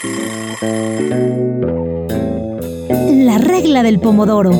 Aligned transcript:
La 0.00 0.06
regla 3.38 3.82
del 3.82 3.98
pomodoro. 3.98 4.52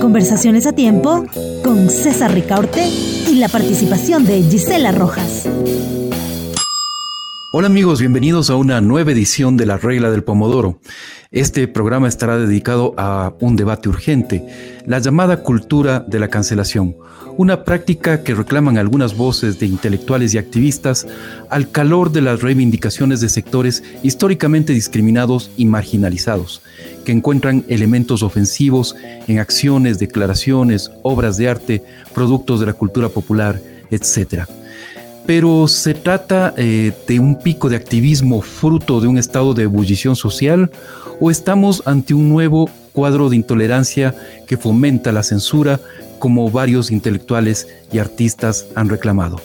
Conversaciones 0.00 0.66
a 0.66 0.72
tiempo 0.72 1.24
con 1.64 1.88
César 1.88 2.34
Ricaurte 2.34 2.86
y 2.86 3.36
la 3.36 3.48
participación 3.48 4.26
de 4.26 4.42
Gisela 4.42 4.92
Rojas. 4.92 5.48
Hola 7.54 7.66
amigos, 7.66 8.00
bienvenidos 8.00 8.48
a 8.48 8.56
una 8.56 8.80
nueva 8.80 9.12
edición 9.12 9.58
de 9.58 9.66
La 9.66 9.76
Regla 9.76 10.10
del 10.10 10.24
Pomodoro. 10.24 10.80
Este 11.30 11.68
programa 11.68 12.08
estará 12.08 12.38
dedicado 12.38 12.94
a 12.96 13.34
un 13.40 13.56
debate 13.56 13.90
urgente, 13.90 14.46
la 14.86 15.00
llamada 15.00 15.42
cultura 15.42 16.00
de 16.00 16.18
la 16.18 16.28
cancelación, 16.28 16.96
una 17.36 17.62
práctica 17.62 18.24
que 18.24 18.34
reclaman 18.34 18.78
algunas 18.78 19.14
voces 19.18 19.58
de 19.58 19.66
intelectuales 19.66 20.32
y 20.32 20.38
activistas 20.38 21.06
al 21.50 21.70
calor 21.70 22.10
de 22.10 22.22
las 22.22 22.40
reivindicaciones 22.40 23.20
de 23.20 23.28
sectores 23.28 23.84
históricamente 24.02 24.72
discriminados 24.72 25.50
y 25.58 25.66
marginalizados, 25.66 26.62
que 27.04 27.12
encuentran 27.12 27.66
elementos 27.68 28.22
ofensivos 28.22 28.96
en 29.28 29.40
acciones, 29.40 29.98
declaraciones, 29.98 30.90
obras 31.02 31.36
de 31.36 31.50
arte, 31.50 31.84
productos 32.14 32.60
de 32.60 32.66
la 32.66 32.72
cultura 32.72 33.10
popular, 33.10 33.60
etc 33.90 34.48
pero 35.26 35.68
se 35.68 35.94
trata 35.94 36.54
eh, 36.56 36.92
de 37.06 37.20
un 37.20 37.38
pico 37.38 37.68
de 37.68 37.76
activismo 37.76 38.42
fruto 38.42 39.00
de 39.00 39.08
un 39.08 39.18
estado 39.18 39.54
de 39.54 39.64
ebullición 39.64 40.16
social 40.16 40.70
o 41.20 41.30
estamos 41.30 41.82
ante 41.86 42.14
un 42.14 42.28
nuevo 42.28 42.68
cuadro 42.92 43.30
de 43.30 43.36
intolerancia 43.36 44.14
que 44.46 44.56
fomenta 44.56 45.12
la 45.12 45.22
censura 45.22 45.80
como 46.18 46.50
varios 46.50 46.90
intelectuales 46.90 47.68
y 47.92 47.98
artistas 47.98 48.66
han 48.74 48.88
reclamado. 48.88 49.40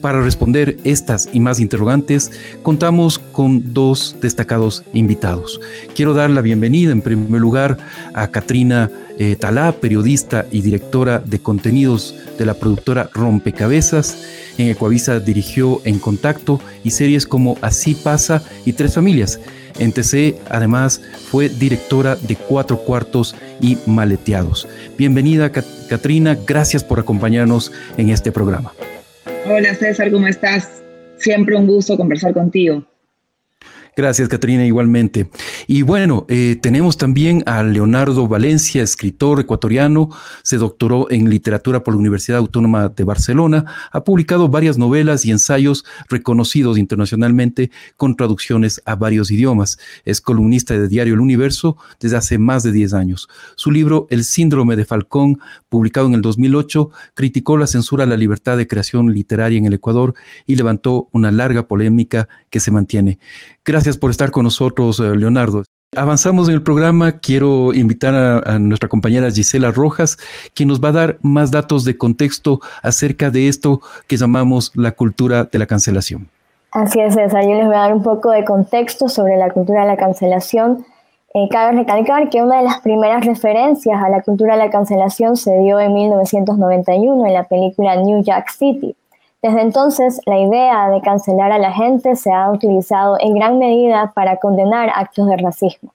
Para 0.00 0.22
responder 0.22 0.76
estas 0.84 1.28
y 1.32 1.40
más 1.40 1.58
interrogantes, 1.58 2.30
contamos 2.62 3.18
con 3.18 3.74
dos 3.74 4.16
destacados 4.20 4.84
invitados. 4.92 5.60
Quiero 5.96 6.14
dar 6.14 6.30
la 6.30 6.40
bienvenida 6.40 6.92
en 6.92 7.02
primer 7.02 7.40
lugar 7.40 7.78
a 8.14 8.28
Katrina 8.28 8.90
eh, 9.18 9.36
Talá, 9.36 9.72
periodista 9.72 10.46
y 10.50 10.62
directora 10.62 11.18
de 11.18 11.40
contenidos 11.40 12.14
de 12.38 12.46
la 12.46 12.54
productora 12.54 13.10
Rompecabezas. 13.12 14.24
En 14.58 14.68
Ecuavisa 14.68 15.20
dirigió 15.20 15.80
En 15.84 15.98
Contacto 15.98 16.60
y 16.84 16.90
series 16.90 17.26
como 17.26 17.58
Así 17.60 17.94
pasa 17.94 18.42
y 18.64 18.72
Tres 18.72 18.94
Familias. 18.94 19.40
En 19.78 19.92
TC, 19.92 20.36
además, 20.50 21.00
fue 21.30 21.48
directora 21.48 22.16
de 22.16 22.36
Cuatro 22.36 22.78
Cuartos 22.78 23.36
y 23.60 23.78
Maleteados. 23.86 24.66
Bienvenida, 24.96 25.50
Katrina. 25.50 26.36
Gracias 26.46 26.82
por 26.82 26.98
acompañarnos 26.98 27.72
en 27.96 28.10
este 28.10 28.32
programa. 28.32 28.72
Hola, 29.46 29.74
César, 29.74 30.10
¿cómo 30.10 30.26
estás? 30.26 30.82
Siempre 31.16 31.56
un 31.56 31.66
gusto 31.66 31.96
conversar 31.96 32.34
contigo. 32.34 32.84
Gracias, 33.98 34.28
Catrina, 34.28 34.64
igualmente. 34.64 35.28
Y 35.66 35.82
bueno, 35.82 36.24
eh, 36.28 36.56
tenemos 36.62 36.98
también 36.98 37.42
a 37.46 37.64
Leonardo 37.64 38.28
Valencia, 38.28 38.80
escritor 38.80 39.40
ecuatoriano, 39.40 40.10
se 40.44 40.56
doctoró 40.56 41.10
en 41.10 41.28
literatura 41.28 41.82
por 41.82 41.94
la 41.94 41.98
Universidad 41.98 42.38
Autónoma 42.38 42.90
de 42.90 43.02
Barcelona, 43.02 43.64
ha 43.90 44.04
publicado 44.04 44.48
varias 44.48 44.78
novelas 44.78 45.24
y 45.24 45.32
ensayos 45.32 45.84
reconocidos 46.08 46.78
internacionalmente 46.78 47.72
con 47.96 48.14
traducciones 48.14 48.80
a 48.84 48.94
varios 48.94 49.32
idiomas. 49.32 49.80
Es 50.04 50.20
columnista 50.20 50.74
de 50.74 50.86
Diario 50.86 51.14
El 51.14 51.20
Universo 51.20 51.76
desde 51.98 52.18
hace 52.18 52.38
más 52.38 52.62
de 52.62 52.70
10 52.70 52.94
años. 52.94 53.28
Su 53.56 53.72
libro 53.72 54.06
El 54.10 54.22
síndrome 54.22 54.76
de 54.76 54.84
Falcón, 54.84 55.40
publicado 55.68 56.06
en 56.06 56.14
el 56.14 56.22
2008, 56.22 56.90
criticó 57.14 57.56
la 57.56 57.66
censura 57.66 58.04
a 58.04 58.06
la 58.06 58.16
libertad 58.16 58.56
de 58.56 58.68
creación 58.68 59.12
literaria 59.12 59.58
en 59.58 59.66
el 59.66 59.74
Ecuador 59.74 60.14
y 60.46 60.54
levantó 60.54 61.08
una 61.10 61.32
larga 61.32 61.66
polémica 61.66 62.28
que 62.48 62.60
se 62.60 62.70
mantiene. 62.70 63.18
Gracias 63.64 63.87
por 63.96 64.10
estar 64.10 64.30
con 64.30 64.44
nosotros, 64.44 65.00
eh, 65.00 65.16
Leonardo. 65.16 65.62
Avanzamos 65.96 66.48
en 66.48 66.54
el 66.54 66.62
programa. 66.62 67.12
Quiero 67.12 67.72
invitar 67.72 68.14
a, 68.14 68.58
nuestra 68.58 68.90
compañera 68.90 69.30
Gisela 69.30 69.70
Rojas, 69.70 70.18
quien 70.54 70.68
nos 70.68 70.84
va 70.84 70.90
a 70.90 70.92
dar 70.92 71.18
más 71.22 71.50
datos 71.50 71.84
de 71.84 71.96
contexto 71.96 72.60
acerca 72.82 73.30
de 73.30 73.48
esto 73.48 73.80
que 74.06 74.18
llamamos 74.18 74.70
la 74.74 74.92
cultura 74.92 75.44
de 75.44 75.58
la 75.58 75.66
cancelación. 75.66 76.28
Así 76.72 77.00
es, 77.00 77.14
César. 77.14 77.42
Yo 77.44 77.54
les 77.54 77.64
voy 77.64 77.74
a 77.74 77.78
dar 77.78 77.94
un 77.94 78.02
poco 78.02 78.30
de 78.30 78.44
contexto 78.44 79.08
sobre 79.08 79.38
la 79.38 79.50
cultura 79.50 79.82
de 79.82 79.86
la 79.86 79.96
cancelación. 79.96 80.84
Eh, 81.32 81.48
cabe 81.50 81.78
recalcar 81.78 82.28
que 82.28 82.42
una 82.42 82.58
de 82.58 82.64
las 82.64 82.80
primeras 82.80 83.24
referencias 83.24 84.02
a 84.02 84.10
la 84.10 84.22
cultura 84.22 84.56
de 84.56 84.64
la 84.64 84.70
cancelación 84.70 85.36
se 85.36 85.58
dio 85.58 85.80
en 85.80 85.94
1991 85.94 87.26
en 87.26 87.32
la 87.32 87.44
película 87.44 87.96
New 87.96 88.22
Jack 88.22 88.50
City, 88.50 88.94
desde 89.40 89.60
entonces, 89.60 90.20
la 90.26 90.38
idea 90.38 90.88
de 90.88 91.00
cancelar 91.00 91.52
a 91.52 91.58
la 91.58 91.72
gente 91.72 92.16
se 92.16 92.32
ha 92.32 92.50
utilizado 92.50 93.16
en 93.20 93.34
gran 93.34 93.58
medida 93.58 94.10
para 94.12 94.38
condenar 94.38 94.90
actos 94.92 95.28
de 95.28 95.36
racismo. 95.36 95.92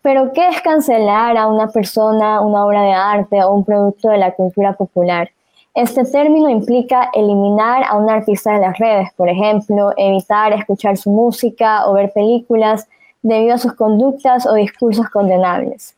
Pero, 0.00 0.32
¿qué 0.32 0.48
es 0.48 0.62
cancelar 0.62 1.36
a 1.36 1.46
una 1.46 1.68
persona, 1.68 2.40
una 2.40 2.64
obra 2.64 2.82
de 2.82 2.92
arte 2.92 3.42
o 3.44 3.52
un 3.52 3.64
producto 3.64 4.08
de 4.08 4.16
la 4.16 4.32
cultura 4.32 4.72
popular? 4.72 5.30
Este 5.74 6.04
término 6.04 6.48
implica 6.48 7.10
eliminar 7.12 7.82
a 7.86 7.96
un 7.96 8.08
artista 8.08 8.52
de 8.52 8.60
las 8.60 8.78
redes, 8.78 9.12
por 9.14 9.28
ejemplo, 9.28 9.92
evitar 9.96 10.52
escuchar 10.52 10.96
su 10.96 11.10
música 11.10 11.86
o 11.86 11.94
ver 11.94 12.12
películas 12.12 12.88
debido 13.20 13.56
a 13.56 13.58
sus 13.58 13.74
conductas 13.74 14.46
o 14.46 14.54
discursos 14.54 15.10
condenables. 15.10 15.96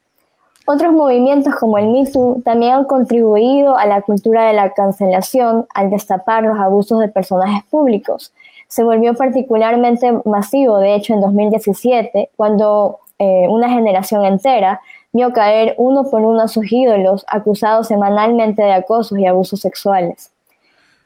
Otros 0.68 0.92
movimientos 0.92 1.54
como 1.54 1.78
el 1.78 1.86
Me 1.88 2.04
también 2.42 2.72
han 2.72 2.84
contribuido 2.86 3.76
a 3.76 3.86
la 3.86 4.02
cultura 4.02 4.48
de 4.48 4.52
la 4.52 4.70
cancelación 4.70 5.64
al 5.72 5.90
destapar 5.90 6.42
los 6.42 6.58
abusos 6.58 6.98
de 6.98 7.06
personajes 7.06 7.62
públicos. 7.70 8.32
Se 8.66 8.82
volvió 8.82 9.14
particularmente 9.14 10.12
masivo, 10.24 10.78
de 10.78 10.96
hecho, 10.96 11.14
en 11.14 11.20
2017, 11.20 12.30
cuando 12.36 12.98
eh, 13.20 13.46
una 13.48 13.68
generación 13.68 14.24
entera 14.24 14.80
vio 15.12 15.32
caer 15.32 15.76
uno 15.78 16.10
por 16.10 16.22
uno 16.22 16.42
a 16.42 16.48
sus 16.48 16.70
ídolos 16.72 17.24
acusados 17.28 17.86
semanalmente 17.86 18.62
de 18.62 18.72
acosos 18.72 19.18
y 19.20 19.26
abusos 19.26 19.60
sexuales. 19.60 20.32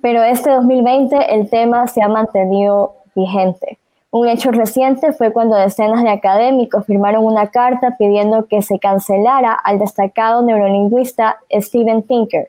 Pero 0.01 0.23
este 0.23 0.51
2020 0.51 1.35
el 1.35 1.51
tema 1.51 1.87
se 1.87 2.03
ha 2.03 2.09
mantenido 2.09 2.95
vigente. 3.15 3.80
Un 4.13 4.29
hecho 4.29 4.51
reciente 4.51 5.13
fue 5.13 5.33
cuando 5.33 5.57
decenas 5.57 6.03
de 6.03 6.11
académicos 6.11 6.85
firmaron 6.85 7.25
una 7.25 7.47
carta 7.49 7.97
pidiendo 7.97 8.47
que 8.47 8.61
se 8.61 8.81
cancelara 8.81 9.53
al 9.53 9.79
destacado 9.79 10.43
neurolingüista 10.43 11.39
Steven 11.53 12.03
Pinker 12.03 12.49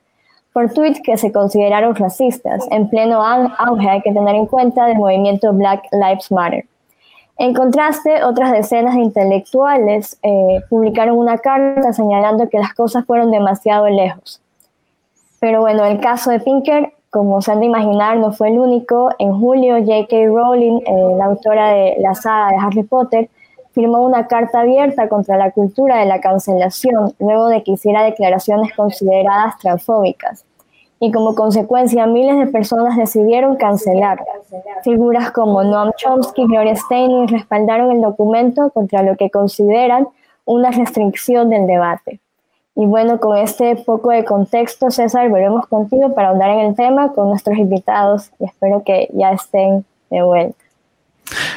por 0.53 0.73
tweets 0.73 1.01
que 1.01 1.17
se 1.17 1.31
consideraron 1.31 1.95
racistas. 1.95 2.67
En 2.71 2.89
pleno 2.89 3.21
auge 3.23 3.89
hay 3.89 4.01
que 4.01 4.11
tener 4.11 4.35
en 4.35 4.47
cuenta 4.47 4.85
del 4.85 4.97
movimiento 4.97 5.53
Black 5.53 5.83
Lives 5.91 6.31
Matter. 6.31 6.65
En 7.37 7.53
contraste, 7.53 8.23
otras 8.23 8.51
decenas 8.51 8.95
de 8.95 9.01
intelectuales 9.01 10.19
eh, 10.23 10.61
publicaron 10.69 11.17
una 11.17 11.37
carta 11.37 11.93
señalando 11.93 12.49
que 12.49 12.59
las 12.59 12.73
cosas 12.73 13.05
fueron 13.05 13.31
demasiado 13.31 13.87
lejos. 13.87 14.41
Pero 15.39 15.61
bueno, 15.61 15.85
el 15.85 15.99
caso 15.99 16.31
de 16.31 16.39
Pinker 16.39 16.93
como 17.11 17.41
se 17.41 17.51
han 17.51 17.59
de 17.59 17.65
imaginar, 17.65 18.17
no 18.17 18.31
fue 18.31 18.49
el 18.49 18.57
único. 18.57 19.11
En 19.19 19.37
julio, 19.37 19.75
J.K. 19.75 20.27
Rowling, 20.27 20.79
eh, 20.85 21.15
la 21.17 21.25
autora 21.25 21.69
de 21.73 21.97
la 21.99 22.15
saga 22.15 22.47
de 22.51 22.57
Harry 22.57 22.83
Potter, 22.83 23.29
firmó 23.73 23.99
una 24.05 24.27
carta 24.27 24.61
abierta 24.61 25.09
contra 25.09 25.37
la 25.37 25.51
cultura 25.51 25.97
de 25.97 26.05
la 26.05 26.21
cancelación 26.21 27.13
luego 27.19 27.49
de 27.49 27.63
que 27.63 27.71
hiciera 27.73 28.03
declaraciones 28.03 28.73
consideradas 28.75 29.57
transfóbicas. 29.59 30.45
Y 31.01 31.11
como 31.11 31.35
consecuencia, 31.35 32.05
miles 32.05 32.39
de 32.39 32.47
personas 32.47 32.95
decidieron 32.95 33.57
cancelar. 33.57 34.23
Figuras 34.83 35.31
como 35.31 35.63
Noam 35.63 35.91
Chomsky 35.97 36.43
y 36.43 36.47
Gloria 36.47 36.75
Steinem 36.75 37.27
respaldaron 37.27 37.91
el 37.91 38.01
documento 38.01 38.69
contra 38.69 39.03
lo 39.03 39.17
que 39.17 39.29
consideran 39.29 40.07
una 40.45 40.71
restricción 40.71 41.49
del 41.49 41.67
debate. 41.67 42.21
Y 42.75 42.85
bueno, 42.85 43.19
con 43.19 43.37
este 43.37 43.75
poco 43.75 44.11
de 44.11 44.23
contexto, 44.23 44.91
César, 44.91 45.29
volvemos 45.29 45.67
contigo 45.67 46.13
para 46.15 46.29
ahondar 46.29 46.51
en 46.51 46.59
el 46.67 46.75
tema 46.75 47.11
con 47.13 47.29
nuestros 47.29 47.57
invitados 47.57 48.31
y 48.39 48.45
espero 48.45 48.83
que 48.85 49.09
ya 49.13 49.31
estén 49.31 49.85
de 50.09 50.21
vuelta. 50.23 50.55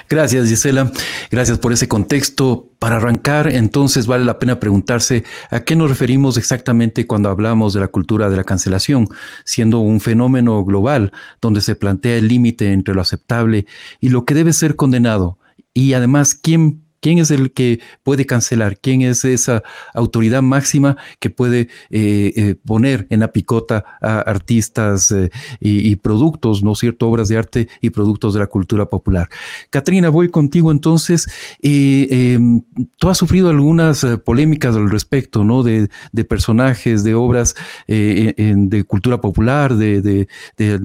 Gracias, 0.09 0.49
Gisela. 0.49 0.93
Gracias 1.31 1.59
por 1.59 1.73
ese 1.73 1.89
contexto. 1.89 2.69
Para 2.79 2.97
arrancar, 2.97 3.49
entonces 3.49 4.07
vale 4.07 4.25
la 4.25 4.39
pena 4.39 4.61
preguntarse 4.61 5.25
a 5.51 5.61
qué 5.61 5.75
nos 5.75 5.89
referimos 5.89 6.37
exactamente 6.37 7.07
cuando 7.07 7.31
hablamos 7.31 7.73
de 7.73 7.81
la 7.81 7.89
cultura 7.89 8.29
de 8.29 8.37
la 8.37 8.45
cancelación, 8.45 9.09
siendo 9.45 9.81
un 9.81 10.01
fenómeno 10.01 10.65
global 10.65 11.13
donde 11.41 11.61
se 11.61 11.77
plantea 11.77 12.17
el 12.17 12.29
límite 12.29 12.73
entre 12.73 12.95
lo 12.95 13.01
aceptable 13.01 13.67
y 14.01 14.11
lo 14.11 14.25
que 14.25 14.35
debe 14.35 14.53
ser 14.53 14.77
condenado. 14.77 15.39
Y 15.73 15.95
además, 15.95 16.35
¿quién 16.35 16.84
¿Quién 17.05 17.19
es 17.19 17.31
el 17.31 17.53
que 17.53 17.81
puede 18.03 18.25
cancelar? 18.25 18.79
¿Quién 18.79 19.03
es 19.03 19.27
esa 19.27 19.63
autoridad 19.93 20.41
máxima 20.41 20.97
que 21.21 21.29
puede 21.29 21.69
eh, 21.91 22.33
eh, 22.35 22.55
poner 22.65 23.07
en 23.11 23.21
la 23.21 23.31
picota 23.31 23.85
a 24.01 24.21
artistas 24.21 25.11
eh, 25.11 25.29
y, 25.61 25.97
productos, 25.97 26.63
¿no 26.63 26.73
es 26.73 26.79
cierto? 26.79 27.07
Obras 27.07 27.29
de 27.29 27.37
arte 27.37 27.69
y 27.83 27.91
productos 27.91 28.33
de 28.33 28.41
la 28.41 28.47
cultura 28.47 28.87
popular. 28.87 29.29
Katrina, 29.69 30.09
voy 30.09 30.31
contigo 30.31 30.71
entonces. 30.71 31.29
Em, 31.61 32.63
tú 32.97 33.11
has 33.11 33.19
sufrido 33.19 33.51
algunas 33.51 34.07
polémicas 34.25 34.75
al 34.75 34.89
respecto, 34.89 35.45
¿no? 35.45 35.63
De, 35.63 35.91
personajes, 36.27 37.05
de 37.05 37.15
obras 37.15 37.55
de 37.87 38.85
cultura 38.89 39.21
popular, 39.21 39.77
de, 39.77 40.27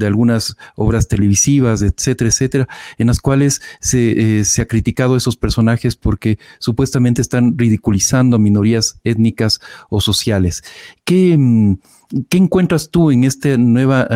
algunas 0.05 0.57
obras 0.75 1.07
televisivas, 1.07 1.81
etcétera, 1.81 2.29
etcétera, 2.29 2.67
en 2.97 3.07
las 3.07 3.21
cuales 3.21 3.61
se, 3.79 4.43
se 4.43 4.61
ha 4.61 4.67
criticado 4.67 5.15
esos 5.15 5.37
personajes 5.37 5.95
porque 6.09 6.39
supuestamente 6.57 7.21
están 7.21 7.55
ridiculizando 7.55 8.39
minorías 8.39 8.99
étnicas 9.03 9.59
o 9.91 10.01
sociales. 10.01 10.63
¿Qué, 11.03 11.37
mm, 11.37 11.75
¿Qué 12.29 12.37
encuentras 12.39 12.89
tú 12.89 13.11
en 13.11 13.25
esta 13.25 13.55
nueva, 13.57 14.07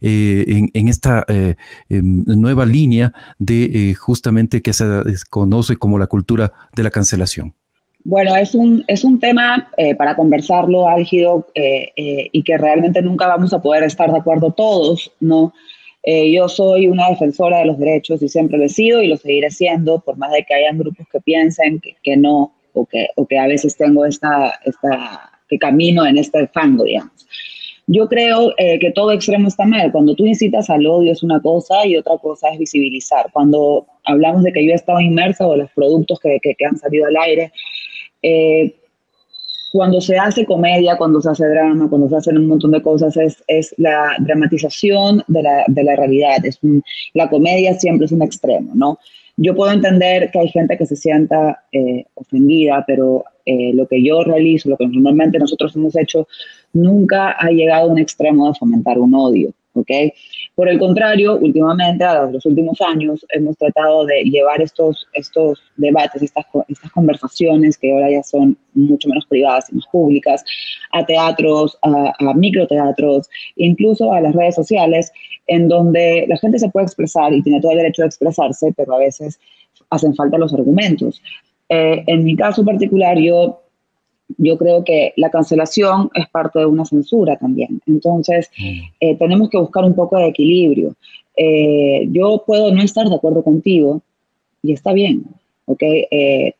eh, 0.00 0.68
en, 0.72 0.86
esta 0.86 1.24
eh, 1.26 1.56
em, 1.88 2.22
nueva 2.24 2.64
línea 2.64 3.12
de 3.40 3.64
eh, 3.64 3.94
justamente 3.94 4.62
que 4.62 4.72
se 4.72 4.84
conoce 5.28 5.74
como 5.74 5.98
la 5.98 6.06
cultura 6.06 6.52
de 6.76 6.84
la 6.84 6.92
cancelación? 6.92 7.52
Bueno, 8.04 8.36
es 8.36 8.54
un, 8.54 8.84
es 8.86 9.02
un 9.02 9.18
tema 9.18 9.68
para 9.98 10.14
conversarlo 10.14 10.88
álgido 10.88 11.48
y 12.32 12.42
que 12.44 12.58
realmente 12.58 13.02
nunca 13.02 13.26
vamos 13.26 13.52
a 13.52 13.60
poder 13.60 13.82
estar 13.82 14.12
de 14.12 14.18
acuerdo 14.18 14.52
todos, 14.52 15.10
¿no? 15.18 15.52
Yo 16.06 16.48
soy 16.48 16.86
una 16.86 17.08
defensora 17.08 17.58
de 17.58 17.66
los 17.66 17.78
derechos 17.78 18.22
y 18.22 18.28
siempre 18.28 18.58
lo 18.58 18.64
he 18.64 18.68
sido 18.68 19.02
y 19.02 19.08
lo 19.08 19.16
seguiré 19.16 19.50
siendo, 19.50 20.00
por 20.00 20.18
más 20.18 20.32
de 20.32 20.44
que 20.44 20.54
hayan 20.54 20.78
grupos 20.78 21.06
que 21.10 21.20
piensen 21.20 21.80
que, 21.80 21.96
que 22.02 22.16
no 22.16 22.52
o 22.74 22.84
que, 22.84 23.08
o 23.16 23.26
que 23.26 23.38
a 23.38 23.46
veces 23.46 23.76
tengo 23.76 24.04
esta, 24.04 24.60
esta 24.64 25.30
que 25.48 25.58
camino 25.58 26.06
en 26.06 26.18
este 26.18 26.46
fango, 26.48 26.84
digamos. 26.84 27.12
Yo 27.86 28.08
creo 28.08 28.54
eh, 28.56 28.78
que 28.78 28.90
todo 28.92 29.12
extremo 29.12 29.48
está 29.48 29.66
mal. 29.66 29.92
Cuando 29.92 30.14
tú 30.14 30.26
incitas 30.26 30.70
al 30.70 30.86
odio 30.86 31.12
es 31.12 31.22
una 31.22 31.40
cosa 31.40 31.86
y 31.86 31.96
otra 31.96 32.16
cosa 32.16 32.48
es 32.48 32.58
visibilizar. 32.58 33.30
Cuando 33.32 33.86
hablamos 34.04 34.42
de 34.42 34.52
que 34.52 34.64
yo 34.64 34.72
he 34.72 34.74
estado 34.74 35.00
inmersa 35.00 35.46
o 35.46 35.56
los 35.56 35.70
productos 35.72 36.18
que, 36.20 36.40
que, 36.40 36.64
han 36.64 36.78
salido 36.78 37.06
al 37.06 37.16
aire, 37.16 37.52
eh, 38.22 38.74
cuando 39.74 40.00
se 40.00 40.16
hace 40.16 40.46
comedia, 40.46 40.96
cuando 40.96 41.20
se 41.20 41.30
hace 41.30 41.48
drama, 41.48 41.88
cuando 41.88 42.08
se 42.08 42.14
hacen 42.14 42.38
un 42.38 42.46
montón 42.46 42.70
de 42.70 42.80
cosas, 42.80 43.16
es, 43.16 43.42
es 43.48 43.74
la 43.76 44.14
dramatización 44.20 45.24
de 45.26 45.42
la, 45.42 45.64
de 45.66 45.82
la 45.82 45.96
realidad. 45.96 46.46
Es 46.46 46.60
la 47.12 47.28
comedia 47.28 47.74
siempre 47.74 48.06
es 48.06 48.12
un 48.12 48.22
extremo, 48.22 48.70
¿no? 48.72 49.00
Yo 49.36 49.56
puedo 49.56 49.72
entender 49.72 50.30
que 50.30 50.38
hay 50.38 50.48
gente 50.48 50.78
que 50.78 50.86
se 50.86 50.94
sienta 50.94 51.64
eh, 51.72 52.04
ofendida, 52.14 52.84
pero 52.86 53.24
eh, 53.44 53.72
lo 53.74 53.88
que 53.88 54.00
yo 54.00 54.22
realizo, 54.22 54.68
lo 54.68 54.76
que 54.76 54.86
normalmente 54.86 55.40
nosotros 55.40 55.74
hemos 55.74 55.96
hecho, 55.96 56.28
nunca 56.72 57.32
ha 57.32 57.50
llegado 57.50 57.88
a 57.88 57.92
un 57.92 57.98
extremo 57.98 58.46
de 58.46 58.56
fomentar 58.56 59.00
un 59.00 59.12
odio. 59.12 59.52
¿ok? 59.72 59.90
Por 60.54 60.68
el 60.68 60.78
contrario, 60.78 61.36
últimamente, 61.36 62.04
a 62.04 62.26
los 62.26 62.46
últimos 62.46 62.80
años, 62.80 63.26
hemos 63.30 63.56
tratado 63.56 64.06
de 64.06 64.22
llevar 64.22 64.60
estos, 64.62 65.06
estos 65.12 65.60
debates, 65.76 66.22
estas, 66.22 66.44
estas 66.68 66.92
conversaciones 66.92 67.76
que 67.76 67.92
ahora 67.92 68.10
ya 68.10 68.22
son 68.22 68.56
mucho 68.74 69.08
menos 69.08 69.26
privadas 69.26 69.66
y 69.70 69.74
más 69.74 69.86
públicas, 69.90 70.44
a 70.92 71.04
teatros, 71.04 71.76
a, 71.82 72.12
a 72.18 72.34
microteatros, 72.34 73.28
incluso 73.56 74.12
a 74.12 74.20
las 74.20 74.32
redes 74.34 74.54
sociales, 74.54 75.10
en 75.48 75.66
donde 75.68 76.26
la 76.28 76.36
gente 76.38 76.58
se 76.60 76.68
puede 76.68 76.86
expresar 76.86 77.32
y 77.32 77.42
tiene 77.42 77.60
todo 77.60 77.72
el 77.72 77.78
derecho 77.78 78.02
de 78.02 78.08
expresarse, 78.08 78.72
pero 78.76 78.94
a 78.94 78.98
veces 78.98 79.40
hacen 79.90 80.14
falta 80.14 80.38
los 80.38 80.54
argumentos. 80.54 81.20
Eh, 81.68 82.04
en 82.06 82.24
mi 82.24 82.36
caso 82.36 82.64
particular, 82.64 83.18
yo, 83.18 83.62
yo 84.38 84.56
creo 84.58 84.84
que 84.84 85.12
la 85.16 85.30
cancelación 85.30 86.10
es 86.14 86.28
parte 86.28 86.58
de 86.58 86.66
una 86.66 86.84
censura 86.84 87.36
también. 87.36 87.80
Entonces, 87.86 88.50
mm. 88.58 88.80
eh, 89.00 89.16
tenemos 89.16 89.50
que 89.50 89.58
buscar 89.58 89.84
un 89.84 89.94
poco 89.94 90.18
de 90.18 90.28
equilibrio. 90.28 90.94
Eh, 91.36 92.06
yo 92.10 92.42
puedo 92.46 92.72
no 92.72 92.82
estar 92.82 93.08
de 93.08 93.14
acuerdo 93.14 93.42
contigo 93.42 94.02
y 94.62 94.72
está 94.72 94.92
bien, 94.92 95.24
¿ok? 95.66 95.82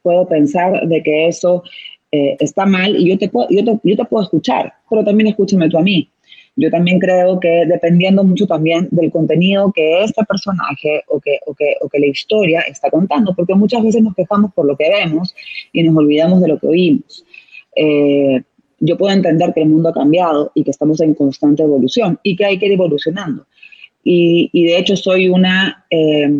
puedo 0.02 0.26
pensar 0.26 0.86
de 0.86 1.02
que 1.02 1.26
eso 1.28 1.62
está 2.10 2.64
mal 2.64 2.94
y 2.96 3.08
yo 3.08 3.18
te, 3.18 3.28
puedo, 3.28 3.48
yo, 3.50 3.64
te, 3.64 3.80
yo 3.82 3.96
te 3.96 4.04
puedo 4.04 4.22
escuchar, 4.22 4.72
pero 4.88 5.02
también 5.02 5.28
escúchame 5.28 5.68
tú 5.68 5.78
a 5.78 5.82
mí. 5.82 6.08
Yo 6.56 6.70
también 6.70 7.00
creo 7.00 7.40
que 7.40 7.64
dependiendo 7.66 8.22
mucho 8.22 8.46
también 8.46 8.86
del 8.92 9.10
contenido 9.10 9.72
que 9.72 10.04
este 10.04 10.24
personaje 10.24 11.02
o 11.08 11.18
que, 11.18 11.40
o 11.46 11.54
que, 11.54 11.74
o 11.80 11.88
que 11.88 11.98
la 11.98 12.06
historia 12.06 12.60
está 12.60 12.90
contando, 12.90 13.34
porque 13.34 13.54
muchas 13.54 13.82
veces 13.82 14.02
nos 14.02 14.14
quejamos 14.14 14.52
por 14.54 14.64
lo 14.64 14.76
que 14.76 14.88
vemos 14.88 15.34
y 15.72 15.82
nos 15.82 15.96
olvidamos 15.96 16.40
de 16.40 16.48
lo 16.48 16.58
que 16.58 16.68
oímos. 16.68 17.23
Eh, 17.76 18.42
yo 18.80 18.98
puedo 18.98 19.14
entender 19.14 19.52
que 19.54 19.62
el 19.62 19.68
mundo 19.68 19.88
ha 19.88 19.94
cambiado 19.94 20.52
y 20.54 20.64
que 20.64 20.70
estamos 20.70 21.00
en 21.00 21.14
constante 21.14 21.62
evolución 21.62 22.18
y 22.22 22.36
que 22.36 22.44
hay 22.44 22.58
que 22.58 22.66
ir 22.66 22.72
evolucionando. 22.72 23.46
Y, 24.02 24.50
y 24.52 24.64
de 24.64 24.78
hecho 24.78 24.96
soy 24.96 25.28
una 25.28 25.86
eh, 25.90 26.30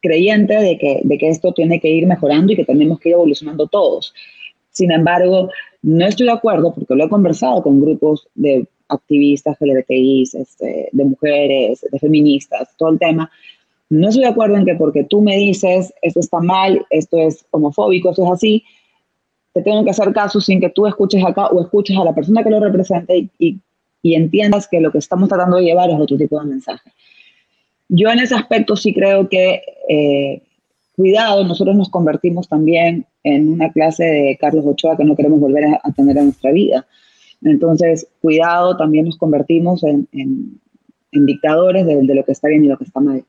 creyente 0.00 0.54
de 0.54 0.78
que, 0.78 1.00
de 1.04 1.18
que 1.18 1.28
esto 1.28 1.52
tiene 1.52 1.80
que 1.80 1.88
ir 1.88 2.06
mejorando 2.06 2.52
y 2.52 2.56
que 2.56 2.64
tenemos 2.64 2.98
que 3.00 3.10
ir 3.10 3.14
evolucionando 3.14 3.66
todos. 3.66 4.14
Sin 4.70 4.90
embargo, 4.92 5.50
no 5.82 6.06
estoy 6.06 6.26
de 6.26 6.32
acuerdo 6.32 6.72
porque 6.74 6.94
lo 6.94 7.04
he 7.04 7.08
conversado 7.08 7.62
con 7.62 7.80
grupos 7.80 8.28
de 8.34 8.66
activistas 8.88 9.56
LGBTI, 9.60 10.22
este, 10.34 10.88
de 10.90 11.04
mujeres, 11.04 11.86
de 11.90 11.98
feministas, 11.98 12.68
todo 12.76 12.90
el 12.90 12.98
tema. 12.98 13.30
No 13.88 14.08
estoy 14.08 14.24
de 14.24 14.30
acuerdo 14.30 14.56
en 14.56 14.64
que 14.64 14.74
porque 14.74 15.04
tú 15.04 15.20
me 15.20 15.36
dices 15.36 15.92
esto 16.02 16.20
está 16.20 16.40
mal, 16.40 16.86
esto 16.90 17.18
es 17.18 17.44
homofóbico, 17.50 18.10
esto 18.10 18.24
es 18.24 18.30
así, 18.32 18.64
te 19.52 19.62
tengo 19.62 19.84
que 19.84 19.90
hacer 19.90 20.12
caso 20.12 20.40
sin 20.40 20.60
que 20.60 20.70
tú 20.70 20.86
escuches 20.86 21.24
acá 21.24 21.48
o 21.48 21.60
escuches 21.60 21.96
a 21.96 22.04
la 22.04 22.14
persona 22.14 22.42
que 22.42 22.50
lo 22.50 22.60
represente 22.60 23.30
y, 23.38 23.58
y 24.02 24.14
entiendas 24.14 24.68
que 24.68 24.80
lo 24.80 24.92
que 24.92 24.98
estamos 24.98 25.28
tratando 25.28 25.56
de 25.56 25.64
llevar 25.64 25.90
es 25.90 25.98
otro 25.98 26.16
tipo 26.16 26.40
de 26.40 26.46
mensaje. 26.46 26.92
Yo 27.88 28.08
en 28.10 28.20
ese 28.20 28.34
aspecto 28.36 28.76
sí 28.76 28.94
creo 28.94 29.28
que, 29.28 29.62
eh, 29.88 30.42
cuidado, 30.94 31.44
nosotros 31.44 31.76
nos 31.76 31.88
convertimos 31.88 32.48
también 32.48 33.06
en 33.24 33.52
una 33.52 33.72
clase 33.72 34.04
de 34.04 34.38
Carlos 34.40 34.64
Ochoa 34.64 34.96
que 34.96 35.04
no 35.04 35.16
queremos 35.16 35.40
volver 35.40 35.64
a, 35.64 35.80
a 35.82 35.92
tener 35.92 36.16
en 36.16 36.26
nuestra 36.26 36.52
vida. 36.52 36.86
Entonces, 37.42 38.06
cuidado, 38.20 38.76
también 38.76 39.06
nos 39.06 39.16
convertimos 39.16 39.82
en, 39.84 40.08
dictadores 41.12 41.86
de, 41.86 42.14
lo 42.14 42.24
que 42.24 42.32
está 42.32 42.48
bien 42.48 42.64
y 42.64 42.68
lo 42.68 42.78
que 42.78 42.84
está 42.84 43.00
mal. 43.00 43.24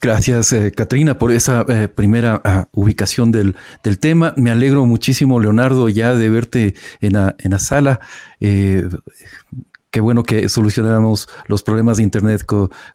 Gracias, 0.00 0.52
eh, 0.54 0.72
Katrina, 0.72 1.18
por 1.18 1.30
esa 1.30 1.66
eh, 1.68 1.86
primera 1.88 2.40
ah, 2.42 2.68
ubicación 2.72 3.32
del, 3.32 3.54
tema. 3.98 4.32
Me 4.36 4.50
alegro 4.50 4.86
muchísimo, 4.86 5.40
Leonardo, 5.40 5.90
ya 5.90 6.14
de 6.14 6.30
verte 6.30 6.74
en 7.00 7.12
la, 7.12 7.36
en 7.38 7.50
la 7.50 7.58
sala. 7.58 8.00
Eh, 8.40 8.88
qué 9.90 10.00
bueno 10.00 10.22
que 10.22 10.48
solucionamos 10.48 11.28
los 11.46 11.62
problemas 11.62 11.96
de 11.96 12.04
Internet 12.04 12.44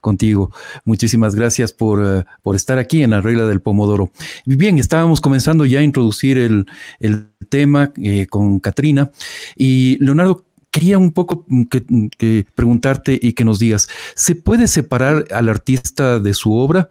contigo. 0.02 0.52
Muchísimas 0.86 1.36
gracias 1.36 1.74
por, 1.74 2.04
eh, 2.04 2.26
por, 2.42 2.56
estar 2.56 2.78
aquí 2.78 3.04
en 3.04 3.12
la 3.12 3.22
regla 3.22 3.46
del 3.46 3.62
Pomodoro. 3.62 4.12
Bien, 4.46 4.80
estábamos 4.80 5.22
comenzando 5.22 5.66
ya 5.66 5.80
a 5.80 5.84
introducir 5.84 6.38
el, 6.38 6.66
el 7.00 7.28
tema 7.50 7.92
eh, 8.02 8.28
con 8.28 8.60
Katrina 8.60 9.12
y 9.56 9.98
Leonardo. 10.04 10.45
Quería 10.76 10.98
un 10.98 11.14
poco 11.14 11.46
que 12.18 12.46
preguntarte 12.54 13.18
y 13.22 13.32
que 13.32 13.46
nos 13.46 13.60
digas, 13.60 13.88
¿se 14.14 14.36
puede 14.36 14.68
separar 14.68 15.24
al 15.32 15.48
artista 15.48 16.20
de 16.20 16.34
su 16.34 16.54
obra? 16.54 16.90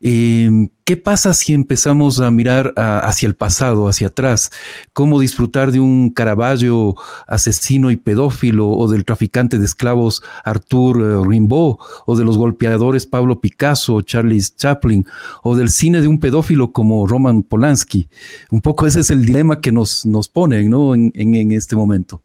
Em, 0.00 0.70
¿Qué 0.86 0.96
pasa 0.96 1.34
si 1.34 1.52
empezamos 1.52 2.20
a 2.20 2.30
mirar 2.30 2.72
hacia 2.76 3.26
el 3.26 3.34
pasado, 3.34 3.86
hacia 3.86 4.06
atrás? 4.06 4.50
¿Cómo 4.94 5.20
disfrutar 5.20 5.72
de 5.72 5.80
un 5.80 6.08
Caravaggio 6.08 6.94
asesino 7.26 7.90
y 7.90 7.96
pedófilo 7.96 8.70
o 8.70 8.88
del 8.88 9.04
traficante 9.04 9.58
de 9.58 9.66
esclavos 9.66 10.22
Arthur 10.42 11.02
eh, 11.02 11.28
Rimbaud 11.28 11.76
o 12.06 12.16
de 12.16 12.24
los 12.24 12.38
golpeadores 12.38 13.04
Pablo 13.04 13.42
Picasso, 13.42 14.00
Charles 14.00 14.56
Chaplin 14.56 15.04
o 15.42 15.54
del 15.54 15.68
cine 15.68 16.00
de 16.00 16.08
un 16.08 16.18
pedófilo 16.18 16.72
como 16.72 17.06
Roman 17.06 17.42
Polanski? 17.42 18.08
Un 18.50 18.62
poco 18.62 18.86
ese 18.86 19.00
es 19.00 19.10
el 19.10 19.26
dilema 19.26 19.60
que 19.60 19.70
nos, 19.70 20.06
nos 20.06 20.32
¿no? 20.34 20.94
en, 20.94 21.52
este 21.52 21.76
momento. 21.76 22.22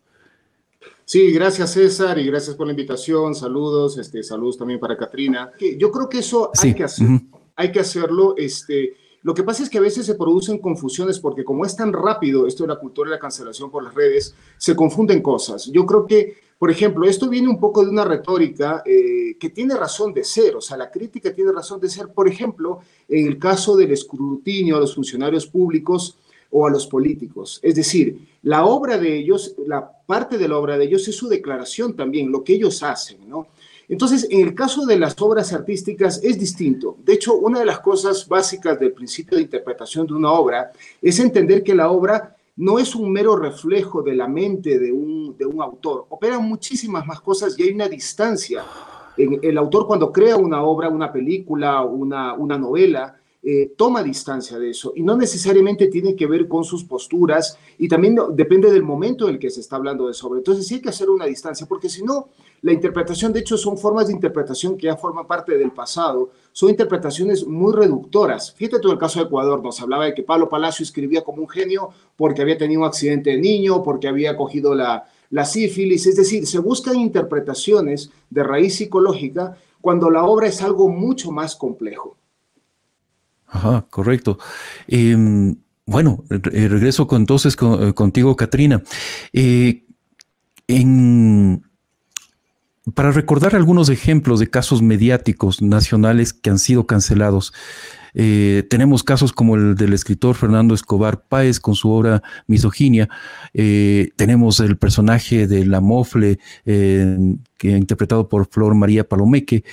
Sí, 1.05 1.31
gracias 1.31 1.73
César 1.73 2.17
y 2.19 2.25
gracias 2.27 2.55
por 2.55 2.67
la 2.67 2.73
invitación. 2.73 3.35
Saludos, 3.35 3.97
este, 3.97 4.23
saludos 4.23 4.57
también 4.57 4.79
para 4.79 4.97
Katrina. 4.97 5.51
Yo 5.77 5.91
creo 5.91 6.07
que 6.07 6.19
eso 6.19 6.51
hay 6.61 6.73
que 6.73 6.83
hacer 6.83 7.07
hay 7.55 7.71
que 7.71 7.79
hacerlo. 7.79 8.35
Este, 8.37 8.95
lo 9.21 9.33
que 9.33 9.43
pasa 9.43 9.63
es 9.63 9.69
que 9.69 9.77
a 9.77 9.81
veces 9.81 10.05
se 10.05 10.15
producen 10.15 10.57
confusiones 10.59 11.19
porque 11.19 11.43
como 11.43 11.65
es 11.65 11.75
tan 11.75 11.93
rápido 11.93 12.47
esto 12.47 12.63
de 12.63 12.69
la 12.69 12.79
cultura 12.79 13.09
de 13.09 13.15
la 13.15 13.19
cancelación 13.19 13.71
por 13.71 13.83
las 13.83 13.93
redes, 13.93 14.35
se 14.57 14.75
confunden 14.75 15.21
cosas. 15.21 15.67
Yo 15.71 15.85
creo 15.85 16.05
que, 16.05 16.37
por 16.57 16.69
ejemplo, 16.69 17.07
esto 17.07 17.29
viene 17.29 17.47
un 17.47 17.59
poco 17.59 17.83
de 17.83 17.89
una 17.89 18.05
retórica 18.05 18.83
eh, 18.85 19.37
que 19.39 19.49
tiene 19.49 19.75
razón 19.75 20.13
de 20.13 20.23
ser, 20.23 20.55
o 20.55 20.61
sea, 20.61 20.77
la 20.77 20.91
crítica 20.91 21.33
tiene 21.33 21.51
razón 21.51 21.79
de 21.79 21.89
ser, 21.89 22.09
por 22.09 22.27
ejemplo, 22.27 22.79
en 23.07 23.27
el 23.27 23.37
caso 23.37 23.75
del 23.77 23.91
escrutinio 23.91 24.77
a 24.77 24.79
los 24.79 24.95
funcionarios 24.95 25.47
públicos 25.47 26.17
o 26.53 26.67
a 26.67 26.69
los 26.69 26.87
políticos. 26.87 27.59
Es 27.63 27.75
decir, 27.75 28.27
la 28.43 28.65
obra 28.65 28.97
de 28.97 29.17
ellos, 29.17 29.55
la 29.65 29.91
parte 30.05 30.37
de 30.37 30.47
la 30.47 30.57
obra 30.57 30.77
de 30.77 30.85
ellos 30.85 31.07
es 31.07 31.15
su 31.17 31.27
declaración 31.27 31.95
también, 31.95 32.31
lo 32.31 32.43
que 32.43 32.53
ellos 32.53 32.83
hacen, 32.83 33.27
¿no? 33.27 33.47
Entonces, 33.89 34.27
en 34.29 34.47
el 34.47 34.55
caso 34.55 34.85
de 34.85 34.97
las 34.97 35.19
obras 35.21 35.51
artísticas 35.51 36.23
es 36.23 36.39
distinto. 36.39 36.95
De 37.03 37.13
hecho, 37.13 37.33
una 37.33 37.59
de 37.59 37.65
las 37.65 37.79
cosas 37.79 38.27
básicas 38.27 38.79
del 38.79 38.93
principio 38.93 39.35
de 39.35 39.43
interpretación 39.43 40.07
de 40.07 40.13
una 40.13 40.31
obra 40.31 40.71
es 41.01 41.19
entender 41.19 41.63
que 41.63 41.75
la 41.75 41.91
obra 41.91 42.37
no 42.55 42.79
es 42.79 42.95
un 42.95 43.11
mero 43.11 43.35
reflejo 43.35 44.01
de 44.01 44.15
la 44.15 44.27
mente 44.27 44.79
de 44.79 44.91
un, 44.91 45.35
autor. 45.59 46.05
Operan 46.09 46.47
muchísimas 46.47 47.05
más 47.05 47.19
cosas 47.19 47.57
y 47.57 47.63
hay 47.63 47.71
una 47.71 47.89
distancia. 47.89 48.63
En 49.17 49.39
el 49.41 49.57
autor 49.57 49.85
cuando 49.85 50.11
crea 50.11 50.37
una 50.37 50.63
obra, 50.63 50.89
una 50.89 51.11
película, 51.11 51.81
una, 51.81 52.33
una 52.33 52.57
novela, 52.57 53.17
eh, 53.45 53.73
toma 53.75 54.01
distancia 54.01 54.57
de 54.57 54.69
eso 54.69 54.93
y 54.95 55.03
no 55.03 55.17
necesariamente 55.17 55.87
tiene 55.87 56.15
que 56.15 56.27
ver 56.27 56.47
con 56.47 56.63
sus 56.63 56.85
posturas 56.85 57.57
y 57.77 57.89
también 57.89 58.17
depende 58.31 58.71
del 58.71 58.83
momento 58.83 59.27
en 59.27 59.33
el 59.33 59.39
que 59.39 59.49
se 59.49 59.59
está 59.59 59.75
hablando 59.75 60.07
de 60.07 60.13
sobre. 60.13 60.37
Entonces 60.37 60.65
sí 60.65 60.75
hay 60.75 60.81
que 60.81 60.87
hacer 60.87 61.09
una 61.09 61.25
distancia 61.25 61.67
porque 61.67 61.89
si 61.89 62.03
no, 62.03 62.29
la 62.61 62.71
interpretación, 62.71 63.33
de 63.33 63.41
hecho, 63.41 63.57
son 63.57 63.77
formas 63.77 64.07
de 64.07 64.13
interpretación 64.13 64.77
que 64.77 64.85
ya 64.85 64.95
forman 64.95 65.27
parte 65.27 65.57
del 65.57 65.71
pasado, 65.71 66.31
son 66.53 66.69
interpretaciones 66.69 67.45
muy 67.45 67.73
reductoras. 67.73 68.53
Fíjate 68.53 68.79
tú 68.79 68.89
el 68.89 68.97
caso 68.97 69.19
de 69.19 69.25
Ecuador, 69.25 69.61
nos 69.61 69.81
hablaba 69.81 70.05
de 70.05 70.13
que 70.13 70.23
Pablo 70.23 70.47
Palacio 70.47 70.83
escribía 70.83 71.21
como 71.21 71.41
un 71.41 71.49
genio 71.49 71.89
porque 72.15 72.41
había 72.41 72.57
tenido 72.57 72.79
un 72.79 72.87
accidente 72.87 73.31
de 73.31 73.39
niño, 73.39 73.83
porque 73.83 74.07
había 74.07 74.37
cogido 74.37 74.73
la, 74.73 75.03
la 75.31 75.43
sífilis, 75.43 76.07
es 76.07 76.15
decir, 76.15 76.47
se 76.47 76.59
buscan 76.59 76.95
interpretaciones 76.95 78.09
de 78.29 78.43
raíz 78.43 78.75
psicológica 78.75 79.57
cuando 79.81 80.09
la 80.09 80.23
obra 80.23 80.47
es 80.47 80.61
algo 80.61 80.87
mucho 80.87 81.29
más 81.29 81.57
complejo. 81.57 82.15
Ajá, 83.53 83.85
correcto. 83.89 84.39
Em, 84.87 85.55
bueno, 85.85 86.23
regreso 86.29 87.07
con, 87.07 87.21
entonces 87.21 87.55
eh, 87.61 87.93
contigo, 87.93 88.35
Katrina. 88.35 88.81
Eh, 89.31 89.83
para 92.95 93.11
recordar 93.11 93.55
algunos 93.55 93.89
ejemplos 93.89 94.39
de 94.39 94.49
casos 94.49 94.81
mediáticos 94.81 95.61
nacionales 95.61 96.33
que 96.33 96.49
han 96.49 96.57
sido 96.59 96.87
cancelados, 96.87 97.53
eh, 98.15 98.63
tenemos 98.69 99.03
casos 99.03 99.33
como 99.33 99.55
el 99.55 99.75
del 99.75 99.93
escritor 99.93 100.35
Fernando 100.35 100.73
Escobar 100.73 101.23
Páez 101.23 101.59
con 101.59 101.75
su 101.75 101.89
obra 101.89 102.21
Misoginia. 102.47 103.09
Eh, 103.53 104.11
tenemos 104.15 104.59
el 104.59 104.77
personaje 104.77 105.47
de 105.47 105.65
la 105.65 105.81
Mofle, 105.81 106.39
eh, 106.65 107.17
interpretado 107.71 108.29
por 108.29 108.47
Flor 108.47 108.75
María 108.75 109.07
Palomeque. 109.07 109.63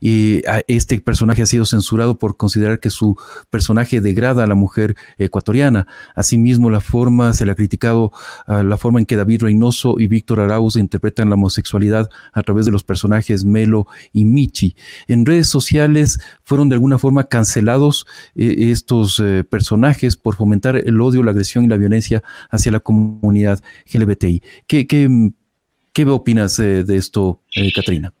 Y 0.00 0.42
este 0.68 1.00
personaje 1.00 1.42
ha 1.42 1.46
sido 1.46 1.66
censurado 1.66 2.18
por 2.18 2.36
considerar 2.36 2.80
que 2.80 2.90
su 2.90 3.16
personaje 3.50 4.00
degrada 4.00 4.44
a 4.44 4.46
la 4.46 4.54
mujer 4.54 4.96
ecuatoriana. 5.18 5.86
Asimismo, 6.14 6.70
la 6.70 6.80
forma, 6.80 7.32
se 7.32 7.44
le 7.44 7.52
ha 7.52 7.54
criticado 7.54 8.12
la 8.46 8.76
forma 8.76 9.00
en 9.00 9.06
que 9.06 9.16
David 9.16 9.42
Reynoso 9.42 9.96
y 9.98 10.06
Víctor 10.06 10.40
Arauz 10.40 10.76
interpretan 10.76 11.28
la 11.28 11.34
homosexualidad 11.34 12.08
a 12.32 12.42
través 12.42 12.66
de 12.66 12.72
los 12.72 12.84
personajes 12.84 13.44
Melo 13.44 13.86
y 14.12 14.24
Michi. 14.24 14.76
En 15.08 15.26
redes 15.26 15.48
sociales 15.48 16.20
fueron 16.44 16.68
de 16.68 16.74
alguna 16.74 16.98
forma 16.98 17.24
cancelados 17.24 18.06
eh, 18.34 18.70
estos 18.70 19.20
eh, 19.20 19.44
personajes 19.44 20.16
por 20.16 20.36
fomentar 20.36 20.76
el 20.76 21.00
odio, 21.00 21.22
la 21.22 21.30
agresión 21.30 21.64
y 21.64 21.68
la 21.68 21.76
violencia 21.76 22.22
hacia 22.50 22.72
la 22.72 22.80
comunidad 22.80 23.60
LGBTI. 23.92 24.42
¿Qué, 24.66 24.86
qué, 24.86 25.32
opinas 26.08 26.58
eh, 26.58 26.84
de 26.84 26.96
esto, 26.96 27.40
Katrina? 27.74 28.12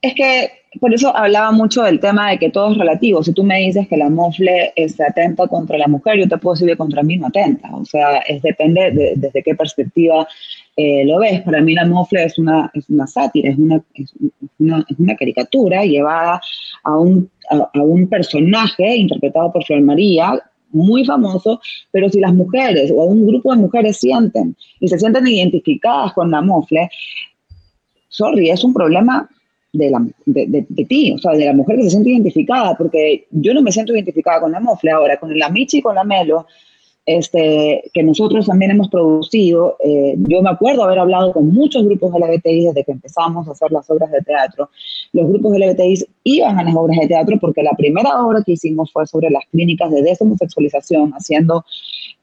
Es 0.00 0.14
que 0.14 0.50
por 0.80 0.94
eso 0.94 1.14
hablaba 1.16 1.50
mucho 1.50 1.82
del 1.82 1.98
tema 1.98 2.30
de 2.30 2.38
que 2.38 2.50
todo 2.50 2.70
es 2.72 2.78
relativo. 2.78 3.22
Si 3.22 3.32
tú 3.32 3.42
me 3.42 3.58
dices 3.58 3.88
que 3.88 3.96
la 3.96 4.08
mofle 4.08 4.72
es 4.76 5.00
atenta 5.00 5.48
contra 5.48 5.76
la 5.76 5.88
mujer, 5.88 6.18
yo 6.18 6.28
te 6.28 6.38
puedo 6.38 6.54
decir 6.54 6.68
que 6.68 6.76
contra 6.76 7.02
mí 7.02 7.16
no 7.16 7.26
atenta. 7.26 7.74
O 7.74 7.84
sea, 7.84 8.18
es 8.18 8.40
depende 8.42 8.92
de, 8.92 9.14
desde 9.16 9.42
qué 9.42 9.54
perspectiva 9.56 10.28
lo 10.76 11.18
ves. 11.18 11.42
Para 11.42 11.60
mí 11.60 11.74
la 11.74 11.84
mofle 11.84 12.22
es 12.24 12.38
una, 12.38 12.70
es 12.74 12.88
una 12.88 13.08
sátira, 13.08 13.50
es 13.50 13.58
una, 13.58 13.82
es 13.94 14.14
una, 14.60 15.16
caricatura 15.16 15.84
llevada 15.84 16.40
a 16.84 16.96
un 16.96 17.28
a, 17.50 17.82
un 17.82 18.08
personaje 18.08 18.96
interpretado 18.96 19.52
por 19.52 19.64
Flor 19.64 19.80
María, 19.82 20.40
muy 20.70 21.04
famoso, 21.04 21.60
pero 21.90 22.08
si 22.08 22.20
las 22.20 22.34
mujeres 22.34 22.90
o 22.90 23.04
un 23.04 23.26
grupo 23.26 23.52
de 23.52 23.60
mujeres 23.60 23.96
sienten 23.96 24.56
y 24.80 24.88
se 24.88 24.98
sienten 24.98 25.26
identificadas 25.26 26.12
con 26.12 26.30
la 26.30 26.40
mofle, 26.40 26.90
sorry, 28.08 28.50
es 28.50 28.64
un 28.64 28.74
problema 28.74 29.28
de, 29.72 29.90
la, 29.90 30.06
de, 30.26 30.84
ti, 30.88 31.12
o 31.12 31.18
sea, 31.18 31.32
de 31.32 31.44
la 31.44 31.52
mujer 31.52 31.76
que 31.76 31.84
se 31.84 31.90
siente 31.90 32.10
identificada, 32.10 32.76
porque 32.76 33.26
yo 33.30 33.54
no 33.54 33.62
me 33.62 33.72
siento 33.72 33.94
identificada 33.94 34.40
con 34.40 34.52
la 34.52 34.60
mofle. 34.60 34.90
Ahora, 34.90 35.18
con 35.18 35.36
la 35.38 35.48
Michi 35.50 35.78
y 35.78 35.82
con 35.82 35.94
la 35.94 36.04
Melo, 36.04 36.46
este, 37.08 37.90
que 37.94 38.02
nosotros 38.02 38.44
también 38.44 38.70
hemos 38.70 38.90
producido. 38.90 39.78
Eh, 39.82 40.14
yo 40.18 40.42
me 40.42 40.50
acuerdo 40.50 40.84
haber 40.84 40.98
hablado 40.98 41.32
con 41.32 41.48
muchos 41.48 41.82
grupos 41.86 42.12
LGBTI 42.12 42.66
desde 42.66 42.84
que 42.84 42.92
empezamos 42.92 43.48
a 43.48 43.52
hacer 43.52 43.72
las 43.72 43.88
obras 43.88 44.10
de 44.12 44.20
teatro. 44.20 44.68
Los 45.14 45.26
grupos 45.26 45.56
LGBTI 45.56 46.06
iban 46.24 46.58
a 46.58 46.64
las 46.64 46.76
obras 46.76 46.98
de 46.98 47.08
teatro 47.08 47.38
porque 47.40 47.62
la 47.62 47.72
primera 47.72 48.22
obra 48.22 48.42
que 48.44 48.52
hicimos 48.52 48.92
fue 48.92 49.06
sobre 49.06 49.30
las 49.30 49.42
clínicas 49.50 49.90
de 49.90 50.02
deshomosexualización, 50.02 51.12
haciendo 51.12 51.64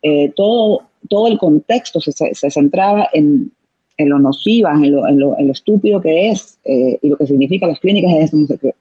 eh, 0.04 0.32
todo, 0.36 0.84
todo 1.10 1.30
el 1.30 1.39
contexto 1.39 2.00
se, 2.00 2.12
se 2.12 2.51
centraba 2.51 3.10
en, 3.12 3.51
en, 3.98 4.10
lo 4.10 4.20
nociva, 4.20 4.74
en 4.74 4.92
lo, 4.92 5.08
en, 5.08 5.20
lo, 5.20 5.36
en 5.39 5.48
lo, 5.48 5.54
estúpido 5.54 6.00
que 6.00 6.30
es 6.30 6.60
eh, 6.63 7.00
y 7.01 7.10
lo 7.10 7.18
que 7.18 7.25
significa 7.25 7.65
las 7.65 7.80
clínicas 7.80 8.32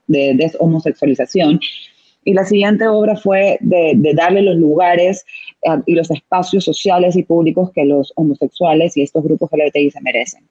de 0.07 0.35
deshomosexualización 0.35 1.61
y 2.25 2.33
la 2.35 2.45
siguiente 2.45 2.87
obra 2.89 3.17
fue 3.17 3.59
de, 3.61 3.97
darle 4.15 4.43
los 4.43 4.57
lugares 4.57 5.25
eh, 5.63 5.83
y 5.87 5.95
los 5.95 6.11
espacios 6.11 6.65
sociales 6.65 7.17
y 7.17 7.23
públicos 7.23 7.71
que 7.73 7.85
los 7.85 8.13
homosexuales 8.17 8.97
y 8.97 9.03
estos 9.03 9.23
grupos 9.25 9.51
LGBTI 9.53 9.91
se 9.91 10.01
merecen. 10.01 10.49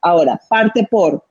Ahora, 0.00 0.40
parte 0.48 0.86
por 0.90 1.24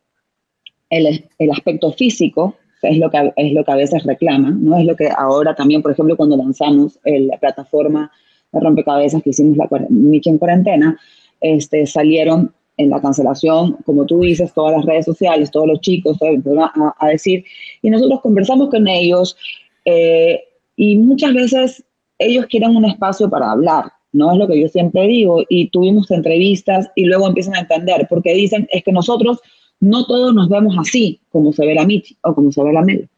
el, 0.89 1.29
el 1.37 1.51
aspecto 1.51 1.91
físico, 1.91 2.55
es 2.83 2.97
lo, 2.97 3.09
que, 3.09 3.33
es 3.35 3.53
lo 3.53 3.63
que 3.63 3.71
a 3.71 3.75
veces 3.75 4.03
reclaman, 4.03 4.63
¿no? 4.63 4.77
Es 4.77 4.85
lo 4.85 4.95
que 4.95 5.09
ahora 5.15 5.55
también, 5.55 5.81
por 5.81 5.91
ejemplo, 5.91 6.17
cuando 6.17 6.35
lanzamos 6.35 6.99
la 7.05 7.37
plataforma 7.37 8.11
de 8.51 8.59
rompecabezas 8.59 9.23
que 9.23 9.29
hicimos 9.29 9.57
la 9.57 9.67
Michi 9.89 10.29
en 10.29 10.37
cuarentena, 10.37 10.99
este, 11.39 11.85
salieron 11.85 12.53
en 12.77 12.89
la 12.89 13.01
cancelación, 13.01 13.77
como 13.85 14.05
tú 14.05 14.21
dices, 14.21 14.51
todas 14.53 14.75
las 14.75 14.85
redes 14.85 15.05
sociales, 15.05 15.51
todos 15.51 15.67
los 15.67 15.81
chicos 15.81 16.17
a, 16.21 16.95
a, 16.99 17.07
decir, 17.07 17.45
y 17.81 17.89
nosotros 17.89 18.21
conversamos 18.21 18.69
con 18.69 18.87
ellos, 18.87 19.37
eh, 19.85 20.43
y 20.75 20.97
muchas 20.97 21.33
veces 21.33 21.83
ellos 22.17 22.45
quieren 22.47 22.75
un 22.75 22.85
espacio 22.85 23.29
para 23.29 23.51
hablar, 23.51 23.85
¿no? 24.11 24.31
Es 24.31 24.37
lo 24.37 24.47
que 24.47 24.59
yo 24.59 24.67
siempre 24.67 25.07
digo. 25.07 25.43
Y 25.49 25.69
tuvimos 25.69 26.09
entrevistas 26.11 26.89
y 26.95 27.05
luego 27.05 27.27
empiezan 27.27 27.55
a 27.55 27.61
entender, 27.61 28.07
porque 28.09 28.33
dicen, 28.33 28.67
es 28.71 28.83
que 28.83 28.91
nosotros 28.91 29.39
no 29.79 30.05
todos 30.05 30.33
nos 30.33 30.49
vemos 30.49 30.75
así, 30.79 31.19
como 31.29 31.51
se 31.51 31.65
ve 31.65 31.75
la 31.75 31.85
Michi 31.85 32.17
o 32.23 32.33
como 32.33 32.51
se 32.51 32.63
ve 32.63 32.73
la 32.73 32.81
Mel. 32.81 33.09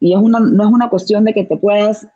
Y 0.00 0.12
es 0.14 0.18
una, 0.18 0.40
no 0.40 0.64
es 0.64 0.70
una 0.72 0.88
cuestión 0.88 1.24
de 1.24 1.34
que 1.34 1.44
te 1.44 1.56
puedas, 1.56 2.08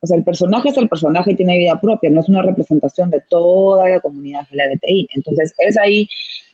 o 0.00 0.06
sea, 0.06 0.16
el 0.16 0.24
personaje 0.24 0.68
es 0.68 0.76
el 0.76 0.88
personaje 0.88 1.32
y 1.32 1.36
tiene 1.36 1.58
vida 1.58 1.80
propia, 1.80 2.10
no 2.10 2.20
es 2.20 2.28
una 2.28 2.42
representación 2.42 3.10
de 3.10 3.22
toda 3.28 3.88
la 3.88 4.00
comunidad 4.00 4.46
LGBTI. 4.50 5.08
Entonces, 5.14 5.54
es 5.58 5.76
ahí 5.78 6.08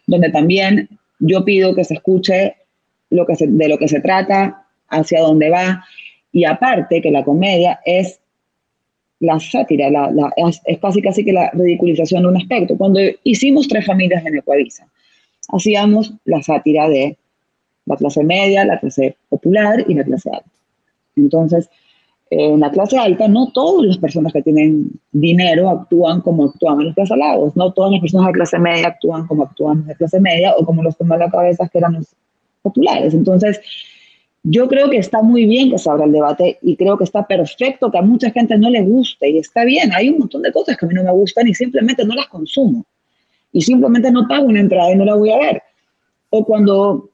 donde 0.07 0.31
también 0.31 0.89
yo 1.19 1.45
pido 1.45 1.75
que 1.75 1.85
se 1.85 1.95
escuche 1.95 2.57
lo 3.11 3.27
que 3.27 3.35
de 3.39 3.69
lo 3.69 3.79
que 3.79 3.89
se 3.89 4.01
trata, 4.01 4.67
hacia 4.89 5.21
dónde 5.21 5.51
va, 5.51 5.85
y 6.37 6.45
aparte 6.45 7.01
que 7.01 7.11
la 7.11 7.25
comedia 7.25 7.81
es 7.83 8.21
la 9.21 9.41
sátira, 9.41 9.89
es, 10.37 10.61
casi 10.83 11.01
casi 11.01 11.25
que 11.25 11.33
la 11.33 11.51
ridiculización 11.55 12.25
de 12.25 12.29
un 12.29 12.37
aspecto. 12.37 12.77
Cuando 12.77 13.01
hicimos 13.25 13.67
tres 13.69 13.87
familias 13.87 14.23
en 14.27 14.37
Ecuavisa, 14.37 14.87
hacíamos 15.49 16.13
la 16.27 16.43
sátira 16.43 16.91
de 16.91 17.17
la 17.87 17.97
clase 17.97 18.23
media, 18.23 18.67
la 18.67 18.79
clase 18.79 19.17
popular 19.31 19.83
y 19.89 19.95
la 19.95 20.05
clase 20.05 20.29
alta. 20.29 20.51
Entonces, 21.17 21.71
en 22.29 22.61
la 22.61 22.71
clase 22.71 22.99
alta, 22.99 23.29
no 23.29 23.51
todas 23.53 23.87
las 23.87 23.97
personas 23.97 24.35
que 24.35 24.43
tienen 24.43 24.91
dinero 25.13 25.71
actúan 25.71 26.21
como 26.21 26.45
actúan 26.45 26.81
en 26.81 26.89
los 26.89 26.97
casalados, 26.97 27.57
no 27.57 27.73
todas 27.73 27.93
las 27.93 28.03
personas 28.03 28.27
de 28.27 28.33
clase 28.35 28.59
media 28.59 28.89
actúan 28.89 29.27
como 29.27 29.45
actúan 29.45 29.87
de 29.87 29.95
clase 29.95 30.21
media 30.21 30.55
o 30.55 30.67
como 30.67 30.83
los 30.83 30.99
tomó 30.99 31.17
la 31.17 31.31
cabeza 31.31 31.67
que 31.67 31.79
eran 31.79 31.95
los 31.95 32.15
populares. 32.61 33.15
Entonces, 33.15 33.59
yo 34.49 34.69
creo 34.69 34.89
que 34.89 34.99
está 34.99 35.23
muy 35.23 35.45
bien 35.45 35.71
que 35.71 35.79
se 35.79 35.91
abra 35.91 36.05
el 36.05 36.13
debate 36.13 36.59
y 36.63 36.77
creo 36.77 36.97
que 36.97 37.03
está 37.03 37.27
perfecto 37.27 37.91
que 37.91 37.99
a 37.99 38.03
mucha 38.03 38.31
gente 38.31 38.57
no 38.57 38.71
le 38.71 38.81
guste 38.83 39.29
y 39.29 39.39
está 39.39 39.65
bien. 39.65 39.93
Hay 39.93 40.09
un 40.09 40.19
montón 40.21 40.43
de 40.43 40.53
cosas 40.53 40.77
que 40.77 40.87
a 40.87 40.89
mí 40.89 40.95
no 40.95 41.03
me 41.03 41.11
gustan 41.11 41.49
y 41.49 41.55
simplemente 41.55 42.05
no 42.05 42.15
las 42.15 42.29
consumo. 42.29 42.85
Y 43.53 43.63
simplemente 43.63 44.09
no 44.13 44.29
pago 44.29 44.45
una 44.47 44.61
entrada 44.61 44.93
y 44.93 44.97
no 44.97 45.05
la 45.05 45.17
voy 45.17 45.31
a 45.31 45.39
ver. 45.39 45.63
O 46.31 46.45
cuando 46.45 47.11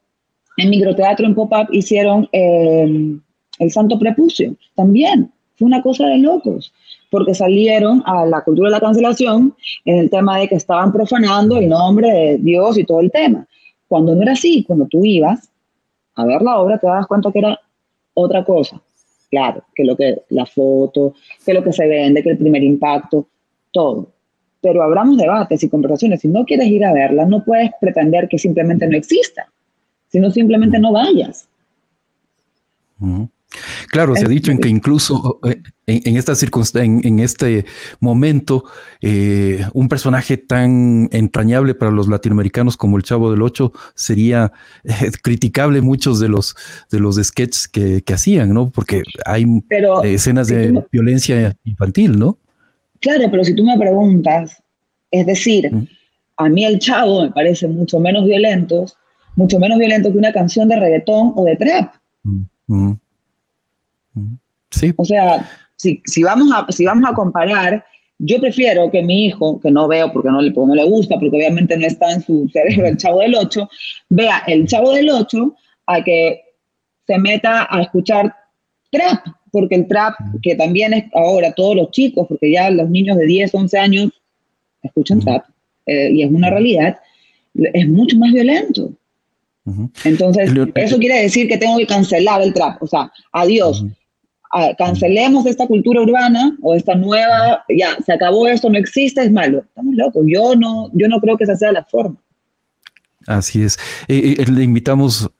en 0.58 0.68
microteatro 0.68 1.24
en 1.24 1.34
pop-up 1.34 1.68
hicieron 1.70 2.28
eh, 2.32 3.16
El 3.58 3.70
Santo 3.70 3.98
Prepucio, 3.98 4.54
también. 4.74 5.32
Fue 5.56 5.66
una 5.66 5.80
cosa 5.80 6.06
de 6.08 6.18
locos, 6.18 6.70
porque 7.10 7.34
salieron 7.34 8.02
a 8.04 8.26
la 8.26 8.42
cultura 8.42 8.68
de 8.68 8.72
la 8.72 8.80
cancelación 8.80 9.54
en 9.86 9.98
el 10.00 10.10
tema 10.10 10.38
de 10.38 10.48
que 10.48 10.56
estaban 10.56 10.92
profanando 10.92 11.56
el 11.56 11.70
nombre 11.70 12.12
de 12.12 12.38
Dios 12.38 12.76
y 12.76 12.84
todo 12.84 13.00
el 13.00 13.10
tema. 13.10 13.46
Cuando 13.88 14.14
no 14.14 14.20
era 14.20 14.32
así, 14.32 14.64
cuando 14.64 14.86
tú 14.86 15.02
ibas, 15.02 15.51
a 16.14 16.24
ver 16.24 16.42
la 16.42 16.58
obra 16.58 16.78
te 16.78 16.86
das 16.86 17.06
cuenta 17.06 17.32
que 17.32 17.38
era 17.38 17.58
otra 18.14 18.44
cosa. 18.44 18.80
Claro, 19.30 19.64
que 19.74 19.84
lo 19.84 19.96
que 19.96 20.22
la 20.28 20.44
foto, 20.44 21.14
que 21.44 21.54
lo 21.54 21.62
que 21.62 21.72
se 21.72 21.86
vende, 21.86 22.22
que 22.22 22.30
el 22.30 22.38
primer 22.38 22.62
impacto, 22.62 23.26
todo. 23.70 24.08
Pero 24.60 24.82
abramos 24.82 25.16
debates 25.16 25.62
y 25.62 25.68
conversaciones. 25.68 26.20
Si 26.20 26.28
no 26.28 26.44
quieres 26.44 26.66
ir 26.66 26.84
a 26.84 26.92
verla, 26.92 27.24
no 27.24 27.42
puedes 27.42 27.70
pretender 27.80 28.28
que 28.28 28.38
simplemente 28.38 28.86
no 28.86 28.96
exista, 28.96 29.50
sino 30.08 30.30
simplemente 30.30 30.78
no 30.78 30.92
vayas. 30.92 31.48
Claro, 33.88 34.16
se 34.16 34.24
ha 34.24 34.28
dicho 34.28 34.50
en 34.50 34.58
que 34.58 34.68
incluso 34.68 35.40
eh, 35.44 35.62
en, 35.86 36.16
esta 36.16 36.34
circunstancia, 36.34 36.84
en, 36.84 37.18
este 37.18 37.64
momento, 38.00 38.64
eh, 39.00 39.64
un 39.74 39.88
personaje 39.88 40.36
tan 40.36 41.08
entrañable 41.12 41.74
para 41.74 41.90
los 41.90 42.08
latinoamericanos 42.08 42.76
como 42.76 42.96
el 42.96 43.02
Chavo 43.02 43.30
del 43.30 43.42
Ocho 43.42 43.72
sería 43.94 44.52
eh, 44.84 45.10
criticable 45.22 45.80
muchos 45.80 46.20
de 46.20 46.28
los 46.28 46.56
de 46.90 47.00
los 47.00 47.16
sketches 47.16 47.68
que, 47.68 48.02
hacían, 48.12 48.52
¿no? 48.52 48.70
Porque 48.70 49.02
hay 49.24 49.46
escenas 50.04 50.48
de 50.48 50.84
violencia 50.92 51.56
infantil, 51.64 52.18
¿no? 52.18 52.38
Claro, 53.00 53.24
pero 53.30 53.42
si 53.42 53.54
tú 53.54 53.64
me 53.64 53.78
preguntas, 53.78 54.62
es 55.10 55.26
decir, 55.26 55.70
a 56.36 56.48
mí 56.48 56.64
el 56.64 56.78
Chavo 56.78 57.22
me 57.22 57.30
parece 57.30 57.66
mucho 57.68 57.98
menos 57.98 58.26
violento, 58.26 58.86
mucho 59.36 59.58
menos 59.58 59.78
violento 59.78 60.12
que 60.12 60.18
una 60.18 60.32
canción 60.32 60.68
de 60.68 60.76
reggaetón 60.76 61.32
o 61.34 61.44
de 61.44 61.56
trap. 61.56 61.94
Sí. 64.70 64.92
O 64.96 65.04
sea, 65.04 65.48
si, 65.76 66.02
si, 66.04 66.22
vamos 66.22 66.50
a, 66.52 66.70
si 66.70 66.84
vamos 66.84 67.10
a 67.10 67.14
comparar, 67.14 67.84
yo 68.24 68.40
prefiero 68.40 68.90
que 68.90 69.02
mi 69.02 69.26
hijo, 69.26 69.60
que 69.60 69.70
no 69.70 69.88
veo 69.88 70.12
porque 70.12 70.30
no 70.30 70.40
le, 70.40 70.50
no 70.50 70.74
le 70.74 70.84
gusta, 70.84 71.16
porque 71.18 71.36
obviamente 71.36 71.76
no 71.76 71.86
está 71.86 72.12
en 72.12 72.22
su 72.22 72.48
cerebro 72.52 72.86
el 72.86 72.96
chavo 72.96 73.20
del 73.20 73.34
8, 73.34 73.68
vea 74.10 74.44
el 74.46 74.66
chavo 74.66 74.92
del 74.92 75.10
8 75.10 75.54
a 75.86 76.04
que 76.04 76.40
se 77.06 77.18
meta 77.18 77.66
a 77.68 77.82
escuchar 77.82 78.32
trap, 78.90 79.26
porque 79.50 79.74
el 79.74 79.88
trap, 79.88 80.14
que 80.40 80.54
también 80.54 80.94
es 80.94 81.04
ahora 81.14 81.52
todos 81.52 81.74
los 81.74 81.90
chicos, 81.90 82.26
porque 82.28 82.52
ya 82.52 82.70
los 82.70 82.88
niños 82.88 83.16
de 83.16 83.26
10, 83.26 83.54
11 83.54 83.78
años 83.78 84.10
escuchan 84.82 85.20
trap, 85.20 85.44
eh, 85.86 86.10
y 86.12 86.22
es 86.22 86.30
una 86.30 86.50
realidad, 86.50 86.98
es 87.54 87.88
mucho 87.88 88.16
más 88.18 88.32
violento. 88.32 88.92
Entonces, 90.04 90.50
eso 90.74 90.98
quiere 90.98 91.22
decir 91.22 91.48
que 91.48 91.56
tengo 91.56 91.76
que 91.78 91.86
cancelar 91.86 92.40
el 92.42 92.52
trap, 92.52 92.82
o 92.82 92.86
sea, 92.86 93.12
adiós. 93.32 93.84
Cancelemos 94.76 95.46
esta 95.46 95.66
cultura 95.66 96.02
urbana 96.02 96.56
o 96.62 96.74
esta 96.74 96.94
nueva, 96.94 97.64
ya, 97.68 97.96
se 98.04 98.12
acabó 98.12 98.46
esto, 98.46 98.68
no 98.68 98.78
existe, 98.78 99.22
es 99.22 99.32
malo. 99.32 99.60
Estamos 99.60 99.94
locos, 99.94 100.24
yo 100.26 100.54
no, 100.54 100.90
yo 100.92 101.08
no 101.08 101.20
creo 101.20 101.36
que 101.36 101.44
esa 101.44 101.56
sea 101.56 101.72
la 101.72 101.84
forma. 101.84 102.16
Así 103.26 103.62
es. 103.62 103.78
Eh, 104.08 104.36
eh, 104.38 104.50
le 104.50 104.62
invitamos 104.62 105.30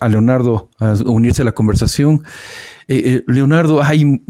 a 0.00 0.08
Leonardo 0.08 0.68
a 0.78 0.94
unirse 1.06 1.42
a 1.42 1.44
la 1.44 1.52
conversación. 1.52 2.22
Eh, 2.88 3.22
Leonardo, 3.28 3.82
hay 3.82 4.20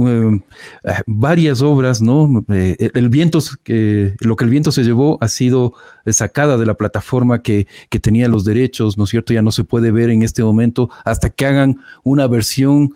varias 1.06 1.62
obras, 1.62 2.02
¿no? 2.02 2.44
el 2.49 3.09
viento, 3.09 3.38
lo 3.38 4.37
que 4.37 4.44
el 4.44 4.50
viento 4.50 4.70
se 4.70 4.85
llevó 4.85 5.16
ha 5.23 5.28
sido 5.28 5.73
sacada 6.06 6.59
de 6.59 6.66
la 6.66 6.75
plataforma 6.75 7.42
que, 7.42 7.66
que, 7.88 8.00
tenía 8.00 8.28
los 8.28 8.44
derechos, 8.44 8.99
¿no 8.99 9.04
es 9.04 9.11
cierto? 9.11 9.32
Ya 9.32 9.40
no 9.40 9.50
se 9.50 9.64
puede 9.64 9.92
ver 9.92 10.11
en 10.11 10.23
este 10.23 10.44
momento 10.44 10.90
hasta 11.06 11.30
que 11.30 11.47
hagan 11.47 11.78
una 12.04 12.26
versión 12.26 12.94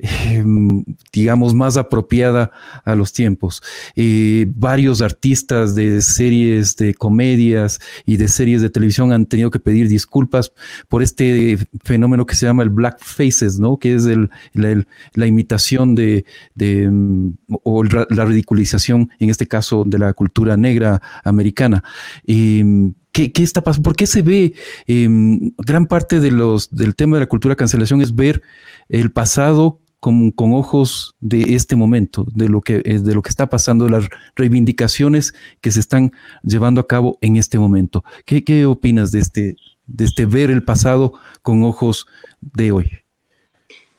Em, 0.00 0.84
digamos, 1.12 1.54
más 1.54 1.76
apropiada 1.76 2.52
a 2.84 2.94
los 2.94 3.12
tiempos. 3.12 3.60
Eh, 3.96 4.46
varios 4.54 5.02
artistas 5.02 5.74
de 5.74 6.00
series 6.02 6.76
de 6.76 6.94
comedias 6.94 7.80
y 8.06 8.16
de 8.16 8.28
series 8.28 8.62
de 8.62 8.70
televisión 8.70 9.12
han 9.12 9.26
tenido 9.26 9.50
que 9.50 9.58
pedir 9.58 9.88
disculpas 9.88 10.52
por 10.88 11.02
este 11.02 11.58
fenómeno 11.82 12.26
que 12.26 12.36
se 12.36 12.46
llama 12.46 12.62
el 12.62 12.70
black 12.70 13.00
faces, 13.00 13.58
¿no? 13.58 13.76
Que 13.76 13.96
es 13.96 14.06
la, 14.54 15.26
imitación 15.26 15.96
de, 15.96 16.24
em, 16.60 17.34
o 17.64 17.82
la 17.82 18.24
ridiculización, 18.24 19.10
en 19.18 19.30
este 19.30 19.48
caso, 19.48 19.82
de 19.84 19.98
la 19.98 20.12
cultura 20.12 20.56
negra 20.56 21.02
americana. 21.24 21.82
Em, 22.24 22.94
¿Qué, 23.10 23.32
está 23.38 23.62
pasando? 23.62 23.82
¿Por 23.82 23.96
qué 23.96 24.06
se 24.06 24.22
ve 24.22 24.54
gran 24.86 25.86
parte 25.86 26.20
de 26.20 26.30
los, 26.30 26.70
del 26.70 26.94
tema 26.94 27.16
de 27.16 27.22
la 27.22 27.26
cultura 27.26 27.56
cancelación 27.56 28.00
es 28.00 28.14
ver 28.14 28.42
el 28.88 29.10
pasado 29.10 29.80
con, 30.00 30.32
ojos 30.36 31.16
de 31.20 31.54
este 31.54 31.76
momento, 31.76 32.26
de 32.32 32.48
lo, 32.48 32.60
que, 32.60 32.78
de 32.78 33.14
lo 33.14 33.22
que 33.22 33.30
está 33.30 33.48
pasando, 33.48 33.88
las 33.88 34.08
reivindicaciones 34.36 35.34
que 35.60 35.70
se 35.70 35.80
están 35.80 36.12
llevando 36.42 36.80
a 36.80 36.86
cabo 36.86 37.18
en 37.20 37.36
este 37.36 37.58
momento. 37.58 38.04
¿Qué, 38.24 38.44
qué 38.44 38.66
opinas 38.66 39.10
de 39.10 39.20
este, 39.20 39.56
de 39.86 40.04
este 40.04 40.26
ver 40.26 40.50
el 40.50 40.62
pasado 40.62 41.14
con 41.42 41.64
ojos 41.64 42.06
de 42.40 42.72
hoy? 42.72 42.90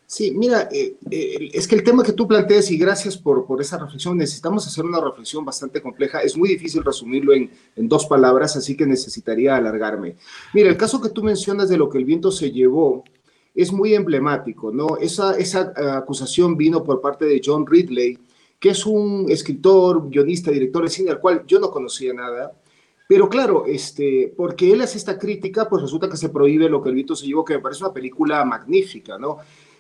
Sí, 0.05 0.31
mira, 0.31 0.67
eh, 0.71 0.95
eh, 1.11 1.51
es 1.53 1.67
que 1.67 1.75
el 1.75 1.83
tema 1.83 2.01
que 2.01 2.13
tú 2.13 2.27
planteas, 2.27 2.71
y 2.71 2.79
gracias 2.79 3.15
por, 3.15 3.45
por, 3.45 3.61
esa 3.61 3.77
reflexión, 3.77 4.17
necesitamos 4.17 4.65
hacer 4.65 4.83
una 4.83 4.99
reflexión 4.99 5.45
bastante 5.45 5.83
compleja. 5.83 6.21
Es 6.21 6.35
muy 6.35 6.49
difícil 6.49 6.83
resumirlo 6.83 7.31
en, 7.31 7.51
en, 7.75 7.87
dos 7.87 8.07
palabras, 8.07 8.55
así 8.55 8.75
que 8.75 8.87
necesitaría 8.87 9.55
alargarme. 9.55 10.15
Mira, 10.51 10.67
el 10.69 10.77
caso 10.77 10.99
que 10.99 11.09
tú 11.09 11.21
mencionas 11.21 11.69
de 11.69 11.77
lo 11.77 11.91
que 11.91 11.99
el 11.99 12.05
viento 12.05 12.31
se 12.31 12.49
llevó, 12.49 13.03
es 13.55 13.71
muy 13.71 13.93
emblemático, 13.93 14.71
¿no? 14.71 14.97
Esa, 14.97 15.37
esa 15.37 15.73
eh, 15.75 15.89
acusación 15.91 16.55
vino 16.55 16.83
por 16.83 17.01
parte 17.01 17.25
de 17.25 17.41
John 17.43 17.65
Ridley, 17.65 18.17
que 18.59 18.69
es 18.69 18.85
un 18.85 19.25
escritor, 19.29 20.09
guionista, 20.09 20.51
director 20.51 20.83
de 20.83 20.89
cine, 20.89 21.11
al 21.11 21.19
cual 21.19 21.43
yo 21.47 21.59
no 21.59 21.71
conocía 21.71 22.13
nada. 22.13 22.51
Pero 23.07 23.27
claro, 23.27 23.65
este, 23.65 24.33
porque 24.37 24.71
él 24.71 24.81
hace 24.81 24.97
esta 24.97 25.17
crítica, 25.17 25.67
pues 25.67 25.81
resulta 25.81 26.09
que 26.09 26.17
se 26.17 26.29
prohíbe 26.29 26.69
lo 26.69 26.81
que 26.81 26.89
el 26.89 26.95
Vito 26.95 27.15
se 27.15 27.25
llevó, 27.25 27.43
que 27.43 27.55
me 27.55 27.59
parece 27.59 27.83
una 27.83 27.93
película 27.93 28.45
magnífica, 28.45 29.17
¿no? 29.17 29.37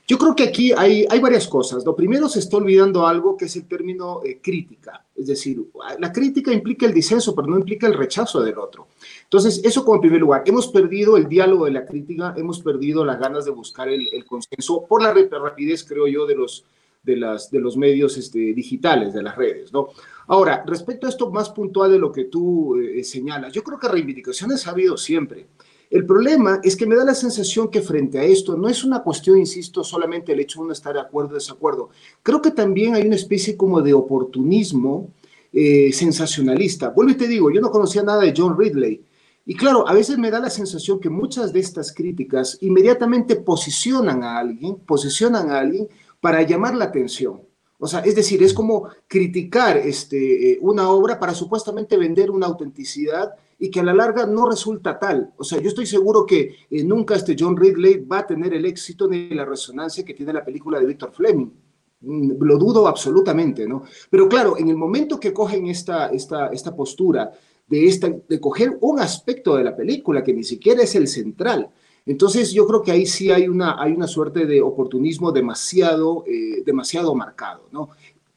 Yo 0.09 0.17
creo 0.17 0.35
que 0.35 0.45
aquí 0.45 0.71
hay, 0.75 1.05
hay 1.07 1.19
varias 1.19 1.47
cosas. 1.47 1.85
Lo 1.85 1.95
primero 1.95 2.27
se 2.27 2.39
está 2.39 2.57
olvidando 2.57 3.05
algo 3.05 3.37
que 3.37 3.45
es 3.45 3.55
el 3.55 3.67
término 3.67 4.21
eh, 4.25 4.39
crítica. 4.41 5.05
Es 5.15 5.27
decir, 5.27 5.63
la 5.99 6.11
crítica 6.11 6.51
implica 6.51 6.87
el 6.87 6.93
disenso, 6.95 7.35
pero 7.35 7.47
no 7.47 7.59
implica 7.59 7.85
el 7.85 7.93
rechazo 7.93 8.41
del 8.41 8.57
otro. 8.57 8.87
Entonces, 9.29 9.61
eso 9.63 9.85
como 9.85 10.01
primer 10.01 10.21
lugar. 10.21 10.41
Hemos 10.47 10.69
perdido 10.69 11.15
el 11.15 11.29
diálogo 11.29 11.65
de 11.65 11.71
la 11.71 11.85
crítica, 11.85 12.33
hemos 12.35 12.61
perdido 12.61 13.05
las 13.05 13.19
ganas 13.19 13.45
de 13.45 13.51
buscar 13.51 13.87
el, 13.87 14.25
consenso 14.25 14.87
por 14.89 15.03
la 15.03 15.13
rapidez, 15.13 15.83
creo 15.83 16.07
yo, 16.07 16.25
de 16.25 16.33
los, 16.33 16.65
de 17.03 17.15
las, 17.15 17.51
de 17.51 17.59
los 17.59 17.77
medios 17.77 18.17
este, 18.17 18.39
digitales, 18.55 19.13
de 19.13 19.21
las 19.21 19.35
redes, 19.35 19.71
¿no? 19.71 19.89
Ahora, 20.25 20.63
respecto 20.65 21.05
a 21.05 21.11
esto 21.11 21.29
más 21.29 21.51
puntual 21.51 21.91
de 21.91 21.99
lo 21.99 22.11
que 22.11 22.23
tú 22.23 22.79
eh, 22.79 23.03
señalas, 23.03 23.53
yo 23.53 23.63
creo 23.63 23.77
que 23.77 23.87
reivindicaciones 23.87 24.65
ha 24.65 24.71
habido 24.71 24.97
siempre. 24.97 25.45
El 25.91 26.07
problema 26.07 26.59
es 26.63 26.75
que 26.75 26.87
me 26.87 26.95
da 26.95 27.05
la 27.05 27.13
sensación 27.13 27.69
que 27.69 27.81
frente 27.81 28.17
a 28.17 28.23
esto 28.23 28.57
no 28.57 28.67
es 28.67 28.83
una 28.83 29.03
cuestión, 29.03 29.37
insisto, 29.37 29.83
solamente 29.83 30.33
el 30.33 30.39
hecho 30.39 30.59
de 30.59 30.63
uno 30.65 30.73
estar 30.73 30.95
de 30.95 31.01
acuerdo 31.01 31.31
o 31.31 31.33
desacuerdo. 31.35 31.89
Creo 32.23 32.41
que 32.41 32.49
también 32.49 32.95
hay 32.95 33.05
una 33.05 33.15
especie 33.15 33.55
como 33.55 33.79
de 33.83 33.93
oportunismo 33.93 35.11
eh, 35.53 35.91
sensacionalista. 35.93 36.89
Vuelvo 36.89 37.11
y 37.11 37.17
te 37.17 37.27
digo, 37.27 37.51
yo 37.51 37.61
no 37.61 37.69
conocía 37.69 38.01
nada 38.01 38.23
de 38.23 38.33
John 38.35 38.57
Ridley. 38.57 39.03
Y 39.45 39.55
claro, 39.55 39.87
a 39.87 39.93
veces 39.93 40.17
me 40.17 40.31
da 40.31 40.39
la 40.39 40.49
sensación 40.49 40.99
que 40.99 41.09
muchas 41.09 41.51
de 41.53 41.59
estas 41.59 41.93
críticas 41.93 42.57
inmediatamente 42.61 43.35
posicionan 43.35 44.23
a 44.23 44.37
alguien, 44.37 44.77
posicionan 44.77 45.51
a 45.51 45.59
alguien 45.59 45.87
para 46.19 46.41
llamar 46.43 46.75
la 46.75 46.85
atención. 46.85 47.41
O 47.81 47.87
sea, 47.87 48.01
es 48.01 48.15
decir, 48.15 48.43
es 48.43 48.53
como 48.53 48.89
criticar 49.07 49.77
este, 49.77 50.51
eh, 50.51 50.59
una 50.61 50.89
obra 50.89 51.17
para 51.17 51.33
supuestamente 51.33 51.95
vender 51.95 52.29
una 52.29 52.47
autenticidad 52.47 53.33
y 53.57 53.71
que 53.71 53.79
a 53.79 53.83
la 53.83 53.93
larga 53.93 54.25
no 54.25 54.49
resulta 54.49 54.99
tal. 54.99 55.33
O 55.37 55.45
sea, 55.45 55.59
yo 55.59 55.69
estoy 55.69 55.85
seguro 55.85 56.25
que 56.25 56.55
eh, 56.69 56.83
nunca 56.83 57.15
este 57.15 57.37
John 57.39 57.55
Ridley 57.55 58.05
va 58.05 58.19
a 58.19 58.27
tener 58.27 58.53
el 58.53 58.65
éxito 58.65 59.07
ni 59.07 59.29
la 59.29 59.45
resonancia 59.45 60.03
que 60.03 60.13
tiene 60.13 60.33
la 60.33 60.43
película 60.43 60.77
de 60.77 60.85
Victor 60.85 61.13
Fleming. 61.13 61.51
Mm, 62.01 62.41
lo 62.41 62.57
dudo 62.57 62.87
absolutamente, 62.87 63.67
¿no? 63.67 63.83
Pero 64.09 64.27
claro, 64.27 64.57
en 64.57 64.69
el 64.69 64.77
momento 64.77 65.19
que 65.19 65.33
cogen 65.33 65.67
esta, 65.67 66.07
esta, 66.07 66.47
esta 66.47 66.75
postura 66.75 67.31
de, 67.69 67.85
esta, 67.85 68.09
de 68.27 68.39
coger 68.39 68.77
un 68.81 68.99
aspecto 68.99 69.55
de 69.55 69.63
la 69.63 69.75
película 69.75 70.23
que 70.23 70.33
ni 70.33 70.43
siquiera 70.43 70.83
es 70.83 70.95
el 70.95 71.07
central, 71.07 71.69
entonces 72.05 72.51
yo 72.51 72.65
creo 72.65 72.81
que 72.81 72.91
ahí 72.91 73.05
sí 73.05 73.29
hay 73.29 73.47
una, 73.47 73.79
hay 73.79 73.91
una 73.91 74.07
suerte 74.07 74.45
de 74.45 74.61
oportunismo 74.61 75.31
demasiado, 75.31 76.23
eh, 76.25 76.63
demasiado 76.65 77.13
marcado, 77.13 77.67
¿no? 77.71 77.89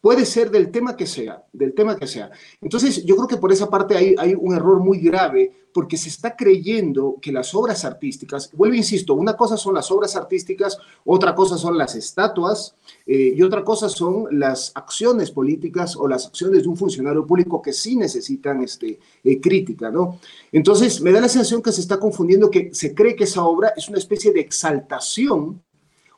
Puede 0.02 0.26
ser 0.26 0.50
del 0.50 0.72
tema 0.72 0.96
que 0.96 1.06
sea, 1.06 1.44
del 1.52 1.74
tema 1.74 1.96
que 1.96 2.08
sea. 2.08 2.28
Entonces, 2.60 3.04
yo 3.04 3.14
creo 3.14 3.28
que 3.28 3.36
por 3.36 3.52
esa 3.52 3.70
parte 3.70 3.96
hay, 3.96 4.16
hay 4.18 4.34
un 4.34 4.52
error 4.52 4.80
muy 4.80 4.98
grave 4.98 5.52
porque 5.72 5.96
se 5.96 6.08
está 6.08 6.34
creyendo 6.34 7.18
que 7.22 7.30
las 7.30 7.54
obras 7.54 7.84
artísticas, 7.84 8.50
vuelvo, 8.52 8.74
insisto, 8.74 9.14
una 9.14 9.36
cosa 9.36 9.56
son 9.56 9.74
las 9.74 9.92
obras 9.92 10.16
artísticas, 10.16 10.76
otra 11.04 11.36
cosa 11.36 11.56
son 11.56 11.78
las 11.78 11.94
estatuas 11.94 12.74
eh, 13.06 13.32
y 13.36 13.42
otra 13.42 13.62
cosa 13.62 13.88
son 13.88 14.26
las 14.32 14.72
acciones 14.74 15.30
políticas 15.30 15.96
o 15.96 16.08
las 16.08 16.26
acciones 16.26 16.64
de 16.64 16.68
un 16.68 16.76
funcionario 16.76 17.24
público 17.24 17.62
que 17.62 17.72
sí 17.72 17.94
necesitan 17.94 18.60
este, 18.60 18.98
eh, 19.22 19.40
crítica, 19.40 19.88
¿no? 19.92 20.18
Entonces, 20.50 21.00
me 21.00 21.12
da 21.12 21.20
la 21.20 21.28
sensación 21.28 21.62
que 21.62 21.70
se 21.70 21.80
está 21.80 22.00
confundiendo 22.00 22.50
que 22.50 22.74
se 22.74 22.92
cree 22.92 23.14
que 23.14 23.24
esa 23.24 23.44
obra 23.44 23.72
es 23.76 23.88
una 23.88 23.98
especie 23.98 24.32
de 24.32 24.40
exaltación 24.40 25.62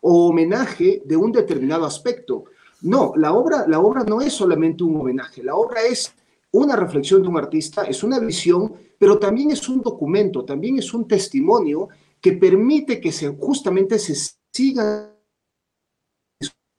o 0.01 0.29
homenaje 0.29 1.03
de 1.05 1.17
un 1.17 1.33
determinado 1.33 1.85
aspecto 1.85 2.47
no, 2.85 3.15
la 3.17 3.33
obra, 3.33 3.67
la 3.67 3.81
obra 3.81 4.05
no 4.05 4.21
es 4.21 4.33
solamente 4.33 4.85
un 4.85 4.97
homenaje, 4.97 5.43
la 5.43 5.55
obra 5.55 5.81
es 5.83 6.15
una 6.53 6.77
reflexión 6.77 7.23
de 7.23 7.29
un 7.29 7.39
artista, 7.39 7.85
es 7.85 8.05
una 8.05 8.19
visión, 8.19 8.75
pero 8.99 9.19
también 9.19 9.51
es 9.51 9.69
un 9.69 9.81
documento, 9.81 10.45
también 10.45 10.79
es 10.79 10.93
un 10.93 11.09
testimonio 11.09 11.89
que 12.21 12.33
permite 12.33 13.01
que 13.01 13.11
se, 13.11 13.29
justamente 13.29 13.99
se 13.99 14.15
sigan 14.53 15.15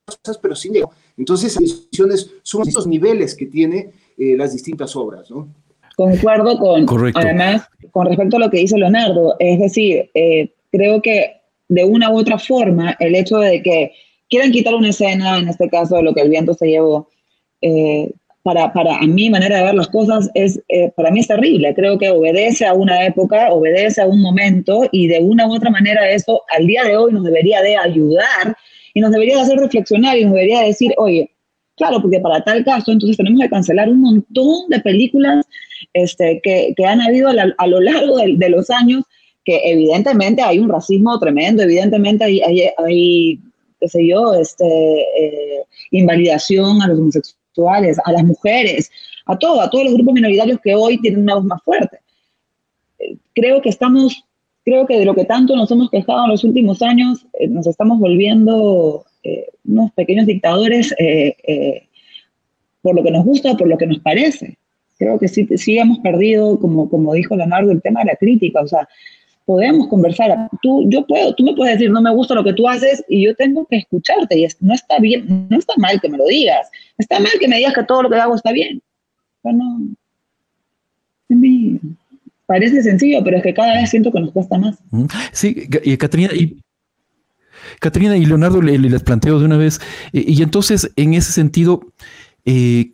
cosas, 0.04 0.38
pero 0.38 0.54
sin 0.54 0.74
llegar. 0.74 0.90
Entonces, 1.16 1.60
las 1.60 1.88
visiones 1.90 2.30
son 2.42 2.66
estos 2.66 2.86
niveles 2.86 3.34
que 3.34 3.46
tiene 3.46 3.90
eh, 4.16 4.36
las 4.36 4.52
distintas 4.52 4.94
obras, 4.94 5.28
¿no? 5.30 5.48
Concuerdo 5.96 6.56
con, 6.58 6.86
además, 7.14 7.68
con 7.90 8.06
respecto 8.06 8.36
a 8.36 8.40
lo 8.40 8.50
que 8.50 8.58
dice 8.58 8.78
Leonardo, 8.78 9.34
es 9.40 9.58
decir, 9.58 10.10
eh, 10.14 10.54
creo 10.70 11.02
que 11.02 11.40
de 11.68 11.84
una 11.84 12.10
u 12.10 12.18
otra 12.18 12.38
forma, 12.38 12.96
el 13.00 13.16
hecho 13.16 13.38
de 13.38 13.62
que 13.62 13.92
quieren 14.28 14.52
quitar 14.52 14.74
una 14.74 14.90
escena, 14.90 15.38
en 15.38 15.48
este 15.48 15.68
caso 15.68 15.96
de 15.96 16.02
lo 16.02 16.14
que 16.14 16.22
el 16.22 16.30
viento 16.30 16.54
se 16.54 16.66
llevó, 16.66 17.08
eh, 17.60 18.10
para, 18.42 18.72
para 18.72 18.98
a 18.98 19.06
mi 19.06 19.28
manera 19.28 19.56
de 19.56 19.64
ver 19.64 19.74
las 19.74 19.88
cosas, 19.88 20.30
es, 20.34 20.62
eh, 20.68 20.92
para 20.94 21.10
mí 21.10 21.18
es 21.18 21.26
terrible. 21.26 21.74
Creo 21.74 21.98
que 21.98 22.10
obedece 22.10 22.64
a 22.64 22.74
una 22.74 23.04
época, 23.04 23.52
obedece 23.52 24.00
a 24.00 24.06
un 24.06 24.20
momento 24.20 24.88
y 24.92 25.08
de 25.08 25.18
una 25.18 25.48
u 25.48 25.56
otra 25.56 25.68
manera 25.68 26.08
eso 26.08 26.42
al 26.56 26.64
día 26.64 26.84
de 26.84 26.96
hoy 26.96 27.12
nos 27.12 27.24
debería 27.24 27.60
de 27.60 27.76
ayudar 27.76 28.56
y 28.94 29.00
nos 29.00 29.10
debería 29.10 29.34
de 29.34 29.42
hacer 29.42 29.58
reflexionar 29.58 30.16
y 30.16 30.24
nos 30.24 30.34
debería 30.34 30.60
decir, 30.60 30.92
oye, 30.96 31.28
claro, 31.76 32.00
porque 32.00 32.20
para 32.20 32.40
tal 32.44 32.64
caso 32.64 32.92
entonces 32.92 33.16
tenemos 33.16 33.40
que 33.40 33.50
cancelar 33.50 33.88
un 33.88 34.00
montón 34.00 34.68
de 34.68 34.78
películas 34.78 35.44
este, 35.92 36.40
que, 36.42 36.72
que 36.76 36.84
han 36.86 37.00
habido 37.00 37.28
a, 37.28 37.66
lo 37.66 37.80
largo 37.80 38.18
de, 38.18 38.36
de, 38.36 38.48
los 38.48 38.70
años, 38.70 39.02
que 39.44 39.60
evidentemente 39.64 40.42
hay 40.42 40.60
un 40.60 40.68
racismo 40.68 41.18
tremendo, 41.18 41.64
evidentemente 41.64 42.22
hay, 42.22 42.40
hay, 42.42 42.62
hay 42.78 43.40
qué 43.80 43.88
sé 43.88 44.06
yo, 44.06 44.34
este, 44.34 44.64
eh, 44.64 45.64
invalidación 45.90 46.82
a 46.82 46.88
los 46.88 46.98
homosexuales, 46.98 47.98
a 48.04 48.12
las 48.12 48.24
mujeres, 48.24 48.90
a 49.26 49.38
todo, 49.38 49.60
a 49.60 49.70
todos 49.70 49.84
los 49.84 49.94
grupos 49.94 50.14
minoritarios 50.14 50.60
que 50.62 50.74
hoy 50.74 50.98
tienen 51.00 51.22
una 51.22 51.34
voz 51.34 51.44
más 51.44 51.62
fuerte. 51.62 51.98
Eh, 52.98 53.16
creo 53.34 53.60
que 53.60 53.68
estamos, 53.68 54.24
creo 54.64 54.86
que 54.86 54.98
de 54.98 55.04
lo 55.04 55.14
que 55.14 55.24
tanto 55.24 55.56
nos 55.56 55.70
hemos 55.70 55.90
quejado 55.90 56.24
en 56.24 56.30
los 56.30 56.44
últimos 56.44 56.82
años, 56.82 57.26
eh, 57.38 57.48
nos 57.48 57.66
estamos 57.66 57.98
volviendo 57.98 59.04
unos 59.64 59.90
pequeños 59.94 60.24
dictadores 60.24 60.94
por 62.80 62.94
lo 62.94 63.02
que 63.02 63.10
nos 63.10 63.24
gusta, 63.24 63.56
por 63.56 63.66
lo 63.66 63.76
que 63.76 63.86
nos 63.88 63.98
parece. 63.98 64.56
Creo 64.96 65.18
que 65.18 65.26
sí, 65.26 65.48
sí 65.56 65.76
hemos 65.76 65.98
perdido, 65.98 66.60
como, 66.60 66.88
como 66.88 67.12
dijo 67.14 67.34
Leonardo, 67.34 67.72
el 67.72 67.82
tema 67.82 68.00
de 68.00 68.06
la 68.06 68.14
crítica. 68.16 68.60
O 68.60 68.68
sea, 68.68 68.88
podemos 69.46 69.86
conversar. 69.88 70.48
Tú, 70.60 70.84
yo 70.90 71.06
puedo, 71.06 71.34
tú 71.34 71.44
me 71.44 71.54
puedes 71.54 71.78
decir, 71.78 71.90
no 71.90 72.02
me 72.02 72.12
gusta 72.12 72.34
lo 72.34 72.44
que 72.44 72.52
tú 72.52 72.68
haces 72.68 73.02
y 73.08 73.24
yo 73.24 73.34
tengo 73.36 73.64
que 73.64 73.76
escucharte 73.76 74.38
y 74.38 74.46
no 74.60 74.74
está 74.74 74.98
bien, 74.98 75.46
no 75.48 75.58
está 75.58 75.72
mal 75.78 76.00
que 76.00 76.08
me 76.08 76.18
lo 76.18 76.26
digas. 76.26 76.68
Está 76.98 77.18
mal 77.20 77.32
que 77.40 77.48
me 77.48 77.56
digas 77.56 77.72
que 77.72 77.84
todo 77.84 78.02
lo 78.02 78.10
que 78.10 78.16
hago 78.16 78.34
está 78.34 78.52
bien. 78.52 78.82
Bueno, 79.42 79.80
parece 82.46 82.82
sencillo, 82.82 83.22
pero 83.24 83.38
es 83.38 83.42
que 83.44 83.54
cada 83.54 83.74
vez 83.74 83.88
siento 83.88 84.12
que 84.12 84.20
nos 84.20 84.32
cuesta 84.32 84.58
más. 84.58 84.76
Sí, 85.32 85.68
y 85.84 85.96
Catrina, 85.96 86.34
y 86.34 86.60
Catrina 87.80 88.16
y 88.16 88.26
Leonardo 88.26 88.60
les 88.60 89.02
planteo 89.04 89.38
de 89.38 89.44
una 89.44 89.56
vez, 89.56 89.80
y, 90.12 90.34
y 90.38 90.42
entonces 90.42 90.90
en 90.96 91.14
ese 91.14 91.32
sentido, 91.32 91.80
eh, 92.44 92.90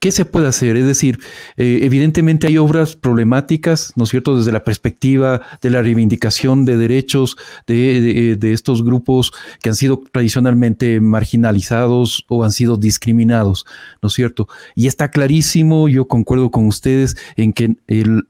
¿Qué 0.00 0.12
se 0.12 0.24
puede 0.24 0.48
hacer? 0.48 0.78
Es 0.78 0.86
decir, 0.86 1.18
eh, 1.58 1.80
evidentemente 1.82 2.46
hay 2.46 2.56
obras 2.56 2.96
problemáticas, 2.96 3.92
¿no 3.96 4.04
es 4.04 4.10
cierto?, 4.10 4.34
desde 4.34 4.50
la 4.50 4.64
perspectiva 4.64 5.42
de 5.60 5.68
la 5.68 5.82
reivindicación 5.82 6.64
de 6.64 6.78
derechos 6.78 7.36
de, 7.66 8.38
estos 8.50 8.82
grupos 8.82 9.30
que 9.62 9.68
han 9.68 9.74
sido 9.74 10.02
tradicionalmente 10.10 11.02
marginalizados 11.02 12.24
o 12.28 12.44
han 12.44 12.50
sido 12.50 12.78
discriminados, 12.78 13.66
¿no 14.00 14.06
es 14.06 14.14
cierto? 14.14 14.48
Y 14.74 14.86
está 14.86 15.10
clarísimo, 15.10 15.86
yo 15.86 16.08
concuerdo 16.08 16.50
con 16.50 16.66
ustedes 16.66 17.18
en 17.36 17.52
que 17.52 17.76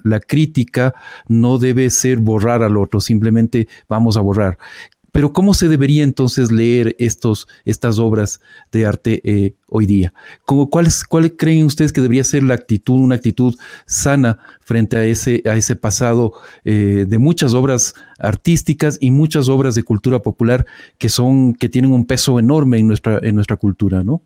la 0.02 0.18
crítica 0.18 0.92
no 1.28 1.58
debe 1.58 1.88
ser 1.90 2.18
borrar 2.18 2.64
al 2.64 2.76
otro, 2.76 3.00
simplemente 3.00 3.68
vamos 3.88 4.16
a 4.16 4.22
borrar. 4.22 4.58
Pero 5.12 5.32
¿cómo 5.32 5.54
se 5.54 5.68
debería 5.68 6.04
entonces 6.04 6.52
leer 6.52 6.94
estos, 6.98 7.48
estas 7.64 7.98
obras 7.98 8.40
de 8.72 8.86
arte 8.86 9.20
eh, 9.24 9.54
hoy 9.68 9.86
día? 9.86 10.12
¿Cuál, 10.44 10.88
¿Cuál 11.08 11.36
creen 11.36 11.66
ustedes 11.66 11.92
que 11.92 12.00
debería 12.00 12.24
ser 12.24 12.42
la 12.42 12.54
actitud, 12.54 13.00
una 13.00 13.16
actitud 13.16 13.56
sana 13.86 14.38
frente 14.60 14.96
a 14.96 15.04
ese, 15.04 15.42
a 15.46 15.56
ese 15.56 15.76
pasado 15.76 16.32
eh, 16.64 17.06
de 17.08 17.18
muchas 17.18 17.54
obras 17.54 17.94
artísticas 18.18 18.98
y 19.00 19.10
muchas 19.10 19.48
obras 19.48 19.74
de 19.74 19.82
cultura 19.82 20.20
popular 20.20 20.66
que, 20.98 21.08
son, 21.08 21.54
que 21.54 21.68
tienen 21.68 21.92
un 21.92 22.04
peso 22.04 22.38
enorme 22.38 22.78
en 22.78 22.86
nuestra, 22.86 23.18
en 23.22 23.34
nuestra 23.34 23.56
cultura, 23.56 24.04
¿no? 24.04 24.22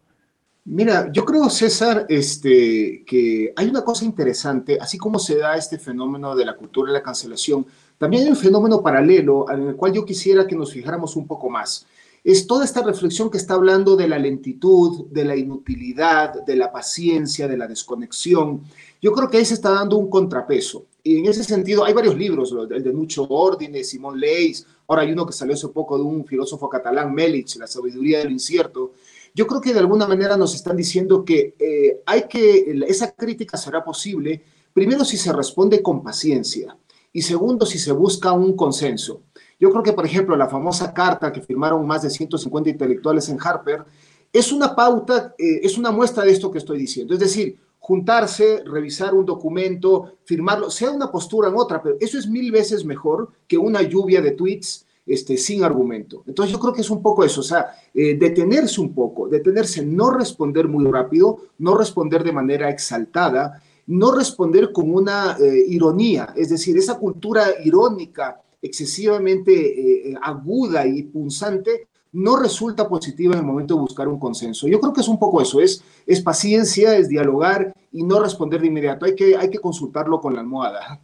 Mira, 0.66 1.12
yo 1.12 1.26
creo, 1.26 1.50
César, 1.50 2.06
este, 2.08 3.04
que 3.06 3.52
hay 3.54 3.68
una 3.68 3.82
cosa 3.82 4.06
interesante, 4.06 4.78
así 4.80 4.96
como 4.96 5.18
se 5.18 5.36
da 5.36 5.56
este 5.56 5.78
fenómeno 5.78 6.34
de 6.34 6.46
la 6.46 6.56
cultura 6.56 6.90
y 6.90 6.94
la 6.94 7.02
cancelación, 7.02 7.66
también 7.98 8.24
hay 8.24 8.30
un 8.30 8.36
fenómeno 8.36 8.82
paralelo 8.82 9.46
en 9.50 9.68
el 9.68 9.76
cual 9.76 9.92
yo 9.92 10.04
quisiera 10.04 10.46
que 10.46 10.56
nos 10.56 10.72
fijáramos 10.72 11.16
un 11.16 11.26
poco 11.26 11.48
más. 11.48 11.86
Es 12.24 12.46
toda 12.46 12.64
esta 12.64 12.82
reflexión 12.82 13.30
que 13.30 13.36
está 13.36 13.54
hablando 13.54 13.96
de 13.96 14.08
la 14.08 14.18
lentitud, 14.18 15.06
de 15.10 15.26
la 15.26 15.36
inutilidad, 15.36 16.42
de 16.44 16.56
la 16.56 16.72
paciencia, 16.72 17.46
de 17.46 17.58
la 17.58 17.66
desconexión. 17.66 18.62
Yo 19.02 19.12
creo 19.12 19.28
que 19.28 19.36
ahí 19.36 19.44
se 19.44 19.54
está 19.54 19.70
dando 19.70 19.98
un 19.98 20.08
contrapeso. 20.08 20.86
Y 21.02 21.18
en 21.18 21.26
ese 21.26 21.44
sentido, 21.44 21.84
hay 21.84 21.92
varios 21.92 22.16
libros, 22.16 22.54
el 22.70 22.82
de 22.82 22.92
Nucho 22.94 23.26
Ordine, 23.28 23.84
Simón 23.84 24.18
Leis, 24.18 24.66
ahora 24.88 25.02
hay 25.02 25.12
uno 25.12 25.26
que 25.26 25.34
salió 25.34 25.52
hace 25.52 25.68
poco 25.68 25.98
de 25.98 26.04
un 26.04 26.24
filósofo 26.24 26.66
catalán, 26.66 27.12
Melich, 27.12 27.56
La 27.56 27.66
sabiduría 27.66 28.20
del 28.20 28.32
incierto. 28.32 28.92
Yo 29.34 29.46
creo 29.46 29.60
que 29.60 29.74
de 29.74 29.80
alguna 29.80 30.06
manera 30.06 30.38
nos 30.38 30.54
están 30.54 30.78
diciendo 30.78 31.26
que 31.26 31.54
eh, 31.58 32.00
hay 32.06 32.22
que, 32.26 32.74
esa 32.88 33.12
crítica 33.12 33.58
será 33.58 33.84
posible, 33.84 34.42
primero 34.72 35.04
si 35.04 35.18
se 35.18 35.30
responde 35.30 35.82
con 35.82 36.02
paciencia, 36.02 36.74
y 37.14 37.22
segundo, 37.22 37.64
si 37.64 37.78
se 37.78 37.92
busca 37.92 38.32
un 38.32 38.54
consenso. 38.54 39.22
Yo 39.58 39.70
creo 39.70 39.84
que, 39.84 39.92
por 39.92 40.04
ejemplo, 40.04 40.36
la 40.36 40.48
famosa 40.48 40.92
carta 40.92 41.32
que 41.32 41.40
firmaron 41.40 41.86
más 41.86 42.02
de 42.02 42.10
150 42.10 42.68
intelectuales 42.68 43.28
en 43.28 43.38
Harper 43.40 43.84
es 44.32 44.50
una 44.50 44.74
pauta, 44.74 45.32
eh, 45.38 45.60
es 45.62 45.78
una 45.78 45.92
muestra 45.92 46.24
de 46.24 46.32
esto 46.32 46.50
que 46.50 46.58
estoy 46.58 46.76
diciendo. 46.76 47.14
Es 47.14 47.20
decir, 47.20 47.56
juntarse, 47.78 48.64
revisar 48.66 49.14
un 49.14 49.24
documento, 49.24 50.16
firmarlo, 50.24 50.70
sea 50.70 50.90
una 50.90 51.12
postura 51.12 51.48
en 51.48 51.54
otra, 51.56 51.80
pero 51.80 51.96
eso 52.00 52.18
es 52.18 52.26
mil 52.26 52.50
veces 52.50 52.84
mejor 52.84 53.30
que 53.46 53.56
una 53.56 53.82
lluvia 53.82 54.20
de 54.20 54.32
tweets 54.32 54.84
este, 55.06 55.36
sin 55.36 55.62
argumento. 55.62 56.24
Entonces 56.26 56.52
yo 56.52 56.58
creo 56.58 56.72
que 56.72 56.80
es 56.80 56.90
un 56.90 57.00
poco 57.00 57.24
eso, 57.24 57.42
o 57.42 57.44
sea, 57.44 57.76
eh, 57.94 58.16
detenerse 58.18 58.80
un 58.80 58.92
poco, 58.92 59.28
detenerse, 59.28 59.86
no 59.86 60.10
responder 60.10 60.66
muy 60.66 60.90
rápido, 60.90 61.38
no 61.58 61.76
responder 61.76 62.24
de 62.24 62.32
manera 62.32 62.70
exaltada, 62.70 63.62
no 63.86 64.12
responder 64.12 64.72
con 64.72 64.92
una 64.92 65.36
eh, 65.40 65.64
ironía, 65.68 66.32
es 66.36 66.48
decir, 66.50 66.76
esa 66.76 66.98
cultura 66.98 67.46
irónica 67.64 68.40
excesivamente 68.62 69.52
eh, 69.52 70.10
eh, 70.10 70.14
aguda 70.22 70.86
y 70.86 71.02
punzante 71.02 71.88
no 72.12 72.36
resulta 72.36 72.88
positiva 72.88 73.34
en 73.34 73.40
el 73.40 73.44
momento 73.46 73.74
de 73.74 73.80
buscar 73.80 74.08
un 74.08 74.18
consenso. 74.18 74.68
Yo 74.68 74.80
creo 74.80 74.92
que 74.92 75.00
es 75.00 75.08
un 75.08 75.18
poco 75.18 75.42
eso, 75.42 75.60
es, 75.60 75.82
es 76.06 76.20
paciencia, 76.20 76.96
es 76.96 77.08
dialogar 77.08 77.74
y 77.92 78.04
no 78.04 78.20
responder 78.20 78.60
de 78.60 78.68
inmediato, 78.68 79.04
hay 79.04 79.14
que, 79.14 79.36
hay 79.36 79.50
que 79.50 79.58
consultarlo 79.58 80.20
con 80.20 80.34
la 80.34 80.40
almohada. 80.40 81.00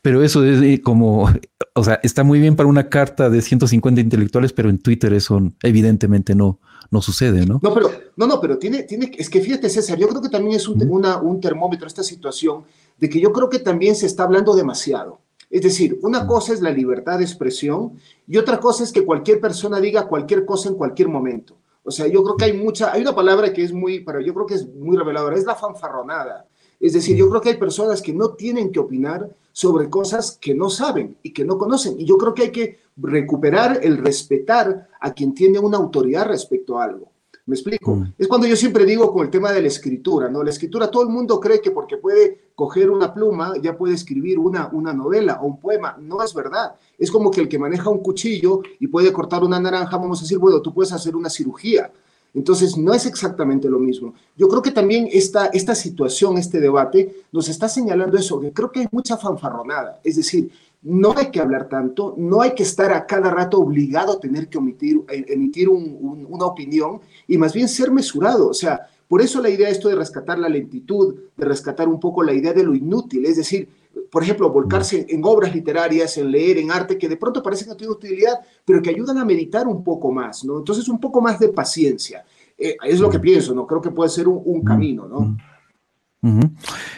Pero 0.00 0.22
eso 0.22 0.44
es 0.44 0.80
como, 0.80 1.28
o 1.74 1.84
sea, 1.84 2.00
está 2.02 2.24
muy 2.24 2.40
bien 2.40 2.56
para 2.56 2.68
una 2.68 2.88
carta 2.88 3.30
de 3.30 3.42
150 3.42 4.00
intelectuales, 4.00 4.52
pero 4.52 4.68
en 4.68 4.78
Twitter 4.78 5.12
eso 5.12 5.40
evidentemente 5.62 6.34
no, 6.34 6.58
no 6.90 7.00
sucede, 7.00 7.46
¿no? 7.46 7.60
No, 7.62 7.72
pero, 7.72 7.90
no, 8.16 8.26
no, 8.26 8.40
pero 8.40 8.58
tiene, 8.58 8.82
tiene, 8.82 9.12
es 9.16 9.30
que 9.30 9.40
fíjate, 9.40 9.68
César, 9.68 9.98
yo 9.98 10.08
creo 10.08 10.20
que 10.20 10.28
también 10.28 10.56
es 10.56 10.68
un, 10.68 10.82
una, 10.90 11.18
un 11.18 11.40
termómetro 11.40 11.86
esta 11.86 12.02
situación 12.02 12.64
de 12.98 13.08
que 13.08 13.20
yo 13.20 13.32
creo 13.32 13.48
que 13.48 13.60
también 13.60 13.94
se 13.94 14.06
está 14.06 14.24
hablando 14.24 14.54
demasiado. 14.54 15.20
Es 15.48 15.62
decir, 15.62 15.98
una 16.02 16.26
cosa 16.26 16.52
es 16.52 16.60
la 16.60 16.70
libertad 16.70 17.18
de 17.18 17.24
expresión 17.24 17.94
y 18.26 18.36
otra 18.36 18.60
cosa 18.60 18.84
es 18.84 18.92
que 18.92 19.04
cualquier 19.04 19.40
persona 19.40 19.80
diga 19.80 20.06
cualquier 20.06 20.44
cosa 20.44 20.68
en 20.68 20.76
cualquier 20.76 21.08
momento. 21.08 21.56
O 21.82 21.90
sea, 21.90 22.06
yo 22.06 22.22
creo 22.22 22.36
que 22.36 22.44
hay 22.44 22.52
mucha, 22.52 22.92
hay 22.92 23.02
una 23.02 23.14
palabra 23.14 23.52
que 23.52 23.64
es 23.64 23.72
muy, 23.72 24.00
pero 24.00 24.20
yo 24.20 24.34
creo 24.34 24.46
que 24.46 24.54
es 24.54 24.68
muy 24.74 24.96
reveladora, 24.96 25.36
es 25.36 25.44
la 25.44 25.56
fanfarronada. 25.56 26.46
Es 26.78 26.92
decir, 26.92 27.16
yo 27.16 27.28
creo 27.28 27.40
que 27.40 27.50
hay 27.50 27.56
personas 27.56 28.00
que 28.00 28.12
no 28.12 28.30
tienen 28.34 28.70
que 28.70 28.78
opinar 28.78 29.28
sobre 29.52 29.90
cosas 29.90 30.38
que 30.40 30.54
no 30.54 30.70
saben 30.70 31.16
y 31.22 31.32
que 31.32 31.44
no 31.44 31.58
conocen. 31.58 31.98
Y 31.98 32.04
yo 32.04 32.16
creo 32.16 32.34
que 32.34 32.42
hay 32.42 32.52
que 32.52 32.78
recuperar 32.96 33.80
el 33.82 33.98
respetar 33.98 34.88
a 35.00 35.12
quien 35.12 35.34
tiene 35.34 35.58
una 35.58 35.78
autoridad 35.78 36.26
respecto 36.26 36.78
a 36.78 36.84
algo. 36.84 37.10
¿Me 37.46 37.56
explico? 37.56 37.96
Mm. 37.96 38.14
Es 38.16 38.28
cuando 38.28 38.46
yo 38.46 38.54
siempre 38.54 38.84
digo 38.84 39.12
con 39.12 39.24
el 39.24 39.30
tema 39.30 39.50
de 39.50 39.60
la 39.60 39.68
escritura, 39.68 40.28
¿no? 40.28 40.44
La 40.44 40.50
escritura, 40.50 40.90
todo 40.90 41.02
el 41.02 41.08
mundo 41.08 41.40
cree 41.40 41.60
que 41.60 41.72
porque 41.72 41.96
puede 41.96 42.52
coger 42.54 42.90
una 42.90 43.12
pluma 43.12 43.54
ya 43.60 43.76
puede 43.76 43.94
escribir 43.94 44.38
una, 44.38 44.68
una 44.72 44.92
novela 44.92 45.40
o 45.42 45.46
un 45.46 45.58
poema. 45.58 45.96
No 45.98 46.22
es 46.22 46.32
verdad. 46.32 46.74
Es 46.98 47.10
como 47.10 47.30
que 47.30 47.40
el 47.40 47.48
que 47.48 47.58
maneja 47.58 47.90
un 47.90 47.98
cuchillo 47.98 48.60
y 48.78 48.86
puede 48.86 49.12
cortar 49.12 49.42
una 49.42 49.58
naranja, 49.58 49.96
vamos 49.96 50.20
a 50.20 50.22
decir, 50.22 50.38
bueno, 50.38 50.60
tú 50.60 50.72
puedes 50.72 50.92
hacer 50.92 51.16
una 51.16 51.30
cirugía. 51.30 51.90
Entonces, 52.34 52.76
no 52.76 52.94
es 52.94 53.06
exactamente 53.06 53.68
lo 53.68 53.78
mismo. 53.78 54.14
Yo 54.36 54.48
creo 54.48 54.62
que 54.62 54.70
también 54.70 55.08
esta, 55.12 55.46
esta 55.46 55.74
situación, 55.74 56.38
este 56.38 56.60
debate, 56.60 57.24
nos 57.32 57.48
está 57.48 57.68
señalando 57.68 58.16
eso, 58.16 58.40
que 58.40 58.52
creo 58.52 58.70
que 58.70 58.80
hay 58.80 58.88
mucha 58.92 59.16
fanfarronada. 59.16 60.00
Es 60.04 60.16
decir, 60.16 60.50
no 60.82 61.12
hay 61.16 61.30
que 61.30 61.40
hablar 61.40 61.68
tanto, 61.68 62.14
no 62.16 62.40
hay 62.40 62.54
que 62.54 62.62
estar 62.62 62.92
a 62.92 63.06
cada 63.06 63.30
rato 63.30 63.58
obligado 63.58 64.12
a 64.12 64.20
tener 64.20 64.48
que 64.48 64.58
emitir 64.58 65.68
una 65.68 66.46
opinión 66.46 67.00
y 67.26 67.36
más 67.36 67.52
bien 67.52 67.68
ser 67.68 67.90
mesurado. 67.90 68.48
O 68.48 68.54
sea, 68.54 68.86
por 69.08 69.20
eso 69.20 69.42
la 69.42 69.50
idea 69.50 69.68
esto 69.68 69.88
de 69.88 69.96
rescatar 69.96 70.38
la 70.38 70.48
lentitud, 70.48 71.16
de 71.36 71.44
rescatar 71.44 71.88
un 71.88 72.00
poco 72.00 72.22
la 72.22 72.32
idea 72.32 72.52
de 72.52 72.62
lo 72.62 72.74
inútil, 72.74 73.26
es 73.26 73.36
decir, 73.36 73.68
por 74.10 74.22
ejemplo, 74.22 74.50
volcarse 74.50 75.06
en, 75.08 75.24
obras 75.24 75.54
literarias, 75.54 76.16
en 76.18 76.30
leer, 76.30 76.58
en 76.58 76.70
arte, 76.70 76.98
que 76.98 77.08
de 77.08 77.16
pronto 77.16 77.42
parecen 77.42 77.68
no 77.68 77.76
tienen 77.76 77.96
utilidad, 77.96 78.40
pero 78.64 78.82
que 78.82 78.90
ayudan 78.90 79.18
a 79.18 79.24
meditar 79.24 79.66
un 79.66 79.84
poco 79.84 80.10
más, 80.10 80.44
¿no? 80.44 80.58
Entonces, 80.58 80.88
un 80.88 80.98
poco 80.98 81.20
más 81.20 81.38
de 81.38 81.48
paciencia. 81.48 82.24
Eh, 82.58 82.76
es 82.84 83.00
lo 83.00 83.08
que 83.08 83.20
pienso, 83.20 83.54
¿no? 83.54 83.66
Creo 83.66 83.80
que 83.80 83.90
puede 83.90 84.10
ser 84.10 84.28
un, 84.28 84.62
camino, 84.62 85.06
¿no? 85.06 85.36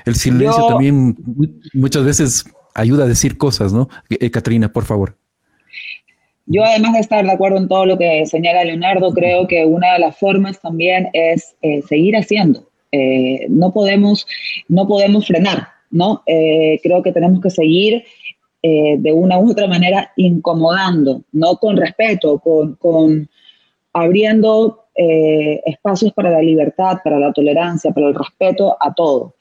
El 0.05 0.17
silencio 0.17 0.67
también 0.67 1.17
muchas 1.75 2.05
veces 2.05 2.45
ayuda 2.75 3.05
a 3.05 3.09
decir 3.09 3.39
cosas, 3.39 3.73
¿no? 3.73 3.89
Eh, 4.09 4.31
Catrina, 4.31 4.73
por 4.73 4.85
favor. 4.85 5.17
Yo, 6.47 6.65
además 6.65 6.95
de 6.95 7.01
estar 7.01 7.25
de 7.25 7.31
acuerdo 7.31 7.59
en 7.59 7.69
todo 7.69 7.87
lo 7.87 7.97
que 7.97 8.27
señala 8.27 8.65
Leonardo, 8.65 9.13
creo 9.13 9.47
que 9.47 9.65
una 9.65 9.93
de 9.93 10.01
las 10.01 10.19
formas 10.19 10.61
también 10.61 11.09
es 11.13 11.55
eh, 11.63 11.83
seguir 11.83 12.17
haciendo. 12.17 12.69
Eh, 12.91 13.47
no, 13.49 13.73
podemos, 13.73 14.27
no 14.69 14.87
podemos 14.87 15.27
frenar, 15.27 15.69
¿no? 15.93 16.23
Eh, 16.27 16.81
creo 16.83 17.03
que 17.03 17.13
tenemos 17.13 17.41
que 17.41 17.51
seguir 17.51 18.05
de 18.65 19.13
una 19.13 19.41
u 19.41 19.51
otra 19.51 19.67
manera 19.67 20.13
incomodando, 20.17 21.23
no 21.33 21.57
con 21.57 21.77
respeto, 21.77 22.39
con, 22.39 22.77
con 22.77 23.29
abriendo 23.93 24.85
espacios 24.95 26.13
para 26.13 26.31
la 26.31 26.43
libertad, 26.43 26.99
para 27.03 27.19
la 27.19 27.33
tolerancia, 27.33 27.91
para 27.91 28.07
el 28.07 28.15
respeto 28.15 28.77
a 28.79 28.95
todo. 28.95 29.35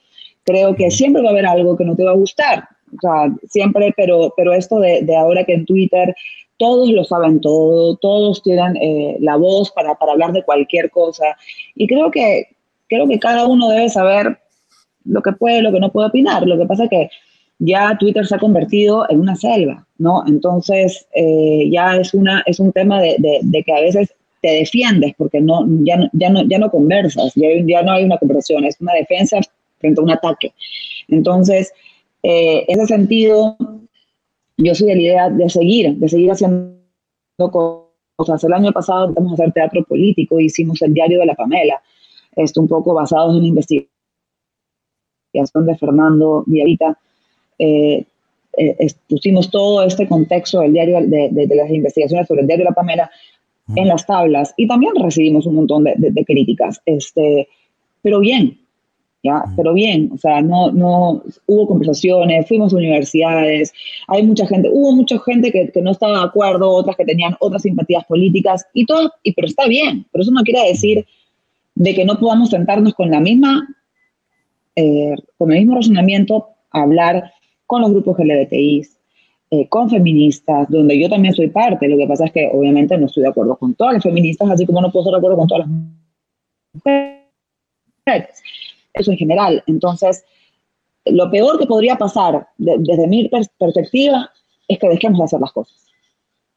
Creo 0.44 0.74
que 0.74 0.90
siempre 0.90 1.22
va 1.22 1.28
a 1.28 1.32
haber 1.34 1.46
algo 1.46 1.78
que 1.78 1.86
no 1.86 1.96
te 1.96 2.04
va 2.04 2.14
a 2.14 2.16
gustar, 2.16 2.68
o 2.94 3.00
sea, 3.00 3.32
siempre, 3.48 3.94
pero, 3.96 4.34
pero 4.36 4.54
esto 4.54 4.80
de, 4.80 5.02
de 5.04 5.16
ahora 5.16 5.44
que 5.44 5.54
en 5.54 5.66
Twitter 5.66 6.16
todos 6.58 6.92
lo 6.92 7.04
saben 7.04 7.42
todo, 7.42 7.96
todos 7.96 8.44
tienen 8.44 8.78
eh, 8.78 9.18
la 9.20 9.36
voz 9.36 9.72
para, 9.72 9.96
para, 9.96 10.12
hablar 10.12 10.32
de 10.32 10.44
cualquier 10.44 10.92
cosa. 10.92 11.36
Y 11.76 11.88
creo 11.88 12.12
que, 12.12 12.50
creo 12.88 13.08
que 13.08 13.18
cada 13.18 13.48
uno 13.48 13.70
debe 13.70 13.90
saber 13.90 14.38
lo 15.06 15.22
que 15.22 15.32
puede, 15.34 15.62
lo 15.62 15.72
que 15.72 15.80
no 15.80 15.92
puede 15.92 16.08
opinar. 16.08 16.46
Lo 16.46 16.58
que 16.58 16.66
pasa 16.66 16.86
es 16.86 16.90
que 16.90 17.10
ya 17.60 17.96
Twitter 18.00 18.26
se 18.26 18.36
ha 18.36 18.40
convertido 18.40 19.06
en 19.10 19.20
una 19.20 19.36
selva, 19.36 19.86
¿no? 20.00 20.24
Entonces 20.28 21.06
eh, 21.14 21.70
ya 21.72 21.96
es, 21.98 22.14
una, 22.14 22.44
es 22.46 22.60
un 22.60 22.72
tema 22.72 23.00
de, 23.02 23.18
que 23.66 23.72
a 23.72 23.82
veces 23.82 24.14
te 24.42 24.50
defiendes 24.50 25.14
porque 25.18 25.40
no, 25.40 25.66
ya, 25.84 25.98
no, 25.98 26.10
ya, 26.14 26.30
no, 26.32 26.44
ya 26.44 26.58
no 26.58 26.72
conversas, 26.72 27.34
ya, 27.36 27.84
no 27.84 27.92
hay 27.92 28.04
una 28.04 28.18
conversación, 28.18 28.66
es 28.66 28.82
una 28.82 28.94
defensa 28.94 29.40
frente 29.80 30.02
a 30.02 30.04
un 30.04 30.12
ataque. 30.12 30.54
Entonces, 31.08 31.72
eh, 32.24 32.66
ese 32.68 32.88
sentido, 32.88 33.56
yo 34.58 34.74
soy 34.74 34.88
de 34.88 34.96
la 34.96 35.02
idea 35.02 35.30
de 35.30 35.50
seguir, 35.50 35.96
de 35.96 36.10
seguir 36.10 36.32
haciendo 36.32 36.80
cosas. 37.38 38.44
El 38.44 38.54
año 38.54 38.72
pasado 38.72 39.10
intentamos 39.10 39.34
hacer 39.34 39.52
teatro 39.54 39.84
político, 39.84 40.40
hicimos 40.40 40.82
el 40.82 40.96
diario 40.96 41.20
de 41.20 41.28
la 41.28 41.36
Pamela, 41.36 41.80
esto 42.36 42.60
un 42.60 42.68
poco 42.68 42.96
basado 42.96 43.38
en 43.38 43.46
investigación 43.46 44.01
de 45.34 45.78
Fernando 45.78 46.44
Villarita. 46.46 46.98
Eh, 47.60 48.06
eh, 48.58 48.88
pusimos 49.08 49.50
todo 49.50 49.84
este 49.84 50.08
contexto 50.08 50.60
del 50.60 50.74
diario, 50.74 51.00
de, 51.02 51.48
las 51.56 51.70
investigaciones 51.70 52.28
sobre 52.28 52.42
el 52.42 52.48
diario 52.48 52.66
de 52.66 52.70
la 52.70 52.76
Pamela 52.76 53.12
en 53.76 53.88
las 53.88 54.06
tablas 54.06 54.54
y 54.58 54.68
también 54.68 54.92
recibimos 55.02 55.46
un 55.46 55.56
montón 55.56 55.86
de, 55.86 55.96
de 55.98 56.26
críticas, 56.26 56.82
este, 56.86 57.48
pero 58.02 58.20
bien, 58.20 58.58
¿ya? 59.24 59.44
Pero 59.56 59.74
bien, 59.74 60.10
o 60.14 60.18
sea, 60.18 60.42
no, 60.42 60.72
no, 60.72 61.24
hubo 61.46 61.68
conversaciones, 61.68 62.48
fuimos 62.48 62.74
a 62.74 62.78
universidades, 62.78 63.74
hay 64.08 64.24
mucha 64.24 64.48
gente, 64.48 64.70
hubo 64.72 64.94
mucha 64.94 65.20
gente 65.20 65.52
que, 65.52 65.72
que 65.72 65.82
no 65.82 65.92
estaba 65.92 66.20
de 66.20 66.26
acuerdo, 66.26 66.70
otras 66.70 66.96
que 66.96 67.06
tenían 67.06 67.36
otras 67.40 67.62
simpatías 67.62 68.04
políticas, 68.06 68.66
y 68.74 68.86
todo, 68.86 69.12
y, 69.24 69.34
pero 69.34 69.48
está 69.48 69.68
bien, 69.68 70.06
pero 70.12 70.24
eso 70.24 70.32
no 70.32 70.42
quiere 70.42 70.68
decir 70.68 71.06
de 71.76 71.94
que 71.94 72.06
no 72.06 72.20
podamos 72.20 72.50
sentarnos 72.50 72.94
con 72.94 73.12
la 73.12 73.20
misma, 73.20 73.68
eh, 74.76 75.16
con 75.38 75.52
el 75.52 75.60
mismo 75.60 75.76
razonamiento, 75.76 76.50
hablar 76.72 77.32
con 77.66 77.82
los 77.82 77.92
grupos 77.92 78.18
LGBTI, 78.20 78.88
eh, 79.52 79.68
con 79.68 79.90
feministas, 79.90 80.70
donde 80.70 81.00
yo 81.00 81.10
también 81.10 81.34
soy 81.34 81.50
parte, 81.50 81.88
lo 81.88 81.98
que 81.98 82.08
pasa 82.08 82.26
es 82.26 82.32
que 82.32 82.50
obviamente 82.54 82.98
no 82.98 83.08
estoy 83.08 83.24
de 83.24 83.30
acuerdo 83.30 83.58
con 83.58 83.74
todas 83.76 83.96
las 83.96 84.04
feministas, 84.04 84.50
así 84.50 84.66
como 84.66 84.82
no 84.82 84.92
puedo 84.92 85.04
estar 85.04 85.14
de 85.14 85.18
acuerdo 85.18 85.38
con 85.38 85.48
todas 85.48 85.68
las 85.68 85.78
mujeres 86.74 87.22
eso 88.94 89.12
en 89.12 89.18
general. 89.18 89.64
Entonces, 89.68 90.24
lo 91.06 91.30
peor 91.32 91.60
que 91.60 91.66
podría 91.66 91.96
pasar 91.96 92.48
desde 92.58 93.08
mi 93.08 93.30
perspectiva 93.30 94.32
es 94.68 94.80
que 94.80 94.90
dejemos 94.90 95.20
de 95.20 95.26
hacer 95.26 95.40
las 95.40 95.52
cosas. 95.52 95.76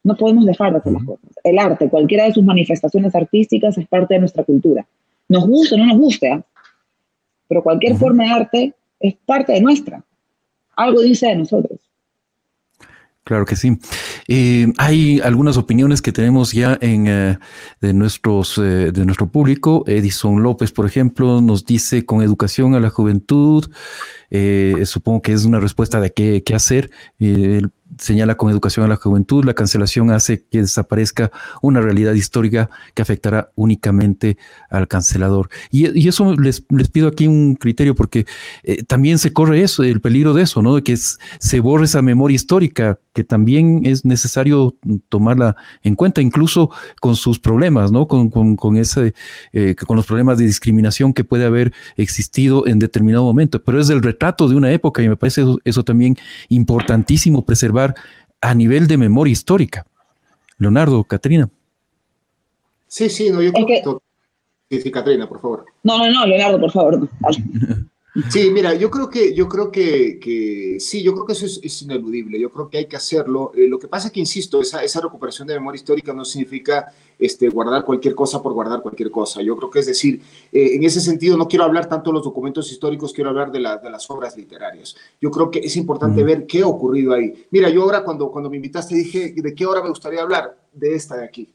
No 0.02 0.16
podemos 0.16 0.44
dejar 0.44 0.72
de 0.72 0.78
hacer 0.78 0.92
las 0.92 1.04
cosas. 1.04 1.30
El 1.42 1.58
arte, 1.58 1.88
cualquiera 1.88 2.24
de 2.24 2.32
sus 2.32 2.44
manifestaciones 2.44 3.14
artísticas, 3.14 3.78
es 3.78 3.88
parte 3.88 4.14
de 4.14 4.20
nuestra 4.20 4.44
cultura. 4.44 4.86
Nos 5.28 5.46
guste 5.46 5.74
o 5.74 5.78
no 5.78 5.86
nos 5.86 5.98
guste, 5.98 6.28
¿eh? 6.28 6.42
Pero 7.54 7.62
cualquier 7.62 7.96
forma 7.96 8.24
de 8.24 8.30
arte 8.30 8.74
es 8.98 9.14
parte 9.24 9.52
de 9.52 9.60
nuestra. 9.60 10.04
Algo 10.74 11.02
dice 11.02 11.28
de 11.28 11.36
nosotros. 11.36 11.78
Claro 13.22 13.46
que 13.46 13.54
sí. 13.54 13.78
Eh, 14.26 14.72
hay 14.76 15.20
algunas 15.20 15.56
opiniones 15.56 16.02
que 16.02 16.10
tenemos 16.10 16.52
ya 16.52 16.76
en 16.80 17.06
eh, 17.06 17.38
de 17.80 17.94
nuestros 17.94 18.58
eh, 18.58 18.90
de 18.90 19.04
nuestro 19.04 19.28
público. 19.28 19.84
Edison 19.86 20.42
López, 20.42 20.72
por 20.72 20.84
ejemplo, 20.84 21.40
nos 21.40 21.64
dice 21.64 22.04
con 22.04 22.22
educación 22.22 22.74
a 22.74 22.80
la 22.80 22.90
juventud. 22.90 23.70
supongo 24.84 25.22
que 25.22 25.32
es 25.32 25.44
una 25.44 25.60
respuesta 25.60 26.00
de 26.00 26.10
qué, 26.10 26.42
qué 26.44 26.56
hacer 26.56 26.90
señala 27.98 28.36
con 28.36 28.50
educación 28.50 28.84
a 28.84 28.88
la 28.88 28.96
juventud, 28.96 29.44
la 29.44 29.54
cancelación 29.54 30.10
hace 30.10 30.44
que 30.50 30.58
desaparezca 30.58 31.30
una 31.62 31.80
realidad 31.80 32.14
histórica 32.14 32.70
que 32.94 33.02
afectará 33.02 33.50
únicamente 33.54 34.36
al 34.70 34.88
cancelador. 34.88 35.48
Y, 35.70 36.08
eso 36.08 36.34
les, 36.36 36.64
pido 36.92 37.08
aquí 37.08 37.26
un 37.26 37.56
criterio 37.56 37.94
porque 37.94 38.26
eh, 38.62 38.82
también 38.84 39.18
se 39.18 39.32
corre 39.32 39.62
eso, 39.62 39.82
el 39.82 40.00
peligro 40.00 40.34
de 40.34 40.42
eso, 40.42 40.62
¿no? 40.62 40.76
De 40.76 40.82
que 40.82 40.96
se 40.96 41.60
borre 41.60 41.84
esa 41.84 42.02
memoria 42.02 42.34
histórica, 42.34 42.98
que 43.12 43.24
también 43.24 43.82
es 43.84 44.04
necesario 44.04 44.76
tomarla 45.08 45.56
en 45.82 45.94
cuenta, 45.94 46.20
incluso 46.20 46.70
con 47.00 47.16
sus 47.16 47.38
problemas, 47.38 47.92
¿no? 47.92 48.06
Con, 48.08 48.30
con, 48.30 48.76
ese, 48.76 49.14
eh, 49.52 49.74
con 49.74 49.96
los 49.96 50.06
problemas 50.06 50.38
de 50.38 50.46
discriminación 50.46 51.12
que 51.12 51.24
puede 51.24 51.44
haber 51.44 51.72
existido 51.96 52.66
en 52.66 52.78
determinado 52.78 53.24
momento. 53.24 53.62
Pero 53.62 53.80
es 53.80 53.90
el 53.90 54.02
retrato 54.02 54.48
de 54.48 54.56
una 54.56 54.72
época 54.72 55.02
y 55.02 55.08
me 55.08 55.16
parece 55.16 55.44
eso 55.64 55.84
también 55.84 56.16
importantísimo 56.48 57.44
preservar 57.44 57.83
a 58.40 58.54
nivel 58.54 58.86
de 58.86 58.96
memoria 58.96 59.32
histórica. 59.32 59.84
Leonardo, 60.58 61.02
Catrina. 61.04 61.50
Sí, 62.86 63.10
sí, 63.10 63.30
no, 63.30 63.42
yo 63.42 63.52
creo 63.52 63.66
que... 63.66 64.80
Sí, 64.80 64.90
Catrina, 64.90 65.28
por 65.28 65.40
favor. 65.40 65.66
No, 65.82 65.98
no, 65.98 66.10
no, 66.10 66.26
Leonardo, 66.26 66.60
por 66.60 66.70
favor. 66.70 67.08
Sí, 68.30 68.50
mira, 68.52 68.74
yo 68.74 68.90
creo 68.90 69.10
que, 69.10 69.34
yo 69.34 69.48
creo 69.48 69.72
que, 69.72 70.20
que 70.20 70.76
sí, 70.78 71.02
yo 71.02 71.14
creo 71.14 71.26
que 71.26 71.32
eso 71.32 71.46
es, 71.46 71.82
ineludible, 71.82 72.38
yo 72.38 72.48
creo 72.48 72.68
que 72.68 72.78
hay 72.78 72.86
que 72.86 72.94
hacerlo. 72.94 73.50
Eh, 73.56 73.66
lo 73.66 73.76
que 73.76 73.88
pasa 73.88 74.06
es 74.06 74.12
que, 74.12 74.20
insisto, 74.20 74.60
esa, 74.60 74.84
esa 74.84 75.00
recuperación 75.00 75.48
de 75.48 75.54
memoria 75.54 75.78
histórica 75.78 76.12
no 76.12 76.24
significa 76.24 76.92
este, 77.18 77.48
guardar 77.48 77.84
cualquier 77.84 78.14
cosa 78.14 78.40
por 78.40 78.52
guardar 78.52 78.82
cualquier 78.82 79.10
cosa. 79.10 79.42
Yo 79.42 79.56
creo 79.56 79.68
que 79.68 79.80
es 79.80 79.86
decir, 79.86 80.22
eh, 80.52 80.76
en 80.76 80.84
ese 80.84 81.00
sentido 81.00 81.36
no 81.36 81.48
quiero 81.48 81.64
hablar 81.64 81.88
tanto 81.88 82.10
de 82.10 82.14
los 82.14 82.24
documentos 82.24 82.70
históricos, 82.70 83.12
quiero 83.12 83.30
hablar 83.30 83.50
de, 83.50 83.58
de 83.58 83.90
las 83.90 84.08
obras 84.08 84.36
literarias. 84.36 84.94
Yo 85.20 85.32
creo 85.32 85.50
que 85.50 85.58
es 85.58 85.76
importante 85.76 86.22
ver 86.22 86.46
qué 86.46 86.62
ha 86.62 86.68
ocurrido 86.68 87.14
ahí. 87.14 87.46
Mira, 87.50 87.68
yo 87.68 87.82
ahora 87.82 88.04
cuando, 88.04 88.30
cuando 88.30 88.48
me 88.48 88.56
invitaste 88.56 88.94
dije, 88.94 89.34
¿de 89.36 89.54
qué 89.54 89.66
hora 89.66 89.82
me 89.82 89.88
gustaría 89.88 90.22
hablar? 90.22 90.56
De 90.72 90.94
esta 90.94 91.16
de 91.16 91.24
aquí, 91.24 91.52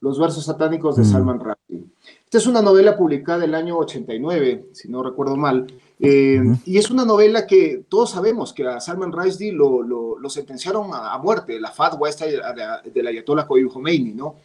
Los 0.00 0.18
versos 0.18 0.44
satánicos 0.44 0.96
de 0.96 1.04
Salman 1.04 1.38
Rushdie. 1.38 1.86
Esta 2.24 2.38
es 2.38 2.46
una 2.46 2.62
novela 2.62 2.96
publicada 2.96 3.44
el 3.44 3.54
año 3.56 3.76
89, 3.76 4.66
si 4.72 4.88
no 4.88 5.02
recuerdo 5.02 5.36
mal, 5.36 5.66
eh, 6.02 6.40
y 6.64 6.78
es 6.78 6.90
una 6.90 7.04
novela 7.04 7.46
que 7.46 7.84
todos 7.88 8.10
sabemos 8.10 8.54
que 8.54 8.66
a 8.66 8.80
Salman 8.80 9.12
Rushdie 9.12 9.52
lo, 9.52 9.82
lo, 9.82 10.30
sentenciaron 10.30 10.90
a, 10.92 11.18
muerte, 11.18 11.60
la 11.60 11.70
fatwa 11.70 12.08
esta 12.08 12.24
del 12.26 13.06
Ayatollah 13.06 13.46
Khomeini, 13.46 14.14
¿no? 14.14 14.36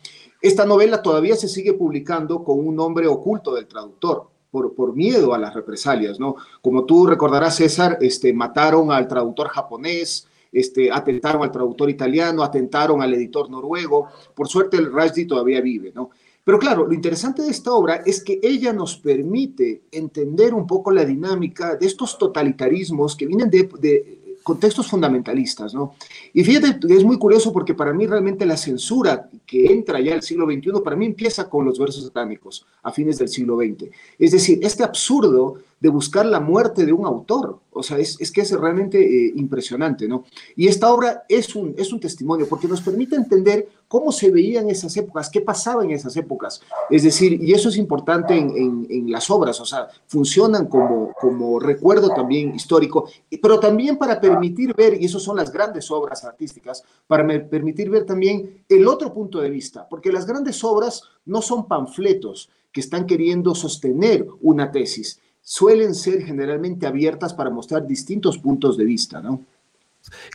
Esta 0.42 0.66
novela 0.66 1.02
todavía 1.02 1.36
se 1.36 1.48
sigue 1.48 1.74
publicando 1.74 2.44
con 2.44 2.60
un 2.60 2.76
nombre 2.76 3.08
oculto 3.08 3.56
del 3.56 3.68
traductor, 3.68 4.28
por, 4.52 4.74
por, 4.76 4.96
miedo 4.96 5.34
a 5.34 5.38
las 5.38 5.54
represalias, 5.54 6.20
¿no? 6.20 6.36
Como 6.62 6.86
tú 6.86 7.08
recordarás, 7.08 7.56
César, 7.56 7.98
este, 8.02 8.34
mataron 8.34 8.92
al 8.92 9.08
traductor 9.08 9.48
japonés, 9.48 10.28
este, 10.52 10.92
atentaron 10.92 11.44
al 11.44 11.52
traductor 11.52 11.90
italiano, 11.90 12.44
atentaron 12.44 13.02
al 13.02 13.14
editor 13.14 13.50
noruego. 13.50 14.08
Por 14.34 14.48
suerte, 14.48 14.78
el 14.78 14.92
Rushdie 14.92 15.26
todavía 15.26 15.62
vive, 15.62 15.92
¿no? 15.94 16.12
Pero 16.46 16.60
claro, 16.60 16.86
lo 16.86 16.94
interesante 16.94 17.42
de 17.42 17.50
esta 17.50 17.74
obra 17.74 18.04
es 18.06 18.24
que 18.24 18.40
ella 18.44 18.72
nos 18.72 18.96
permite 18.98 19.82
entender 19.92 20.54
un 20.54 20.68
poco 20.68 20.92
la 20.92 21.04
dinámica 21.04 21.76
de 21.76 21.88
estos 21.88 22.20
totalitarismos 22.20 23.16
que 23.16 23.26
vienen 23.26 23.50
de, 23.50 24.20
contextos 24.44 24.88
fundamentalistas, 24.88 25.74
¿no? 25.74 25.96
Y 26.32 26.44
fíjate, 26.44 26.78
es 26.94 27.04
muy 27.04 27.18
curioso 27.18 27.52
porque 27.52 27.74
para 27.74 27.94
mí 27.94 28.06
realmente 28.06 28.46
la 28.46 28.58
censura 28.58 29.28
que 29.44 29.66
entra 29.74 30.00
ya 30.00 30.14
el 30.14 30.22
siglo 30.22 30.46
XXI, 30.46 30.84
para 30.84 30.96
mí 30.96 31.08
empieza 31.08 31.50
con 31.50 31.66
los 31.66 31.80
versos 31.80 32.04
satánicos 32.04 32.64
a 32.84 32.92
fines 32.92 33.18
del 33.18 33.28
siglo 33.28 33.58
XX. 33.58 33.90
Es 34.20 34.34
decir, 34.34 34.60
este 34.62 34.84
absurdo 34.84 35.62
de 35.80 35.90
buscar 35.90 36.26
la 36.26 36.40
muerte 36.40 36.86
de 36.86 36.94
un 36.94 37.06
autor. 37.06 37.60
O 37.72 37.84
sea, 37.84 37.98
es, 37.98 38.20
es 38.22 38.32
que 38.32 38.42
es 38.42 38.52
realmente 38.52 39.00
eh, 39.00 39.34
impresionante, 39.36 40.08
¿no? 40.08 40.24
Y 40.56 40.68
esta 40.68 40.92
obra 40.94 41.26
es 41.28 41.56
un, 41.56 41.76
es 41.78 41.92
un 41.92 42.00
testimonio 42.00 42.48
porque 42.48 42.68
nos 42.68 42.82
permite 42.82 43.16
entender 43.16 43.68
cómo 43.88 44.12
se 44.12 44.32
veían 44.32 44.70
esas 44.70 44.96
épocas, 44.98 45.30
qué 45.30 45.42
pasaba 45.42 45.84
en 45.84 45.92
esas 45.92 46.16
épocas. 46.16 46.62
Es 46.90 47.04
decir, 47.04 47.44
y 47.44 47.54
eso 47.54 47.70
es 47.70 47.78
importante 47.78 48.36
en, 48.36 48.88
en, 48.90 49.12
las 49.12 49.30
obras, 49.30 49.60
o 49.60 49.66
sea, 49.66 49.88
funcionan 50.08 50.68
como, 50.68 51.14
como 51.20 51.60
recuerdo 51.60 52.10
también 52.10 52.56
histórico, 52.56 53.10
pero 53.42 53.60
también 53.60 53.98
para 53.98 54.20
permitir 54.20 54.74
ver, 54.74 55.00
y 55.00 55.06
eso 55.06 55.20
son 55.20 55.38
las 55.38 55.52
grandes 55.52 55.92
obras 55.92 56.24
artísticas, 56.24 56.84
para 57.08 57.26
permitir 57.48 57.90
ver 57.90 58.06
también 58.06 58.64
el 58.68 58.88
otro 58.88 59.14
punto 59.14 59.40
de 59.40 59.50
vista, 59.50 59.88
porque 59.88 60.12
las 60.12 60.26
grandes 60.26 60.64
obras 60.64 61.04
no 61.26 61.42
son 61.42 61.68
panfletos 61.68 62.50
que 62.72 62.82
están 62.82 63.06
queriendo 63.06 63.56
sostener 63.56 64.28
una 64.42 64.72
tesis, 64.72 65.22
suelen 65.46 65.94
ser 65.94 66.24
generalmente 66.24 66.88
abiertas 66.88 67.34
para 67.34 67.52
mostrar 67.52 67.86
distintos 67.86 68.38
puntos 68.40 68.78
de 68.78 68.84
vista, 68.84 69.22
¿no? 69.22 69.42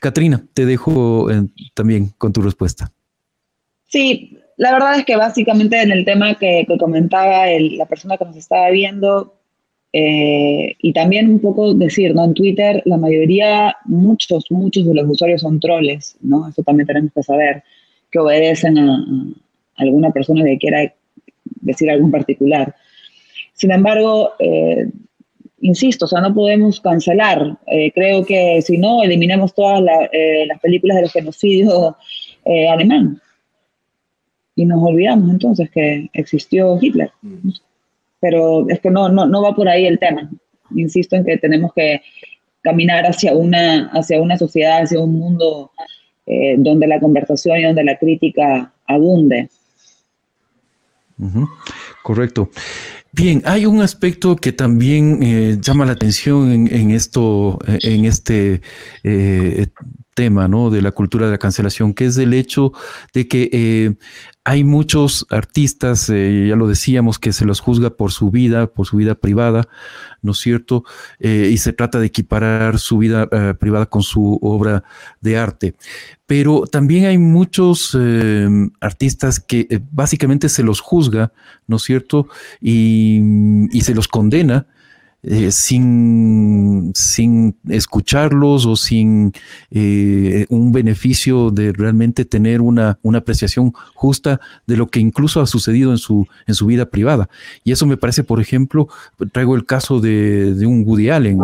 Katrina, 0.01 0.43
te 0.55 0.65
dejo 0.65 1.31
eh, 1.31 1.49
también 1.75 2.13
con 2.17 2.33
tu 2.33 2.41
respuesta. 2.41 2.91
Sí, 3.89 4.39
la 4.57 4.73
verdad 4.73 4.99
es 4.99 5.05
que 5.05 5.17
básicamente 5.17 5.83
en 5.83 5.91
el 5.91 6.05
tema 6.05 6.37
que, 6.37 6.65
comentaba 6.79 7.47
la 7.59 7.87
persona 7.87 8.17
que 8.17 8.25
nos 8.25 8.37
estaba 8.37 8.71
viendo, 8.71 9.35
eh, 9.93 10.77
y 10.79 10.93
también 10.93 11.29
un 11.29 11.41
poco 11.41 11.75
decir, 11.75 12.15
¿no? 12.15 12.25
En 12.25 12.35
Twitter 12.35 12.81
la 12.85 12.97
mayoría, 12.97 13.77
muchos, 13.87 14.45
muchos 14.51 14.87
de 14.87 14.95
los 14.95 15.09
usuarios 15.09 15.41
son 15.41 15.59
troles, 15.59 16.17
¿no? 16.21 16.47
Eso 16.49 16.63
también 16.63 16.87
tenemos 16.87 17.11
que 17.13 17.25
saber, 17.25 17.65
que 18.13 18.21
obedecen 18.21 18.79
a, 18.79 19.05
alguna 19.77 20.13
persona 20.13 20.45
que 20.45 20.59
quiera 20.59 20.93
decir 21.63 21.91
algo 21.91 22.05
en 22.05 22.13
particular. 22.13 22.75
Sin 23.61 23.71
embargo, 23.73 24.33
eh, 24.39 24.89
insisto, 25.61 26.07
o 26.07 26.09
sea, 26.09 26.21
no 26.21 26.33
podemos 26.33 26.81
cancelar. 26.81 27.59
Eh, 27.67 27.93
creo 27.93 28.25
que 28.25 28.63
si 28.63 28.79
no, 28.79 29.03
eliminamos 29.03 29.55
todas 29.55 29.83
las 29.83 30.61
películas 30.61 30.97
del 30.97 31.11
genocidio 31.11 31.97
alemán. 32.73 33.21
Y 34.57 34.65
nos 34.65 34.83
olvidamos 34.83 35.31
entonces 35.31 35.71
que 35.71 36.09
existió 36.15 36.79
Hitler. 36.81 37.11
Mm 37.21 37.51
pero 38.21 38.69
es 38.69 38.79
que 38.81 38.91
no, 38.91 39.09
no, 39.09 39.27
no 39.27 39.43
va 39.43 39.55
por 39.55 39.69
ahí 39.69 39.87
el 39.87 39.99
tema. 39.99 40.31
Insisto 40.77 41.17
en 41.17 41.25
que 41.25 41.39
tenemos 41.39 41.73
que 41.75 42.03
caminar 42.61 43.07
hacia 43.07 43.35
una, 43.35 43.87
hacia 43.89 44.21
una 44.21 44.37
sociedad, 44.37 44.83
hacia 44.83 45.01
un 45.01 45.19
mundo 45.19 45.73
eh, 46.27 46.55
donde 46.59 46.87
la 46.87 47.01
conversación 47.01 47.59
y 47.59 47.65
donde 47.65 47.83
la 47.83 47.99
crítica 47.99 48.73
abunde. 48.87 49.49
Correcto. 52.03 52.51
Bien, 53.13 53.43
hay 53.45 53.67
un 53.67 53.83
aspecto 53.83 54.37
que 54.37 54.53
también 54.53 55.23
eh, 55.23 55.59
llama 55.61 55.85
la 55.85 55.93
atención 55.93 56.69
en, 56.71 56.91
esto, 56.93 57.59
en 57.67 58.05
este 58.05 58.63
eh, 59.03 59.67
tema, 60.21 60.49
¿no? 60.49 60.69
De 60.69 60.83
la 60.83 60.93
cultura 60.93 61.25
de 61.25 61.33
la 61.33 61.39
cancelación, 61.39 61.95
que 61.95 62.05
es 62.05 62.19
el 62.19 62.35
hecho 62.35 62.75
de 63.15 63.27
que 63.27 63.97
hay 64.45 64.65
muchos 64.65 65.27
artistas, 65.31 66.11
eh, 66.11 66.49
ya 66.49 66.57
lo 66.57 66.67
decíamos, 66.67 67.19
que 67.19 67.33
se 67.33 67.47
los 67.47 67.61
juzga 67.61 67.89
por 67.89 68.13
su 68.13 68.31
vida, 68.31 68.67
por 68.67 68.85
su 68.87 68.99
vida 68.99 69.15
privada, 69.15 69.67
¿no 70.21 70.33
es 70.33 70.39
cierto? 70.39 70.85
Eh, 71.21 71.49
y 71.51 71.57
se 71.57 71.73
trata 71.73 71.99
de 71.99 72.07
equiparar 72.07 72.79
su 72.79 72.99
vida 72.99 73.29
eh, 73.33 73.55
privada 73.59 73.87
con 73.87 74.03
su 74.03 74.39
obra 74.43 74.85
de 75.23 75.39
arte. 75.39 75.75
Pero 76.27 76.65
también 76.67 77.07
hay 77.07 77.17
muchos 77.17 77.97
artistas 78.81 79.41
que 79.41 79.83
básicamente 79.91 80.49
se 80.49 80.63
los 80.63 80.81
juzga, 80.81 81.33
¿no 81.67 81.77
es 81.77 81.83
cierto? 81.83 82.29
Y, 82.61 83.21
y 83.73 83.81
se 83.81 83.95
los 83.95 84.07
condena 84.07 84.67
eh, 85.23 85.51
sin, 85.53 86.93
sin 86.95 87.55
escucharlos 87.69 88.65
o 88.65 88.75
sin 88.75 89.33
eh, 89.71 90.47
un 90.49 90.73
beneficio 90.73 91.51
de 91.51 91.73
realmente 91.73 92.25
tener 92.25 92.63
una, 92.63 92.99
una, 93.03 93.19
apreciación 93.19 93.75
justa 93.95 94.41
de 94.67 94.79
lo 94.79 94.87
que 94.87 94.99
incluso 94.99 95.43
ha 95.43 95.47
sucedido 95.47 95.91
en 95.91 95.99
su, 95.99 96.27
en 96.47 96.55
su 96.55 96.65
vida 96.65 96.87
privada. 96.87 97.29
Y 97.65 97.73
eso 97.73 97.85
me 97.85 97.99
parece, 97.99 98.25
por 98.25 98.41
ejemplo, 98.41 98.89
traigo 99.31 99.57
el 99.57 99.67
caso 99.67 100.01
de, 100.01 100.57
un 100.67 100.85
Woody 100.87 101.11
Allen, 101.11 101.39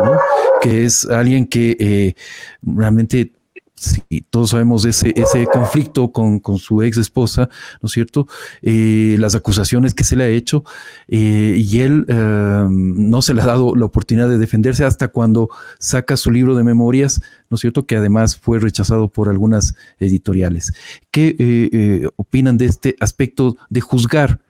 que 0.63 0.87
es 0.87 1.05
alguien 1.05 1.47
que 1.47 1.77
eh, 1.79 2.15
realmente 2.63 3.33
Sí, 3.79 4.03
todos 4.31 4.51
sabemos 4.51 4.87
ese, 4.87 5.13
ese 5.17 5.45
conflicto 5.45 6.11
con, 6.11 6.41
su 6.59 6.83
ex 6.83 6.97
esposa, 6.97 7.51
¿no 7.83 7.89
es 7.89 7.93
cierto? 7.93 8.27
Eh, 8.63 9.17
las 9.19 9.35
acusaciones 9.35 9.93
que 9.93 10.03
se 10.03 10.17
le 10.17 10.25
ha 10.25 10.29
hecho 10.29 10.65
eh, 11.09 11.57
y 11.59 11.81
él 11.81 12.07
em, 12.09 13.11
no 13.11 13.21
se 13.21 13.35
le 13.35 13.43
ha 13.43 13.47
dado 13.47 13.77
la 13.77 13.85
oportunidad 13.85 14.31
de 14.31 14.39
defenderse 14.39 14.87
hasta 14.87 15.09
cuando 15.09 15.51
saca 15.79 16.17
su 16.17 16.31
libro 16.31 16.57
de 16.57 16.65
memorias, 16.65 17.21
¿no 17.51 17.57
es 17.57 17.61
cierto? 17.61 17.85
Que 17.85 17.97
además 17.97 18.39
fue 18.39 18.59
rechazado 18.61 19.09
por 19.09 19.29
algunas 19.29 19.75
editoriales. 19.99 20.73
¿Qué 21.11 21.37
eh, 21.39 22.09
opinan 22.17 22.57
de 22.57 22.67
este 22.67 22.97
aspecto 22.99 23.59
de 23.69 23.83
juzgar 23.83 24.41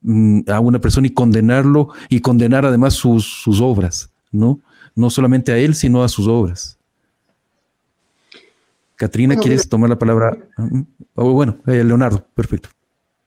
mm, 0.00 0.40
a 0.48 0.58
una 0.58 0.80
persona 0.80 1.06
y 1.06 1.10
condenarlo 1.10 1.90
y 2.08 2.18
condenar 2.18 2.66
además 2.66 2.94
sus, 2.94 3.26
sus 3.26 3.60
obras, 3.60 4.10
¿no? 4.32 4.58
No 4.96 5.08
solamente 5.08 5.52
a 5.52 5.58
él, 5.58 5.76
sino 5.76 6.02
a 6.02 6.08
sus 6.08 6.26
obras. 6.26 6.80
Katrina, 9.02 9.34
¿quieres 9.34 9.68
tomar 9.68 9.90
la 9.90 9.98
palabra? 9.98 10.38
O 11.16 11.32
bueno, 11.32 11.58
eh, 11.66 11.82
Leonardo, 11.82 12.24
perfecto. 12.36 12.68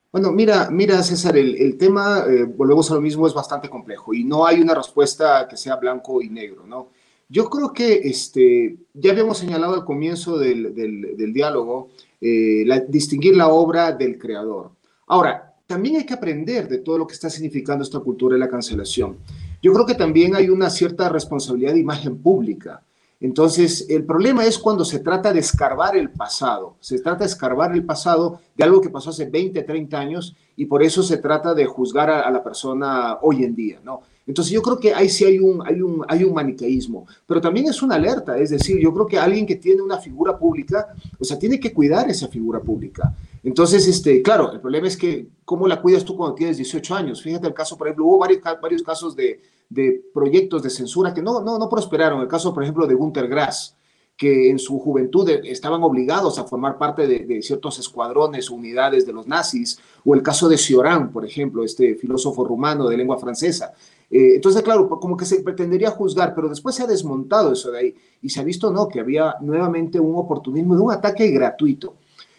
Bueno, 0.09 0.31
mira, 0.31 0.69
mira 0.71 1.03
César, 1.03 1.35
el, 1.35 1.75
tema, 1.77 2.23
eh, 2.29 2.45
volvemos 2.45 2.89
a 2.89 2.93
lo 2.93 3.01
mismo, 3.01 3.27
es 3.27 3.33
bastante 3.33 3.67
complejo 3.67 4.13
y 4.13 4.23
no 4.23 4.45
hay 4.45 4.61
una 4.61 4.73
respuesta 4.73 5.45
que 5.49 5.57
sea 5.57 5.75
blanco 5.75 6.21
y 6.21 6.29
negro, 6.29 6.65
¿no? 6.65 6.91
Yo 7.27 7.49
creo 7.49 7.73
que 7.73 7.95
este, 8.05 8.77
ya 8.93 9.11
habíamos 9.11 9.37
señalado 9.37 9.73
al 9.73 9.83
comienzo 9.83 10.37
del, 10.37 11.33
diálogo 11.33 11.89
eh, 12.21 12.63
distinguir 12.87 13.35
la 13.35 13.49
obra 13.49 13.91
del 13.91 14.17
creador. 14.17 14.71
Ahora, 15.07 15.55
también 15.67 15.97
hay 15.97 16.05
que 16.05 16.13
aprender 16.13 16.69
de 16.69 16.77
todo 16.77 16.99
lo 16.99 17.05
que 17.05 17.15
está 17.15 17.29
significando 17.29 17.83
esta 17.83 17.99
cultura 17.99 18.35
de 18.35 18.39
la 18.39 18.47
cancelación. 18.47 19.17
Yo 19.61 19.73
creo 19.73 19.85
que 19.85 19.95
también 19.95 20.35
hay 20.37 20.47
una 20.47 20.69
cierta 20.69 21.09
responsabilidad 21.09 21.73
de 21.73 21.81
imagen 21.81 22.17
pública. 22.17 22.81
Entonces, 23.21 23.85
el 23.89 24.03
problema 24.03 24.45
es 24.45 24.59
cuando 24.59 24.83
se 24.83 24.99
trata 24.99 25.31
de 25.31 25.39
escarbar 25.39 25.95
el 25.95 26.11
pasado, 26.11 26.75
se 26.81 26.99
trata 26.99 27.19
de 27.19 27.29
escarbar 27.29 27.73
el 27.73 27.85
pasado 27.85 28.41
de 28.55 28.63
algo 28.63 28.81
que 28.81 28.89
pasó 28.89 29.11
hace 29.11 29.25
20, 29.25 29.63
30 29.63 29.97
años 29.97 30.35
y 30.57 30.65
por 30.65 30.83
eso 30.83 31.01
se 31.01 31.17
trata 31.17 31.53
de 31.53 31.65
juzgar 31.65 32.09
a, 32.09 32.29
la 32.29 32.43
persona 32.43 33.17
hoy 33.21 33.43
en 33.43 33.55
día, 33.55 33.79
¿no? 33.83 34.01
Entonces 34.27 34.51
yo 34.51 34.61
creo 34.61 34.79
que 34.79 34.93
ahí 34.93 35.07
sí 35.07 35.23
hay 35.23 35.39
un, 35.39 35.65
hay, 35.65 35.81
un, 35.81 36.03
hay 36.07 36.23
un 36.23 36.33
maniqueísmo, 36.33 37.05
pero 37.27 37.39
también 37.39 37.67
es 37.67 37.81
una 37.81 37.95
alerta, 37.95 38.37
es 38.37 38.49
decir, 38.49 38.79
yo 38.79 38.93
creo 38.93 39.05
que 39.05 39.19
alguien 39.19 39.45
que 39.45 39.55
tiene 39.55 39.81
una 39.81 39.97
figura 39.97 40.37
pública, 40.37 40.87
o 41.19 41.23
sea, 41.23 41.37
tiene 41.37 41.59
que 41.59 41.71
cuidar 41.71 42.09
esa 42.09 42.27
figura 42.27 42.59
pública. 42.59 43.13
Entonces, 43.43 43.87
este, 43.87 44.23
claro, 44.23 44.51
el 44.51 44.59
problema 44.59 44.87
es 44.87 44.97
que, 44.97 45.27
¿cómo 45.45 45.67
la 45.67 45.79
cuidas 45.79 46.03
tú 46.03 46.17
cuando 46.17 46.35
tienes 46.35 46.57
18 46.57 46.95
años? 46.95 47.21
Fíjate 47.21 47.47
el 47.47 47.53
caso, 47.53 47.77
por 47.77 47.87
ejemplo, 47.87 48.05
hubo 48.05 48.17
varios, 48.17 48.41
varios 48.59 48.81
casos 48.81 49.15
de, 49.15 49.39
de 49.69 50.03
proyectos 50.13 50.63
de 50.63 50.69
censura 50.69 51.13
que 51.13 51.21
no, 51.21 51.41
no, 51.41 51.69
prosperaron. 51.69 52.21
El 52.21 52.27
caso, 52.27 52.53
por 52.53 52.63
ejemplo, 52.63 52.87
de 52.87 52.95
Gunter 52.95 53.27
Grass, 53.27 53.75
que 54.17 54.49
en 54.49 54.59
su 54.59 54.79
juventud 54.79 55.29
estaban 55.43 55.83
obligados 55.83 56.39
a 56.39 56.45
formar 56.45 56.77
parte 56.77 57.05
de, 57.05 57.41
ciertos 57.41 57.79
escuadrones 57.79 58.49
unidades 58.49 59.05
de 59.05 59.13
los 59.13 59.27
nazis, 59.27 59.77
o 60.05 60.15
el 60.15 60.23
caso 60.23 60.47
de 60.47 60.57
Cioran, 60.57 61.11
por 61.11 61.25
ejemplo, 61.25 61.63
este 61.63 61.95
filósofo 61.95 62.45
rumano 62.45 62.87
de 62.87 62.97
lengua 62.97 63.17
francesa. 63.17 63.73
Eh, 64.09 64.35
entonces, 64.35 64.61
claro, 64.61 64.87
como 64.87 65.17
que 65.17 65.25
se 65.25 65.41
pretendería 65.41 65.91
juzgar, 65.91 66.33
pero 66.33 66.47
después 66.47 66.75
se 66.75 66.83
ha 66.83 66.87
desmontado 66.87 67.51
eso 67.51 67.71
de 67.71 67.79
ahí 67.79 67.95
y 68.21 68.29
se 68.29 68.39
ha 68.39 68.43
visto, 68.43 68.71
no, 68.71 68.87
que 68.87 68.99
había 68.99 69.35
nuevamente 69.41 69.99
un 69.99 70.15
oportunismo 70.15 70.75
de 70.75 70.81
un 70.81 70.91
ataque 70.91 71.29
gratuito. 71.29 71.95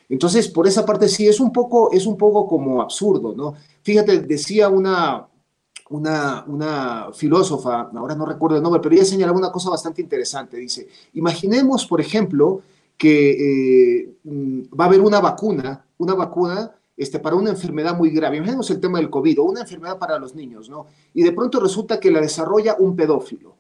Entonces, 0.09 0.49
por 0.49 0.67
esa 0.67 0.87
parte 0.87 1.09
sí, 1.09 1.27
es 1.27 1.41
un 1.41 1.53
poco, 1.53 1.91
es 1.93 2.07
un 2.07 2.17
poco 2.17 2.47
como 2.47 2.81
absurdo, 2.81 3.35
¿no? 3.37 3.55
Fíjate, 3.83 4.21
decía 4.21 4.69
una, 4.69 5.27
una, 5.91 6.45
una 6.47 7.13
filósofa, 7.13 7.91
ahora 7.95 8.15
no 8.15 8.27
recuerdo 8.27 8.57
el 8.57 8.63
nombre, 8.63 8.81
pero 8.81 8.95
ella 8.95 9.05
señalaba 9.05 9.39
una 9.39 9.53
cosa 9.53 9.71
bastante 9.71 10.03
interesante. 10.03 10.57
Dice, 10.57 10.89
imaginemos, 11.15 11.87
por 11.87 12.01
ejemplo, 12.01 12.63
que 12.97 14.01
eh, 14.01 14.17
mm, 14.25 14.63
va 14.79 14.85
a 14.85 14.89
haber 14.89 15.01
una 15.01 15.21
vacuna, 15.21 15.85
una 15.99 16.15
vacuna 16.15 16.73
este, 16.97 17.19
para 17.19 17.37
una 17.37 17.51
enfermedad 17.51 17.97
muy 17.97 18.11
grave. 18.11 18.39
Imaginemos 18.39 18.71
el 18.71 18.81
tema 18.81 18.99
del 18.99 19.11
COVID 19.11 19.41
o 19.41 19.45
una 19.45 19.61
enfermedad 19.61 19.99
para 19.99 20.19
los 20.19 20.35
niños, 20.35 20.69
¿no? 20.69 20.87
Y 21.15 21.23
de 21.23 21.33
pronto 21.33 21.61
resulta 21.61 22.01
que 22.01 22.11
la 22.11 22.21
desarrolla 22.21 22.77
un 22.79 22.97
pedófilo. 22.97 23.57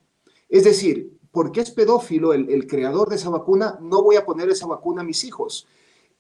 Es 0.49 0.65
decir, 0.65 1.19
porque 1.31 1.61
es 1.61 1.71
pedófilo 1.71 2.33
el, 2.33 2.49
el 2.49 2.67
creador 2.67 3.11
de 3.11 3.17
esa 3.17 3.31
vacuna, 3.31 3.79
no 3.81 4.03
voy 4.03 4.17
a 4.17 4.25
poner 4.25 4.49
esa 4.49 4.67
vacuna 4.67 5.03
a 5.03 5.05
mis 5.05 5.23
hijos 5.25 5.67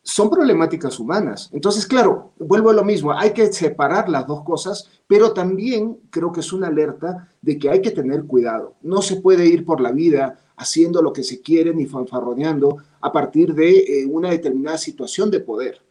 son 0.06 0.30
problemáticas 0.30 1.00
humanas. 1.00 1.50
Entonces, 1.52 1.84
claro, 1.84 2.30
vuelvo 2.38 2.70
a 2.70 2.74
lo 2.74 2.84
mismo, 2.84 3.12
hay 3.12 3.32
que 3.32 3.52
separar 3.52 4.08
las 4.08 4.24
dos 4.24 4.44
cosas, 4.44 4.88
pero 5.08 5.32
también 5.32 5.98
creo 6.10 6.30
que 6.30 6.40
es 6.40 6.52
una 6.52 6.68
alerta 6.68 7.32
de 7.42 7.58
que 7.58 7.70
hay 7.70 7.82
que 7.82 7.90
tener 7.90 8.24
cuidado. 8.24 8.74
No 8.82 9.02
se 9.02 9.16
puede 9.16 9.46
ir 9.46 9.64
por 9.64 9.80
la 9.80 9.90
vida 9.90 10.38
haciendo 10.56 11.02
lo 11.02 11.12
que 11.12 11.24
se 11.24 11.40
quiere 11.40 11.74
ni 11.74 11.86
fanfarroneando 11.86 12.76
a 13.00 13.10
partir 13.10 13.52
de 13.52 13.78
eh, 13.78 14.06
una 14.06 14.30
determinada 14.30 14.78
situación 14.78 15.28
de 15.28 15.40
poder. 15.40 15.82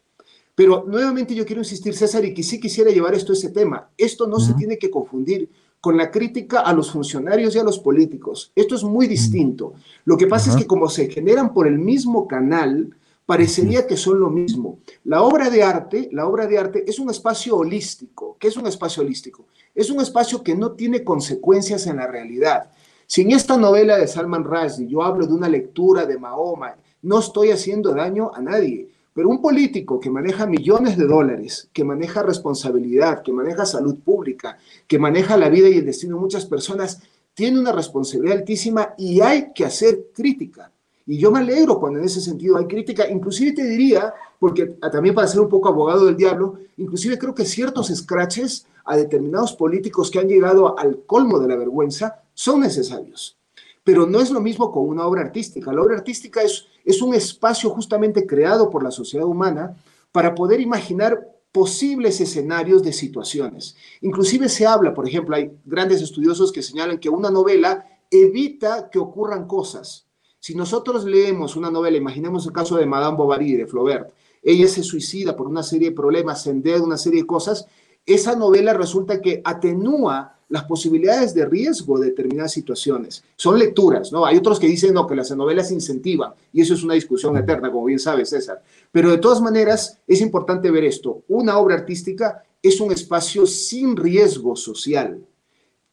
Pero 0.55 0.85
nuevamente 0.87 1.35
yo 1.35 1.45
quiero 1.45 1.61
insistir, 1.61 1.93
César, 1.93 2.23
y 2.23 2.33
que 2.33 2.41
sí 2.41 2.57
quisiera 2.57 2.91
llevar 2.91 3.15
esto 3.15 3.33
a 3.33 3.35
ese 3.35 3.49
tema. 3.49 3.89
Esto 3.97 4.27
no 4.27 4.39
se 4.39 4.53
tiene 4.53 4.77
que 4.77 4.89
confundir 4.89 5.49
con 5.81 5.97
la 5.97 6.09
crítica 6.09 6.61
a 6.61 6.71
los 6.71 6.89
funcionarios 6.89 7.53
y 7.53 7.59
a 7.59 7.65
los 7.65 7.79
políticos. 7.79 8.53
Esto 8.55 8.75
es 8.75 8.83
muy 8.85 9.07
distinto. 9.07 9.73
Lo 10.05 10.15
que 10.15 10.27
pasa 10.27 10.51
es 10.51 10.55
que 10.55 10.65
como 10.65 10.87
se 10.87 11.09
generan 11.09 11.53
por 11.53 11.67
el 11.67 11.79
mismo 11.79 12.29
canal, 12.29 12.95
parecería 13.25 13.87
que 13.87 13.97
son 13.97 14.19
lo 14.19 14.29
mismo. 14.29 14.79
La 15.03 15.23
obra 15.23 15.49
de 15.49 15.63
arte, 15.63 16.09
la 16.11 16.27
obra 16.27 16.47
de 16.47 16.57
arte 16.57 16.85
es 16.87 16.99
un 16.99 17.09
espacio 17.09 17.57
holístico. 17.57 18.37
¿Qué 18.39 18.47
es 18.47 18.57
un 18.57 18.67
espacio 18.67 19.03
holístico? 19.03 19.45
Es 19.73 19.89
un 19.89 19.99
espacio 19.99 20.43
que 20.43 20.55
no 20.55 20.71
tiene 20.73 21.03
consecuencias 21.03 21.87
en 21.87 21.97
la 21.97 22.07
realidad. 22.07 22.71
Si 23.07 23.21
en 23.21 23.31
esta 23.31 23.57
novela 23.57 23.97
de 23.97 24.07
Salman 24.07 24.43
Rushdie 24.43 24.87
yo 24.87 25.03
hablo 25.03 25.27
de 25.27 25.33
una 25.33 25.49
lectura 25.49 26.05
de 26.05 26.17
Mahoma, 26.17 26.75
no 27.01 27.19
estoy 27.19 27.51
haciendo 27.51 27.93
daño 27.93 28.31
a 28.33 28.41
nadie. 28.41 28.89
Pero 29.13 29.29
un 29.29 29.41
político 29.41 29.99
que 29.99 30.09
maneja 30.09 30.45
millones 30.45 30.97
de 30.97 31.05
dólares, 31.05 31.69
que 31.71 31.85
maneja 31.85 32.21
responsabilidad, 32.21 33.23
que 33.23 33.31
maneja 33.31 33.65
salud 33.65 33.95
pública, 34.03 34.57
que 34.87 34.99
maneja 34.99 35.37
la 35.37 35.49
vida 35.49 35.69
y 35.69 35.77
el 35.77 35.85
destino 35.85 36.17
de 36.17 36.21
muchas 36.21 36.45
personas, 36.45 37.01
tiene 37.33 37.59
una 37.59 37.71
responsabilidad 37.71 38.39
altísima 38.39 38.93
y 38.97 39.21
hay 39.21 39.53
que 39.53 39.65
hacer 39.65 40.07
crítica. 40.13 40.71
Y 41.05 41.19
yo 41.19 41.31
me 41.31 41.39
alegro 41.39 41.79
cuando 41.79 41.99
en 41.99 42.05
ese 42.05 42.19
sentido 42.19 42.57
hay 42.57 42.65
crítica, 42.65 43.07
inclusive 43.07 43.53
te 43.53 43.63
diría, 43.63 44.13
porque 44.39 44.65
también 44.91 45.13
para 45.13 45.27
ser 45.27 45.39
un 45.39 45.49
poco 45.49 45.69
abogado 45.69 46.05
del 46.05 46.17
diablo, 46.17 46.57
inclusive 46.77 47.17
creo 47.19 47.35
que 47.35 47.45
ciertos 47.45 47.87
scratches 47.87 48.65
a 48.83 48.97
determinados 48.97 49.53
políticos 49.53 50.09
que 50.09 50.19
han 50.19 50.27
llegado 50.27 50.77
al 50.77 51.03
colmo 51.05 51.39
de 51.39 51.47
la 51.47 51.55
vergüenza 51.55 52.23
son 52.33 52.61
necesarios. 52.61 53.37
Pero 53.83 54.07
no 54.07 54.19
es 54.19 54.31
lo 54.31 54.41
mismo 54.41 54.71
con 54.71 54.87
una 54.87 55.05
obra 55.05 55.21
artística. 55.21 55.71
La 55.71 55.81
obra 55.81 55.95
artística 55.95 56.41
es, 56.41 56.65
es 56.83 57.01
un 57.01 57.13
espacio 57.13 57.69
justamente 57.69 58.25
creado 58.25 58.69
por 58.71 58.83
la 58.83 58.89
sociedad 58.89 59.27
humana 59.27 59.75
para 60.11 60.33
poder 60.33 60.59
imaginar 60.59 61.35
posibles 61.51 62.19
escenarios 62.19 62.83
de 62.83 62.91
situaciones. 62.91 63.75
Inclusive 64.01 64.49
se 64.49 64.65
habla, 64.65 64.93
por 64.93 65.07
ejemplo, 65.07 65.35
hay 65.35 65.51
grandes 65.65 66.01
estudiosos 66.01 66.51
que 66.51 66.63
señalan 66.63 66.97
que 66.97 67.09
una 67.09 67.29
novela 67.29 67.85
evita 68.11 68.89
que 68.89 68.99
ocurran 68.99 69.47
cosas. 69.47 70.04
Si 70.45 70.53
nosotros 70.53 71.05
leemos 71.05 71.55
una 71.55 71.71
novela, 71.71 71.97
imaginemos 71.97 72.45
el 72.45 72.53
caso 72.53 72.77
de 72.77 72.85
Madame 72.85 73.17
Bovary, 73.17 73.55
de 73.55 73.65
Flaubert, 73.65 74.11
ella 74.43 74.67
se 74.67 74.83
suicida 74.83 75.35
por 75.35 75.47
una 75.47 75.63
serie 75.63 75.89
de 75.89 75.95
problemas, 75.95 76.43
se 76.43 76.51
una 76.51 76.97
serie 76.97 77.21
de 77.21 77.25
cosas, 77.25 77.65
esa 78.05 78.35
novela 78.35 78.75
resulta 78.75 79.21
que 79.21 79.41
atenúa 79.43 80.37
las 80.49 80.65
posibilidades 80.65 81.33
de 81.33 81.47
riesgo 81.47 81.97
de 81.97 82.09
determinadas 82.09 82.51
situaciones. 82.51 83.23
Son 83.35 83.57
lecturas, 83.57 84.11
¿no? 84.11 84.23
Hay 84.23 84.37
otros 84.37 84.59
que 84.59 84.67
dicen 84.67 84.93
no, 84.93 85.07
que 85.07 85.15
las 85.15 85.35
novelas 85.35 85.71
incentivan, 85.71 86.35
y 86.53 86.61
eso 86.61 86.75
es 86.75 86.83
una 86.83 86.93
discusión 86.93 87.35
eterna, 87.37 87.71
como 87.71 87.85
bien 87.85 87.97
sabe 87.97 88.23
César. 88.23 88.61
Pero 88.91 89.09
de 89.09 89.17
todas 89.17 89.41
maneras, 89.41 89.99
es 90.05 90.21
importante 90.21 90.69
ver 90.69 90.83
esto. 90.83 91.23
Una 91.27 91.57
obra 91.57 91.73
artística 91.73 92.43
es 92.61 92.79
un 92.79 92.91
espacio 92.91 93.47
sin 93.47 93.97
riesgo 93.97 94.55
social, 94.55 95.25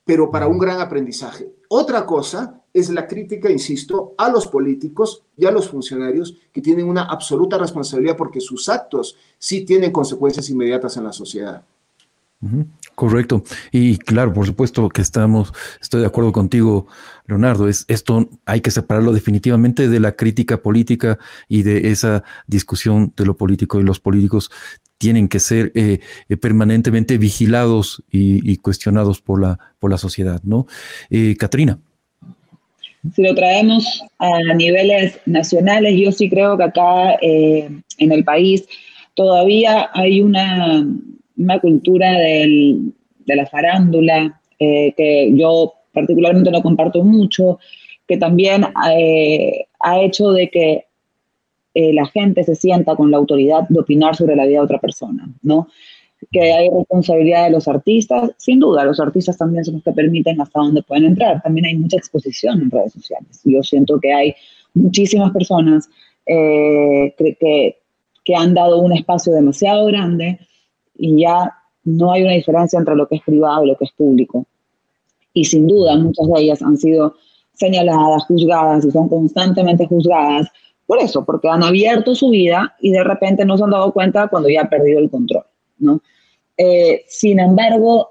pero 0.04 0.30
para 0.30 0.46
un 0.46 0.58
gran 0.58 0.78
aprendizaje. 0.78 1.54
Otra 1.68 2.04
cosa 2.04 2.61
es 2.74 2.90
la 2.90 3.06
crítica, 3.06 3.50
insisto, 3.50 4.14
a 4.16 4.30
los 4.30 4.46
políticos 4.46 5.22
y 5.36 5.46
a 5.46 5.50
los 5.50 5.68
funcionarios 5.68 6.36
que 6.52 6.62
tienen 6.62 6.88
una 6.88 7.02
absoluta 7.02 7.58
responsabilidad 7.58 8.16
porque 8.16 8.40
sus 8.40 8.68
actos 8.68 9.16
sí 9.38 9.64
tienen 9.64 9.92
consecuencias 9.92 10.48
inmediatas 10.48 10.96
en 10.96 11.04
la 11.04 11.12
sociedad. 11.12 11.62
Correcto. 12.96 13.44
Y 13.70 13.98
claro, 13.98 14.32
por 14.32 14.46
supuesto 14.46 14.88
que 14.88 15.00
estamos, 15.00 15.52
estoy 15.80 16.00
de 16.00 16.08
acuerdo 16.08 16.32
contigo, 16.32 16.88
Leonardo. 17.26 17.68
Es, 17.68 17.84
esto 17.86 18.28
hay 18.46 18.60
que 18.60 18.72
separarlo 18.72 19.12
definitivamente 19.12 19.88
de 19.88 20.00
la 20.00 20.16
crítica 20.16 20.60
política 20.60 21.18
y 21.48 21.62
de 21.62 21.92
esa 21.92 22.24
discusión 22.48 23.12
de 23.16 23.26
lo 23.26 23.36
político. 23.36 23.78
Y 23.78 23.84
los 23.84 24.00
políticos 24.00 24.50
tienen 24.98 25.28
que 25.28 25.38
ser 25.38 25.72
eh, 25.74 26.00
eh, 26.28 26.36
permanentemente 26.36 27.16
vigilados 27.16 28.02
y, 28.10 28.56
cuestionados 28.58 29.20
por 29.20 29.40
la, 29.40 29.58
por 29.78 29.90
la 29.90 29.98
sociedad, 29.98 30.40
¿no? 30.42 30.66
Eh. 31.10 31.36
Si 33.14 33.22
lo 33.22 33.34
traemos 33.34 34.02
a 34.18 34.54
niveles 34.54 35.18
nacionales, 35.26 35.98
yo 35.98 36.12
sí 36.12 36.30
creo 36.30 36.56
que 36.56 36.64
acá 36.64 37.16
en 37.20 37.82
el 37.98 38.24
país 38.24 38.66
todavía 39.14 39.90
hay 39.92 40.20
una 40.20 40.86
una 41.36 41.60
cultura 41.60 42.12
del, 42.12 42.92
de 43.26 43.36
la 43.36 43.46
farándula 43.46 44.40
eh, 44.58 44.92
que 44.96 45.32
yo 45.34 45.74
particularmente 45.92 46.50
no 46.50 46.62
comparto 46.62 47.02
mucho, 47.02 47.58
que 48.06 48.16
también 48.16 48.64
eh, 48.96 49.66
ha 49.80 50.00
hecho 50.00 50.30
de 50.30 50.48
que 50.48 50.86
eh, 51.74 51.92
la 51.92 52.06
gente 52.06 52.44
se 52.44 52.54
sienta 52.54 52.96
con 52.96 53.10
la 53.10 53.16
autoridad 53.16 53.66
de 53.68 53.80
opinar 53.80 54.16
sobre 54.16 54.36
la 54.36 54.44
vida 54.44 54.58
de 54.58 54.64
otra 54.64 54.78
persona, 54.78 55.28
¿no? 55.42 55.68
Que 56.30 56.52
hay 56.52 56.68
responsabilidad 56.70 57.44
de 57.44 57.50
los 57.50 57.66
artistas, 57.68 58.30
sin 58.36 58.60
duda, 58.60 58.84
los 58.84 59.00
artistas 59.00 59.36
también 59.36 59.64
son 59.64 59.74
los 59.74 59.82
que 59.82 59.92
permiten 59.92 60.40
hasta 60.40 60.60
dónde 60.60 60.82
pueden 60.82 61.04
entrar. 61.04 61.42
También 61.42 61.66
hay 61.66 61.76
mucha 61.76 61.96
exposición 61.96 62.62
en 62.62 62.70
redes 62.70 62.92
sociales. 62.92 63.40
Yo 63.44 63.62
siento 63.62 63.98
que 64.00 64.12
hay 64.12 64.34
muchísimas 64.74 65.32
personas 65.32 65.88
que, 66.24 67.14
que, 67.18 67.76
que 68.24 68.34
han 68.34 68.54
dado 68.54 68.78
un 68.78 68.92
espacio 68.92 69.32
demasiado 69.32 69.86
grande 69.86 70.38
y 70.96 71.20
ya 71.22 71.52
no 71.84 72.12
hay 72.12 72.22
una 72.22 72.32
diferencia 72.32 72.78
entre 72.78 72.94
lo 72.94 73.08
que 73.08 73.16
es 73.16 73.22
privado 73.22 73.64
y 73.64 73.68
lo 73.68 73.76
que 73.76 73.84
es 73.84 73.92
público. 73.92 74.46
Y 75.34 75.44
sin 75.44 75.66
duda 75.66 75.96
muchas 75.96 76.26
de 76.28 76.40
ellas 76.40 76.62
han 76.62 76.76
sido 76.76 77.16
señaladas, 77.54 78.24
juzgadas 78.24 78.84
y 78.84 78.90
son 78.90 79.08
constantemente 79.08 79.86
juzgadas 79.86 80.48
por 80.86 80.98
eso, 80.98 81.24
porque 81.24 81.48
han 81.48 81.62
abierto 81.62 82.14
su 82.14 82.30
vida 82.30 82.76
y 82.80 82.90
de 82.90 83.04
repente 83.04 83.44
no 83.44 83.56
se 83.56 83.64
han 83.64 83.70
dado 83.70 83.92
cuenta 83.92 84.28
cuando 84.28 84.48
ya 84.48 84.62
ha 84.62 84.68
perdido 84.68 84.98
el 84.98 85.10
control, 85.10 85.44
¿no? 85.78 86.00
Eh, 86.64 87.04
sin 87.08 87.40
embargo, 87.40 88.10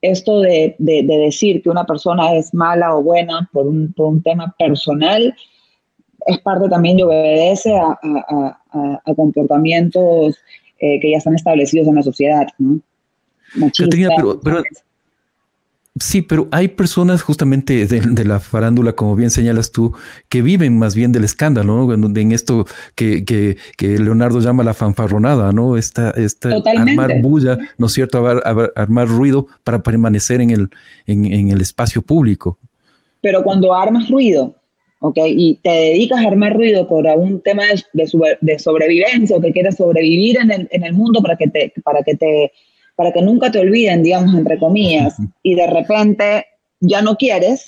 esto 0.00 0.40
de, 0.40 0.74
de, 0.78 1.02
decir 1.02 1.62
que 1.62 1.68
una 1.68 1.84
persona 1.84 2.34
es 2.34 2.54
mala 2.54 2.96
o 2.96 3.02
buena 3.02 3.50
por 3.52 3.66
un, 3.66 3.92
por 3.92 4.06
un 4.06 4.22
tema 4.22 4.54
personal 4.58 5.36
es 6.26 6.38
parte 6.38 6.70
también 6.70 6.98
y 6.98 7.02
obedece 7.02 7.76
a, 7.76 7.98
a, 8.02 8.60
a, 8.70 9.02
a 9.04 9.14
comportamientos 9.14 10.38
eh, 10.78 10.98
que 11.00 11.10
ya 11.10 11.18
están 11.18 11.34
establecidos 11.34 11.86
en 11.86 11.96
la 11.96 12.02
sociedad, 12.02 12.46
¿no? 12.58 12.80
pero, 14.42 14.62
sí, 15.98 16.22
pero 16.22 16.48
hay 16.50 16.68
personas 16.68 17.22
justamente 17.22 17.86
de, 17.86 18.24
la 18.24 18.40
farándula, 18.40 18.94
como 18.94 19.16
bien 19.16 19.30
señalas 19.30 19.72
tú, 19.72 19.94
que 20.28 20.42
viven 20.42 20.78
más 20.78 20.94
bien 20.94 21.12
del 21.12 21.24
escándalo, 21.24 21.86
¿no? 21.86 21.92
En, 21.92 22.32
esto 22.32 22.66
que, 22.94 23.24
que, 23.24 23.56
que, 23.76 23.98
Leonardo 23.98 24.40
llama 24.40 24.64
la 24.64 24.74
fanfarronada, 24.74 25.52
¿no? 25.52 25.76
Esta, 25.76 26.10
esta 26.10 26.50
armar 26.50 27.20
bulla, 27.20 27.58
¿no 27.78 27.86
es 27.86 27.92
cierto? 27.92 28.26
armar 28.76 29.08
ruido 29.08 29.46
para 29.64 29.82
permanecer 29.82 30.40
en 30.40 30.50
el, 30.50 30.70
en, 31.06 31.24
en 31.24 31.50
el 31.50 31.60
espacio 31.60 32.02
público. 32.02 32.58
Pero 33.20 33.42
cuando 33.42 33.74
armas 33.74 34.08
ruido, 34.08 34.54
y 35.14 35.58
te 35.62 35.70
dedicas 35.70 36.24
a 36.24 36.28
armar 36.28 36.54
ruido 36.54 36.88
por 36.88 37.06
algún 37.06 37.40
tema 37.40 37.64
de, 37.92 38.58
sobrevivencia 38.58 39.36
o 39.36 39.40
que 39.40 39.52
quieres 39.52 39.76
sobrevivir 39.76 40.38
en 40.38 40.50
el, 40.50 40.68
en 40.70 40.84
el, 40.84 40.94
mundo 40.94 41.20
para 41.20 41.36
que, 41.36 41.48
te, 41.48 41.72
para, 41.84 42.02
que 42.02 42.16
te, 42.16 42.52
para 42.96 43.12
que 43.12 43.22
nunca 43.22 43.50
te 43.50 43.60
olviden, 43.60 44.02
digamos, 44.02 44.34
entre 44.34 44.58
comillas, 44.58 45.16
y 45.42 45.54
de 45.54 45.66
repente 45.66 46.46
ya 46.80 47.02
no 47.02 47.16
quieres, 47.16 47.64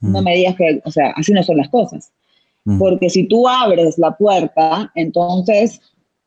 no 0.00 0.22
me 0.22 0.34
digas 0.36 0.54
que, 0.56 0.80
o 0.84 0.90
sea, 0.90 1.10
así 1.16 1.32
no 1.32 1.42
son 1.42 1.58
las 1.58 1.68
cosas. 1.68 2.12
Porque 2.78 3.08
si 3.08 3.24
tú 3.24 3.48
abres 3.48 3.96
la 3.96 4.16
puerta, 4.16 4.92
entonces 4.94 5.80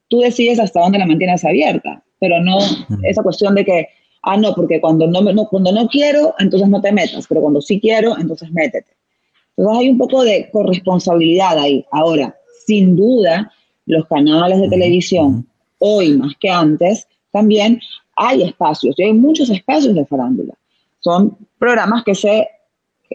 tú 0.07 0.19
decides 0.19 0.59
hasta 0.59 0.81
dónde 0.81 0.97
la 0.97 1.05
mantienes 1.05 1.45
abierta, 1.45 2.03
pero 2.19 2.41
no 2.41 2.57
esa 3.03 3.21
cuestión 3.21 3.53
de 3.53 3.63
que, 3.63 3.87
ah, 4.23 4.37
no, 4.37 4.53
porque 4.55 4.81
cuando 4.81 5.05
no, 5.05 5.21
no, 5.21 5.47
cuando 5.47 5.71
no 5.71 5.87
quiero, 5.87 6.33
entonces 6.39 6.67
no 6.67 6.81
te 6.81 6.91
metas, 6.91 7.27
pero 7.27 7.41
cuando 7.41 7.61
sí 7.61 7.79
quiero, 7.79 8.17
entonces 8.17 8.51
métete. 8.51 8.91
Entonces 9.55 9.81
hay 9.81 9.89
un 9.89 9.97
poco 9.99 10.23
de 10.23 10.49
corresponsabilidad 10.51 11.59
ahí. 11.59 11.85
Ahora, 11.91 12.35
sin 12.65 12.95
duda, 12.95 13.51
los 13.85 14.07
canales 14.07 14.59
de 14.61 14.69
televisión, 14.69 15.47
hoy 15.77 16.17
más 16.17 16.33
que 16.39 16.49
antes, 16.49 17.07
también 17.31 17.79
hay 18.15 18.43
espacios, 18.43 18.95
y 18.97 19.03
hay 19.03 19.13
muchos 19.13 19.49
espacios 19.49 19.95
de 19.95 20.05
farándula. 20.05 20.53
Son 20.99 21.37
programas 21.57 22.03
que 22.03 22.13
se, 22.13 22.47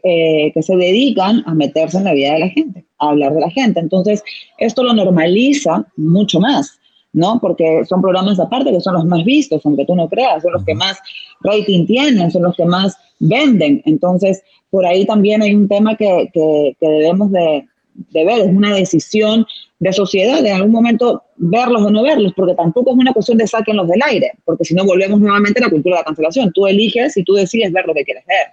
eh, 0.02 0.50
que 0.52 0.62
se 0.62 0.76
dedican 0.76 1.42
a 1.46 1.54
meterse 1.54 1.98
en 1.98 2.04
la 2.04 2.14
vida 2.14 2.32
de 2.32 2.38
la 2.40 2.48
gente, 2.48 2.84
a 2.98 3.10
hablar 3.10 3.34
de 3.34 3.40
la 3.40 3.50
gente. 3.50 3.80
Entonces, 3.80 4.22
esto 4.58 4.82
lo 4.82 4.92
normaliza 4.94 5.86
mucho 5.96 6.40
más. 6.40 6.78
¿no? 7.16 7.40
Porque 7.40 7.82
son 7.88 8.02
programas 8.02 8.38
aparte 8.38 8.70
que 8.70 8.80
son 8.80 8.92
los 8.92 9.06
más 9.06 9.24
vistos, 9.24 9.64
aunque 9.64 9.86
tú 9.86 9.96
no 9.96 10.06
creas, 10.06 10.42
son 10.42 10.52
los 10.52 10.64
que 10.64 10.74
más 10.74 10.98
rating 11.40 11.86
tienen, 11.86 12.30
son 12.30 12.42
los 12.42 12.54
que 12.54 12.66
más 12.66 12.94
venden. 13.18 13.80
Entonces, 13.86 14.42
por 14.70 14.84
ahí 14.84 15.06
también 15.06 15.40
hay 15.40 15.54
un 15.54 15.66
tema 15.66 15.96
que, 15.96 16.28
que, 16.34 16.76
debemos 16.78 17.32
de, 17.32 17.66
de, 18.10 18.24
ver, 18.24 18.40
es 18.40 18.46
una 18.48 18.74
decisión 18.74 19.46
de 19.78 19.92
sociedad, 19.92 20.44
en 20.44 20.54
algún 20.54 20.72
momento 20.72 21.22
verlos 21.36 21.82
o 21.82 21.90
no 21.90 22.02
verlos, 22.02 22.32
porque 22.34 22.54
tampoco 22.54 22.90
es 22.90 22.96
una 22.96 23.12
cuestión 23.12 23.38
de 23.38 23.46
saquenlos 23.46 23.88
del 23.88 24.00
aire, 24.06 24.32
porque 24.44 24.64
si 24.64 24.74
no 24.74 24.84
volvemos 24.84 25.20
nuevamente 25.20 25.60
a 25.60 25.66
la 25.66 25.70
cultura 25.70 25.96
de 25.96 26.00
la 26.00 26.04
cancelación, 26.04 26.52
tú 26.52 26.66
eliges 26.66 27.16
y 27.16 27.22
tú 27.22 27.34
decides 27.34 27.72
ver 27.72 27.86
lo 27.86 27.94
que 27.94 28.04
quieres 28.04 28.24
ver, 28.26 28.46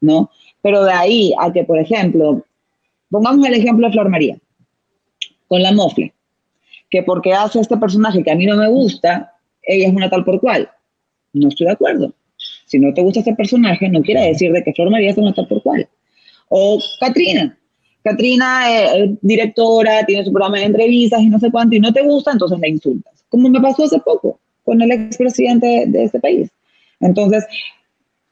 ¿no? 0.00 0.30
Pero 0.62 0.84
de 0.84 0.92
ahí 0.92 1.32
a 1.38 1.52
que, 1.52 1.64
por 1.64 1.78
ejemplo, 1.78 2.44
pongamos 3.10 3.46
el 3.46 3.54
ejemplo 3.54 3.86
de 3.86 3.92
Flor 3.92 4.08
María, 4.08 4.36
con 5.46 5.62
la 5.62 5.72
mofle, 5.72 6.12
que 6.90 7.02
porque 7.02 7.32
hace 7.32 7.60
este 7.60 7.76
personaje 7.76 8.22
que 8.22 8.30
a 8.30 8.34
mí 8.34 8.46
no 8.46 8.56
me 8.56 8.68
gusta, 8.68 9.32
ella 9.62 9.88
es 9.88 9.94
una 9.94 10.10
tal 10.10 10.24
por 10.24 10.40
cual. 10.40 10.68
No 11.32 11.48
estoy 11.48 11.66
de 11.66 11.72
acuerdo. 11.72 12.12
Si 12.66 12.78
no 12.78 12.92
te 12.92 13.02
gusta 13.02 13.20
ese 13.20 13.34
personaje, 13.34 13.88
no 13.88 14.02
quiere 14.02 14.22
decir 14.22 14.52
de 14.52 14.62
que 14.62 14.72
Flor 14.72 14.90
María 14.90 15.14
se 15.14 15.20
tal 15.32 15.46
por 15.46 15.62
cual. 15.62 15.88
O 16.48 16.80
Katrina. 17.00 17.56
Katrina 18.02 18.70
es 18.70 19.10
directora, 19.20 20.04
tiene 20.06 20.24
su 20.24 20.32
programa 20.32 20.58
de 20.58 20.64
entrevistas 20.64 21.20
y 21.20 21.28
no 21.28 21.38
sé 21.38 21.50
cuánto, 21.50 21.76
y 21.76 21.80
no 21.80 21.92
te 21.92 22.02
gusta, 22.02 22.32
entonces 22.32 22.58
la 22.58 22.68
insultas. 22.68 23.24
Como 23.28 23.48
me 23.48 23.60
pasó 23.60 23.84
hace 23.84 23.98
poco 23.98 24.38
con 24.64 24.80
el 24.80 24.90
expresidente 24.92 25.84
de 25.86 26.04
este 26.04 26.20
país. 26.20 26.50
Entonces, 27.00 27.44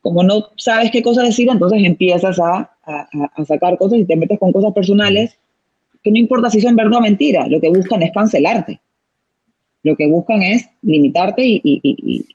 como 0.00 0.22
no 0.22 0.48
sabes 0.56 0.90
qué 0.90 1.02
cosa 1.02 1.22
decir, 1.22 1.48
entonces 1.50 1.82
empiezas 1.84 2.38
a, 2.38 2.70
a, 2.84 3.44
sacar 3.44 3.76
cosas 3.76 3.98
y 3.98 4.04
te 4.04 4.16
metes 4.16 4.38
con 4.38 4.52
cosas 4.52 4.72
personales 4.72 5.36
que 6.02 6.10
no 6.10 6.18
importa 6.18 6.50
si 6.50 6.60
son 6.60 6.76
verdad 6.76 6.98
o 6.98 7.00
mentira, 7.00 7.46
lo 7.48 7.60
que 7.60 7.68
buscan 7.68 8.02
es 8.02 8.12
cancelarte. 8.12 8.80
Lo 9.82 9.96
que 9.96 10.06
buscan 10.06 10.42
es 10.42 10.68
limitarte 10.82 11.44
y, 11.44 11.60
y, 11.64 12.26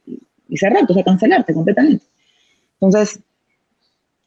y 0.50 0.58
cerrarte, 0.58 0.92
o 0.92 0.96
sea, 0.96 1.04
cancelarte 1.04 1.54
completamente. 1.54 2.06
Entonces, 2.80 3.22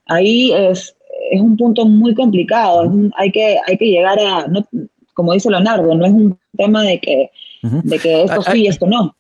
ahí 0.07 0.53
es, 0.53 0.95
es 1.31 1.41
un 1.41 1.57
punto 1.57 1.87
muy 1.87 2.15
complicado. 2.15 2.91
hay, 3.17 3.33
que, 3.33 3.57
hay 3.67 3.77
que 3.77 3.87
llegar 3.87 4.19
a, 4.19 4.47
no, 4.47 4.67
como 5.15 5.33
dice 5.33 5.51
Leonardo, 5.51 5.95
no 5.95 6.05
es 6.05 6.13
un 6.13 6.39
tema 6.57 6.83
de 6.83 7.01
que, 7.01 7.31
de 7.63 7.99
que 7.99 8.25
esto 8.25 8.43
sí 8.43 8.63
y 8.63 8.67
esto 8.67 8.87
no. 8.87 9.15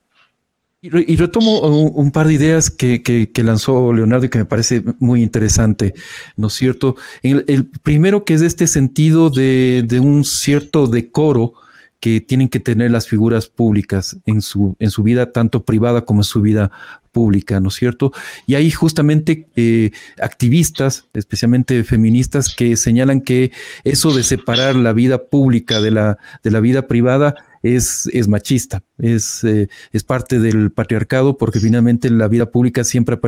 Y, 0.82 1.16
retomo 1.16 1.60
un, 1.62 2.10
par 2.10 2.26
de 2.26 2.34
ideas 2.34 2.68
que, 2.70 3.02
que, 3.02 3.42
lanzó 3.42 3.90
Leonardo 3.94 4.26
y 4.26 4.28
que 4.28 4.36
me 4.36 4.44
parece 4.44 4.84
muy 4.98 5.22
interesante, 5.22 5.94
¿no 6.36 6.48
es 6.48 6.52
cierto? 6.52 6.96
El, 7.22 7.70
primero 7.82 8.26
que 8.26 8.34
es 8.34 8.42
este 8.42 8.66
sentido 8.66 9.30
de, 9.30 9.82
de, 9.88 9.98
un 9.98 10.26
cierto 10.26 10.86
decoro 10.86 11.54
que 12.00 12.20
tienen 12.20 12.50
que 12.50 12.60
tener 12.60 12.90
las 12.90 13.08
figuras 13.08 13.46
públicas 13.46 14.18
en 14.26 14.42
su, 14.42 14.76
en 14.78 14.90
su 14.90 15.02
vida, 15.02 15.32
tanto 15.32 15.64
privada 15.64 16.04
como 16.04 16.20
en 16.20 16.24
su 16.24 16.42
vida 16.42 16.70
pública, 17.14 17.60
¿no 17.60 17.68
es 17.68 17.76
cierto? 17.76 18.12
Y 18.46 18.56
hay 18.56 18.70
justamente 18.70 19.46
eh, 19.56 19.92
activistas, 20.20 21.06
especialmente 21.14 21.82
feministas, 21.84 22.54
que 22.54 22.76
señalan 22.76 23.22
que 23.22 23.52
eso 23.84 24.12
de 24.12 24.22
separar 24.22 24.76
la 24.76 24.92
vida 24.92 25.24
pública 25.24 25.80
de 25.80 25.92
la, 25.92 26.18
de 26.42 26.50
la 26.50 26.60
vida 26.60 26.86
privada 26.86 27.36
es, 27.62 28.10
es 28.12 28.28
machista, 28.28 28.82
es, 28.98 29.42
eh, 29.44 29.68
es 29.92 30.04
parte 30.04 30.38
del 30.38 30.70
patriarcado, 30.70 31.38
porque 31.38 31.60
finalmente 31.60 32.10
la 32.10 32.28
vida 32.28 32.50
pública 32.50 32.84
siempre 32.84 33.18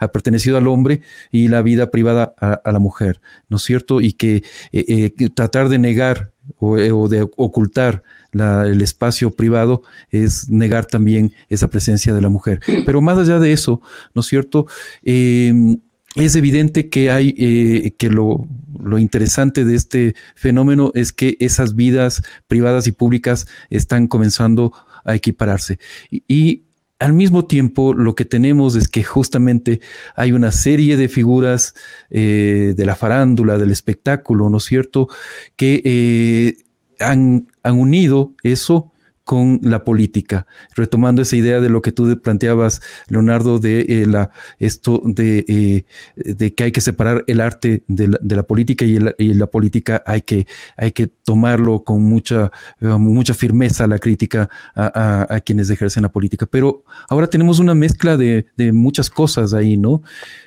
ha, 0.00 0.08
pertenecido 0.08 0.56
al 0.56 0.68
hombre 0.68 1.02
y 1.30 1.48
la 1.48 1.60
vida 1.60 1.90
privada 1.90 2.32
a, 2.38 2.72
la 2.72 2.78
mujer, 2.78 3.20
¿no 3.50 3.58
es 3.58 3.64
cierto? 3.64 4.00
Y 4.00 4.14
que 4.14 4.44
eh, 4.72 5.10
tratar 5.34 5.68
de 5.68 5.78
negar 5.78 6.32
o, 6.58 6.76
o 6.76 7.08
de 7.08 7.28
ocultar 7.36 8.02
el 8.32 8.80
espacio 8.80 9.30
privado 9.30 9.82
es 10.10 10.48
negar 10.48 10.86
también 10.86 11.32
esa 11.48 11.68
presencia 11.68 12.14
de 12.14 12.20
la 12.20 12.28
mujer. 12.28 12.60
Pero 12.86 13.00
más 13.00 13.18
allá 13.18 13.38
de 13.38 13.52
eso, 13.52 13.80
¿no 14.14 14.20
es 14.20 14.26
cierto? 14.26 14.66
Em, 15.02 15.78
es 16.14 16.36
evidente 16.36 16.88
que 16.88 17.10
hay 17.10 17.34
eh, 17.38 17.92
que 17.96 18.10
lo, 18.10 18.46
interesante 18.98 19.64
de 19.64 19.74
este 19.74 20.14
fenómeno 20.34 20.90
es 20.94 21.12
que 21.12 21.36
esas 21.40 21.74
vidas 21.74 22.22
privadas 22.46 22.86
y 22.86 22.92
públicas 22.92 23.46
están 23.70 24.06
comenzando 24.08 24.72
a 25.04 25.14
equipararse. 25.14 25.78
Y, 26.10 26.64
al 26.98 27.14
mismo 27.14 27.46
tiempo 27.46 27.94
lo 27.94 28.14
que 28.14 28.24
tenemos 28.24 28.76
es 28.76 28.86
que 28.86 29.02
justamente 29.02 29.80
hay 30.14 30.30
una 30.30 30.52
serie 30.52 30.96
de 30.96 31.08
figuras 31.08 31.74
eh, 32.10 32.74
de 32.76 32.86
la 32.86 32.94
farándula, 32.94 33.58
del 33.58 33.72
espectáculo, 33.72 34.48
¿no 34.48 34.58
es 34.58 34.64
cierto?, 34.64 35.08
que 35.56 35.82
eh, 35.84 36.62
han, 37.02 37.48
han 37.62 37.78
unido 37.78 38.34
eso 38.42 38.92
con 39.24 39.60
la 39.62 39.84
política, 39.84 40.46
retomando 40.74 41.22
esa 41.22 41.36
idea 41.36 41.60
de 41.60 41.68
lo 41.68 41.80
que 41.80 41.92
tú 41.92 42.20
planteabas, 42.20 42.82
Leonardo, 43.08 43.58
de 43.58 43.80
eh, 43.82 44.06
la 44.06 44.30
esto 44.58 45.00
de, 45.04 45.44
eh, 45.48 45.84
de, 46.16 46.54
que 46.54 46.64
hay 46.64 46.72
que 46.72 46.80
separar 46.80 47.22
el 47.28 47.40
arte 47.40 47.84
de 47.86 48.08
la, 48.08 48.42
política 48.42 48.84
y, 48.84 48.98
la 48.98 49.46
política 49.46 50.02
hay 50.06 50.22
que, 50.22 50.46
hay 50.76 50.92
que 50.92 51.06
tomarlo 51.06 51.84
con 51.84 52.02
mucha, 52.02 52.50
eh, 52.80 52.86
mucha 52.86 53.34
firmeza 53.34 53.86
la 53.86 53.98
crítica 53.98 54.50
a, 54.74 55.40
quienes 55.44 55.70
ejercen 55.70 56.02
la 56.02 56.12
política. 56.12 56.46
Pero 56.46 56.84
ahora 57.08 57.28
tenemos 57.28 57.60
una 57.60 57.74
mezcla 57.74 58.16
de, 58.16 58.46
de 58.56 58.72
muchas 58.72 59.08
cosas 59.08 59.54
ahí, 59.54 59.76
¿no? 59.76 60.02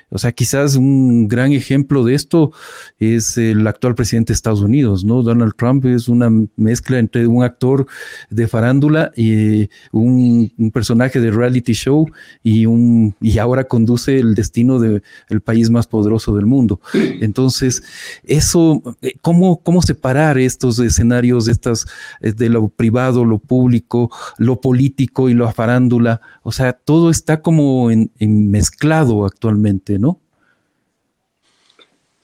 O 0.08 0.18
sea, 0.18 0.30
quizás 0.30 0.76
un 0.76 1.26
gran 1.26 1.52
ejemplo 1.52 2.04
de 2.04 2.14
esto 2.14 2.52
es 3.00 3.36
el 3.38 3.66
actual 3.66 3.96
presidente 3.96 4.32
de 4.32 4.34
Estados 4.34 4.60
Unidos, 4.60 5.04
¿no? 5.04 5.22
Donald 5.22 5.54
Trump 5.56 5.84
es 5.84 6.06
una 6.08 6.30
mezcla 6.54 7.00
entre 7.00 7.26
un 7.26 7.42
actor 7.42 7.88
de 8.30 8.46
farándula 8.46 9.10
y 9.16 9.68
un, 9.90 10.52
personaje 10.72 11.20
de 11.20 11.30
reality 11.30 11.72
show 11.72 12.06
y 12.42 12.66
un 12.66 13.14
y 13.20 13.38
ahora 13.38 13.64
conduce 13.64 14.18
el 14.18 14.34
destino 14.34 14.78
del 14.78 15.02
país 15.42 15.70
más 15.70 15.88
poderoso 15.88 16.36
del 16.36 16.46
mundo. 16.46 16.80
Entonces, 17.20 17.82
eso, 18.22 18.82
eh, 19.02 19.14
¿cómo, 19.20 19.60
cómo 19.62 19.82
separar 19.82 20.38
estos 20.38 20.78
escenarios 20.78 21.48
estas, 21.48 21.86
eh, 22.20 22.32
de 22.32 22.48
lo 22.48 22.68
privado, 22.68 23.24
lo 23.24 23.38
público, 23.38 24.10
lo 24.38 24.60
político 24.60 25.28
y 25.28 25.34
la 25.34 25.52
farándula? 25.52 26.20
O 26.42 26.52
sea, 26.52 26.74
todo 26.74 27.10
está 27.10 27.42
como 27.42 27.90
en 27.90 28.10
mezclado 28.20 29.26
actualmente. 29.26 29.96
¿no? 29.98 30.05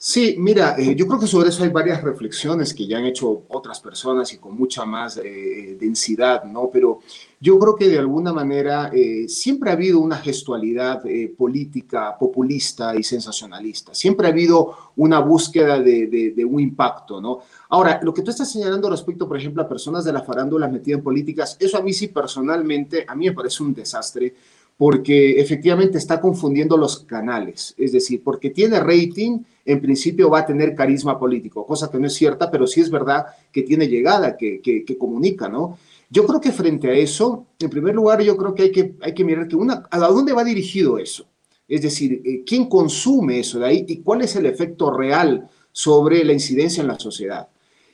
Sí, 0.05 0.34
mira, 0.36 0.74
eh, 0.76 0.96
yo 0.96 1.07
creo 1.07 1.20
que 1.20 1.28
sobre 1.28 1.50
eso 1.50 1.62
hay 1.62 1.68
varias 1.68 2.03
reflexiones 2.03 2.74
que 2.74 2.88
ya 2.88 2.98
han 2.98 3.05
hecho 3.05 3.44
otras 3.46 3.78
personas 3.78 4.32
y 4.32 4.38
con 4.38 4.57
mucha 4.57 4.84
más 4.84 5.16
eh, 5.18 5.76
densidad, 5.78 6.42
¿no? 6.42 6.70
Pero 6.72 6.98
yo 7.38 7.57
creo 7.57 7.76
que 7.76 7.88
de 7.88 8.00
alguna 8.00 8.32
manera 8.32 8.90
eh, 8.92 9.28
siempre 9.28 9.70
ha 9.70 9.74
habido 9.74 10.00
una 10.00 10.16
gestualidad 10.16 11.05
política 11.38 12.16
populista 12.18 12.96
y 12.96 13.05
sensacionalista. 13.05 13.94
Siempre 13.94 14.26
ha 14.26 14.30
habido 14.30 14.74
una 14.96 15.20
búsqueda 15.20 15.78
de, 15.78 16.09
de, 16.34 16.44
un 16.44 16.59
impacto, 16.59 17.20
¿no? 17.20 17.38
Ahora, 17.68 18.00
lo 18.03 18.12
que 18.12 18.22
tú 18.22 18.32
estás 18.32 18.50
señalando 18.50 18.90
respecto, 18.90 19.28
por 19.28 19.36
ejemplo, 19.36 19.62
a 19.62 19.68
personas 19.68 20.05
de 20.05 20.12
la 20.12 20.22
farándula 20.22 20.66
metidas 20.66 20.98
en 20.98 21.05
políticas, 21.05 21.57
eso 21.61 21.78
a 21.78 21.80
mí 21.80 21.92
sí 21.92 22.09
personalmente, 22.09 23.05
a 23.07 23.14
mí 23.14 23.26
me 23.26 23.34
parece 23.34 23.62
un 23.62 23.72
desastre 23.72 24.34
porque 24.76 25.40
efectivamente 25.40 25.98
está 25.98 26.20
confundiendo 26.20 26.76
los 26.76 27.05
canales. 27.05 27.72
Es 27.78 27.92
decir, 27.92 28.20
porque 28.24 28.50
tiene 28.50 28.80
rating, 28.80 29.44
en 29.64 29.80
principio 29.80 30.28
va 30.28 30.40
a 30.40 30.46
tener 30.46 30.74
carisma 30.74 31.18
político, 31.18 31.66
cosa 31.66 31.90
que 31.90 31.98
no 31.98 32.06
es 32.06 32.14
cierta, 32.14 32.50
pero 32.50 32.66
sí 32.66 32.80
es 32.80 32.90
verdad 32.90 33.26
que 33.52 33.62
tiene 33.62 33.88
llegada, 33.88 34.36
que, 34.36 34.60
que, 34.60 34.98
comunica, 34.98 35.48
¿no? 35.48 35.78
Yo 36.10 36.26
creo 36.26 36.40
que 36.40 36.52
frente 36.52 36.90
a 36.90 36.94
eso, 36.94 37.46
en 37.58 37.70
primer 37.70 37.94
lugar, 37.94 38.20
yo 38.22 38.36
creo 38.36 38.54
que 38.54 38.64
hay 38.64 38.72
que, 38.72 38.94
hay 39.00 39.14
que 39.14 39.24
mirar 39.24 39.48
que 39.48 39.56
una, 39.56 39.84
a 39.90 39.98
dónde 39.98 40.32
va 40.32 40.44
dirigido 40.44 40.98
eso. 40.98 41.26
Es 41.66 41.80
decir, 41.82 42.20
eh, 42.24 42.42
quién 42.44 42.68
consume 42.68 43.40
eso 43.40 43.58
de 43.58 43.66
ahí 43.66 43.84
y 43.88 43.98
cuál 43.98 44.22
es 44.22 44.36
el 44.36 44.46
efecto 44.46 44.90
real 44.90 45.48
sobre 45.70 46.22
la 46.24 46.34
incidencia 46.34 46.82
en 46.82 46.88
la 46.88 46.98
sociedad. 46.98 47.48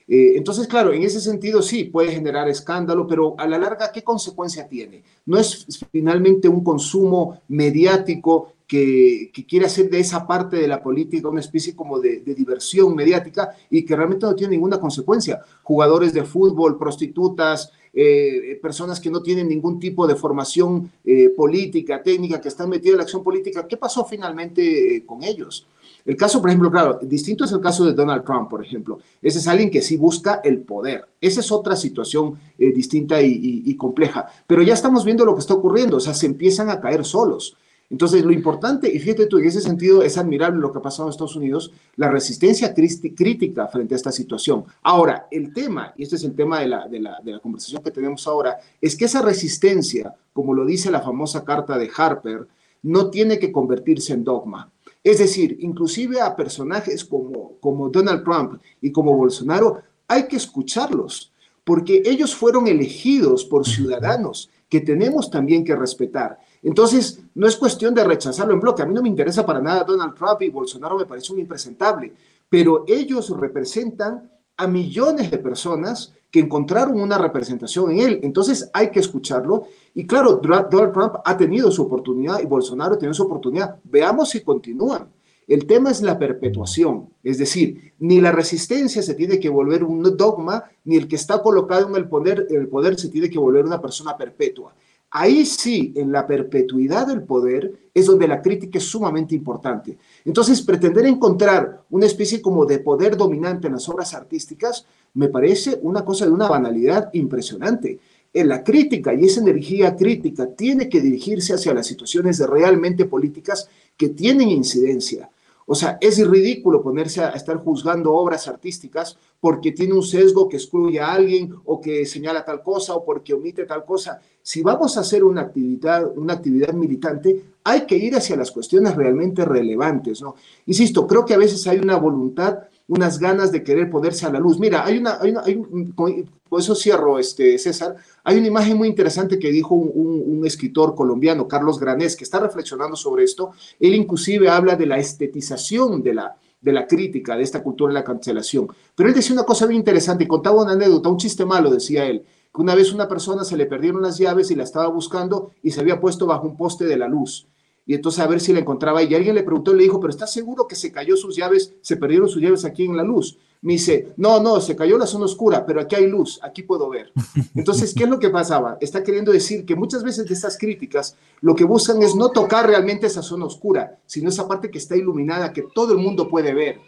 Eh, 0.08 0.32
entonces, 0.36 0.66
claro, 0.66 0.92
en 0.92 1.02
ese 1.02 1.20
sentido 1.20 1.60
sí 1.60 1.84
puede 1.84 2.10
generar 2.10 2.48
escándalo, 2.48 3.06
pero 3.06 3.34
a 3.38 3.46
la 3.46 3.58
larga, 3.58 3.92
¿qué 3.92 4.02
consecuencia 4.02 4.66
tiene? 4.66 5.04
No 5.26 5.38
es 5.38 5.66
finalmente 5.92 6.48
un 6.48 6.64
consumo 6.64 7.42
mediático 7.48 8.54
que, 8.68 9.32
quiere 9.48 9.66
hacer 9.66 9.88
de 9.88 9.98
esa 9.98 10.26
parte 10.26 10.56
de 10.56 10.68
la 10.68 10.82
política 10.82 11.28
una 11.28 11.40
especie 11.40 11.74
como 11.74 11.98
de, 11.98 12.20
diversión 12.20 12.94
mediática 12.94 13.56
y 13.70 13.84
que 13.84 13.96
realmente 13.96 14.26
no 14.26 14.34
tiene 14.34 14.52
ninguna 14.52 14.78
consecuencia. 14.78 15.40
Jugadores 15.62 16.12
de 16.12 16.22
fútbol, 16.22 16.78
prostitutas, 16.78 17.72
eh, 17.94 18.58
personas 18.60 19.00
que 19.00 19.10
no 19.10 19.22
tienen 19.22 19.48
ningún 19.48 19.80
tipo 19.80 20.06
de 20.06 20.14
formación 20.14 20.92
eh, 21.04 21.30
política, 21.30 22.02
técnica, 22.02 22.40
que 22.40 22.48
están 22.48 22.68
metidas 22.68 22.92
en 22.92 22.98
la 22.98 23.02
acción 23.04 23.24
política, 23.24 23.66
¿qué 23.66 23.78
pasó 23.78 24.04
finalmente 24.04 25.02
con 25.06 25.24
ellos? 25.24 25.66
El 26.04 26.16
caso, 26.16 26.40
por 26.40 26.50
ejemplo, 26.50 26.70
claro, 26.70 26.98
distinto 27.02 27.44
es 27.44 27.52
el 27.52 27.60
caso 27.60 27.84
de 27.84 27.92
Donald 27.92 28.24
Trump, 28.24 28.48
por 28.48 28.64
ejemplo. 28.64 28.98
Ese 29.20 29.38
es 29.38 29.48
alguien 29.48 29.70
que 29.70 29.82
sí 29.82 29.96
busca 29.96 30.40
el 30.44 30.60
poder. 30.60 31.06
Esa 31.20 31.40
es 31.40 31.50
otra 31.52 31.76
situación 31.76 32.38
eh, 32.58 32.72
distinta 32.72 33.20
y, 33.20 33.74
compleja. 33.76 34.26
Pero 34.46 34.62
ya 34.62 34.74
estamos 34.74 35.04
viendo 35.04 35.24
lo 35.24 35.34
que 35.34 35.40
está 35.40 35.54
ocurriendo, 35.54 35.98
o 35.98 36.00
sea, 36.00 36.14
se 36.14 36.26
empiezan 36.26 36.70
a 36.70 36.80
caer 36.80 37.04
solos. 37.04 37.56
Entonces, 37.91 38.22
lo 38.24 38.32
importante, 38.32 38.95
y 38.95 38.99
fíjate 38.99 39.26
tú, 39.26 39.39
en 39.39 39.47
ese 39.47 39.62
sentido 39.62 40.03
es 40.03 40.18
admirable 40.18 40.61
lo 40.61 40.70
que 40.70 40.78
ha 40.78 40.82
pasado 40.82 41.09
en 41.09 41.12
Estados 41.12 41.36
Unidos, 41.36 41.72
la 41.97 42.11
resistencia 42.11 42.74
crítica 42.74 43.66
frente 43.68 43.95
a 43.95 43.97
esta 43.97 44.12
situación. 44.12 44.64
Ahora, 44.82 45.26
el 45.30 45.55
tema, 45.55 45.95
y 45.97 46.03
este 46.03 46.16
es 46.16 46.24
el 46.24 46.34
tema 46.34 46.61
de 46.61 46.68
la, 46.68 46.86
de 46.86 47.01
la 47.32 47.41
conversación 47.41 47.82
que 47.82 47.91
tenemos 47.91 48.26
ahora, 48.26 48.59
es 48.80 48.95
que 48.95 49.07
esa 49.07 49.22
resistencia, 49.22 50.14
como 50.34 50.53
lo 50.53 50.66
dice 50.66 50.91
la 50.91 51.01
famosa 51.01 51.45
carta 51.45 51.78
de 51.78 51.91
Harper, 51.97 52.47
no 52.82 53.11
tiene 53.11 53.39
que 53.39 53.51
convertirse 53.51 54.12
en 54.12 54.24
dogma. 54.24 54.70
Es 55.03 55.18
decir, 55.18 55.57
inclusive 55.61 56.20
a 56.20 56.36
personajes 56.36 57.05
como, 57.05 57.57
como 57.61 57.89
Donald 57.89 58.22
Trump 58.24 58.61
y 58.80 58.93
como 58.93 59.16
Bolsonaro, 59.16 59.80
hay 60.07 60.26
que 60.26 60.36
escucharlos, 60.36 61.32
porque 61.64 62.03
ellos 62.05 62.34
fueron 62.34 62.66
elegidos 62.66 63.45
por 63.45 63.66
ciudadanos 63.66 64.51
que 64.68 64.80
tenemos 64.80 65.30
también 65.30 65.64
que 65.64 65.76
respetar. 65.76 66.39
Entonces, 66.62 67.20
no 67.34 67.46
es 67.46 67.56
cuestión 67.56 67.94
de 67.94 68.04
rechazarlo 68.04 68.52
en 68.52 68.61
bloque. 68.61 68.82
A 68.82 68.86
mí 68.86 68.94
no 68.94 69.02
me 69.02 69.09
interesa 69.09 69.46
para 69.46 69.61
nada 69.61 69.84
Donald 69.84 70.14
Trump 70.14 70.42
y 70.42 70.50
Bolsonaro 70.50 70.98
me 70.98 71.06
parece 71.06 71.32
un 71.32 71.38
impresentable, 71.38 72.12
pero 72.48 72.84
ellos 72.86 73.30
representan 73.30 74.30
a 74.56 74.66
millones 74.66 75.30
de 75.30 75.38
personas 75.38 76.12
que 76.30 76.40
encontraron 76.40 77.00
una 77.00 77.16
representación 77.16 77.92
en 77.92 78.00
él. 78.00 78.20
Entonces 78.22 78.70
hay 78.72 78.90
que 78.90 79.00
escucharlo. 79.00 79.66
Y 79.94 80.06
claro, 80.06 80.36
Donald 80.36 80.92
Trump 80.92 81.14
ha 81.24 81.36
tenido 81.36 81.70
su 81.70 81.82
oportunidad 81.82 82.40
y 82.40 82.46
Bolsonaro 82.46 82.98
tenido 82.98 83.14
su 83.14 83.22
oportunidad. 83.22 83.76
Veamos 83.84 84.30
si 84.30 84.42
continúan. 84.42 85.09
El 85.46 85.66
tema 85.66 85.90
es 85.90 86.02
la 86.02 86.18
perpetuación, 86.18 87.09
es 87.22 87.38
decir, 87.38 87.94
ni 88.00 88.20
la 88.20 88.32
resistencia 88.32 89.00
se 89.00 89.14
tiene 89.14 89.40
que 89.40 89.48
volver 89.48 89.82
un 89.82 90.02
dogma, 90.14 90.64
ni 90.84 90.96
el 90.96 91.09
que 91.09 91.16
está 91.16 91.42
colocado 91.42 91.88
en 91.88 91.96
el 91.96 92.06
poder, 92.06 92.46
el 92.50 92.68
poder 92.68 93.00
se 93.00 93.09
tiene 93.09 93.30
que 93.30 93.38
volver 93.38 93.64
una 93.64 93.80
persona 93.80 94.14
perpetua. 94.14 94.74
Ahí 95.11 95.46
sí, 95.46 95.92
en 95.96 96.12
la 96.12 96.26
perpetuidad 96.26 97.06
del 97.06 97.22
poder, 97.22 97.72
es 97.94 98.06
donde 98.06 98.28
la 98.28 98.42
crítica 98.42 98.78
es 98.78 98.84
sumamente 98.84 99.34
importante. 99.34 99.96
Entonces, 100.24 100.61
pretender 100.61 101.06
encontrar 101.06 101.82
una 101.90 102.04
especie 102.04 102.42
como 102.42 102.66
de 102.66 102.80
poder 102.80 103.16
dominante 103.16 103.68
en 103.68 103.72
las 103.72 103.88
obras 103.88 104.12
artísticas 104.12 104.84
me 105.14 105.28
parece 105.28 105.78
una 105.82 106.04
cosa 106.04 106.26
de 106.26 106.32
una 106.32 106.48
banalidad 106.48 107.09
impresionante. 107.14 107.98
En 108.34 108.48
la 108.48 108.62
crítica 108.62 109.14
y 109.14 109.24
esa 109.24 109.40
energía 109.40 109.96
crítica 109.96 110.46
tiene 110.46 110.90
que 110.90 111.00
dirigirse 111.00 111.54
hacia 111.54 111.72
las 111.72 111.86
situaciones 111.86 112.38
realmente 112.40 113.06
políticas 113.06 113.70
que 113.96 114.11
tienen 114.11 114.50
incidencia. 114.50 115.30
O 115.70 115.74
sea, 115.74 115.98
es 116.00 116.26
ridículo 116.26 116.80
ponerse 116.80 117.22
a 117.22 117.28
estar 117.28 117.58
juzgando 117.58 118.14
obras 118.14 118.48
artísticas 118.48 119.18
porque 119.38 119.72
tiene 119.72 119.92
un 119.92 120.02
sesgo 120.02 120.48
que 120.48 120.56
excluye 120.56 120.98
a 120.98 121.12
alguien 121.12 121.54
o 121.66 121.78
que 121.78 122.06
señala 122.06 122.42
tal 122.42 122.62
cosa 122.62 122.94
o 122.94 123.04
porque 123.04 123.34
omite 123.34 123.66
tal 123.66 123.84
cosa. 123.84 124.18
Si 124.42 124.62
vamos 124.62 124.96
a 124.96 125.00
hacer 125.00 125.22
una 125.22 125.42
actividad, 125.42 126.10
una 126.16 126.32
actividad 126.32 126.72
militante, 126.72 127.44
hay 127.64 127.82
que 127.82 127.98
ir 127.98 128.16
hacia 128.16 128.34
las 128.34 128.50
cuestiones 128.50 128.96
realmente 128.96 129.44
relevantes, 129.44 130.22
¿no? 130.22 130.36
Insisto, 130.64 131.06
creo 131.06 131.26
que 131.26 131.34
a 131.34 131.38
veces 131.38 131.66
hay 131.66 131.78
una 131.78 131.98
voluntad 131.98 132.60
unas 132.89 133.18
ganas 133.18 133.53
de 133.53 133.62
querer 133.62 133.91
ponerse 133.91 134.26
a 134.26 134.32
la 134.32 134.41
luz. 134.41 134.59
Mira, 134.59 134.84
hay 134.84 134.99
una, 134.99 135.18
hay 135.20 135.30
una 135.30 135.43
hay 135.43 136.24
por 136.49 136.61
eso 136.61 136.74
cierro, 136.74 137.18
este, 137.18 137.59
César, 137.59 137.97
hay 138.24 138.39
una 138.39 138.47
imagen 138.47 138.76
muy 138.78 138.89
interesante 138.89 139.39
que 139.39 139.51
dijo 139.51 139.74
un, 139.74 140.18
escritor 140.47 140.95
colombiano, 140.95 141.47
Carlos 141.47 141.78
Granés, 141.78 142.16
que 142.16 142.24
está 142.24 142.39
reflexionando 142.39 142.97
sobre 142.97 143.24
esto. 143.24 143.51
Él 143.78 143.95
inclusive 143.95 144.49
habla 144.49 144.76
de 144.76 144.86
la 144.86 144.97
estetización 144.97 146.03
de 146.03 146.14
la, 146.14 146.36
de 146.61 146.72
la 146.72 146.86
crítica, 146.86 147.36
de 147.36 147.43
esta 147.43 147.62
cultura 147.62 147.93
de 147.93 147.95
la 147.95 148.05
cancelación. 148.05 148.68
Pero 148.95 149.11
él 149.11 149.14
decía 149.14 149.34
una 149.34 149.45
cosa 149.45 149.66
muy 149.66 149.74
interesante, 149.74 150.26
contaba 150.26 150.62
una 150.62 150.72
anécdota, 150.72 151.11
un 151.11 151.18
chiste 151.18 151.45
malo, 151.45 151.70
decía 151.70 152.07
él, 152.07 152.24
que 152.55 152.62
una 152.62 152.74
vez 152.74 152.93
una 152.93 153.09
persona 153.09 153.45
se 153.45 153.57
le 153.59 153.66
perdieron 153.66 154.01
las 154.01 154.16
llaves 154.16 154.51
y 154.51 154.55
la 154.55 154.62
estaba 154.62 154.86
buscando 154.86 155.51
y 155.62 155.72
se 155.72 155.80
había 155.80 156.01
puesto 156.01 156.24
bajo 156.24 156.47
un 156.47 156.57
poste 156.57 156.86
de 156.86 156.97
la 156.97 157.09
luz 157.09 157.47
y 157.89 157.95
entonces 157.95 158.20
a 158.20 158.26
ver 158.26 158.39
si 158.39 158.53
la 158.53 158.61
encontraba 158.61 159.03
y 159.03 159.14
alguien 159.14 159.34
le 159.34 159.43
preguntó 159.43 159.72
y 159.72 159.78
le 159.78 159.84
dijo, 159.84 159.99
pero 159.99 160.11
¿estás 160.11 160.30
seguro 160.30 160.68
que 160.68 160.76
se 160.76 160.93
cayó 160.93 161.16
sus 161.16 161.34
llaves, 161.34 161.72
se 161.80 161.97
perdieron 161.97 162.28
sus 162.28 162.43
llaves 162.43 162.66
aquí 162.66 162.84
en 162.84 162.95
la 162.95 163.03
luz? 163.03 163.39
Me 163.62 163.72
dice, 163.72 164.12
no, 164.18 164.43
no, 164.43 164.61
se 164.61 164.76
cayó 164.76 164.99
la 164.99 165.07
zona 165.07 165.24
oscura, 165.24 165.64
pero 165.64 165.80
aquí 165.80 165.97
hay 165.97 166.07
luz, 166.07 166.39
aquí 166.43 166.62
puedo 166.62 166.91
ver. 166.91 167.11
Entonces, 167.55 167.95
¿qué 167.95 168.05
es 168.05 168.11
lo 168.11 168.18
que 168.18 168.28
pasaba? 168.28 168.76
Está 168.82 169.03
queriendo 169.03 169.32
decir 169.32 169.64
que 169.64 169.74
muchas 169.74 170.05
veces 170.05 170.26
de 170.26 170.34
estas 170.34 170.59
críticas 170.59 171.16
lo 171.41 171.55
que 171.55 171.64
buscan 171.64 172.03
es 172.03 172.14
no 172.14 172.28
tocar 172.28 172.66
realmente 172.66 173.07
esa 173.07 173.22
zona 173.22 173.47
oscura, 173.47 173.99
sino 174.05 174.28
esa 174.28 174.47
parte 174.47 174.70
que 174.70 174.76
está 174.76 174.95
iluminada, 174.95 175.55
que 175.55 175.64
todo 175.74 175.95
el 175.95 175.99
mundo 175.99 176.28
puede 176.28 176.53
ver. 176.53 176.80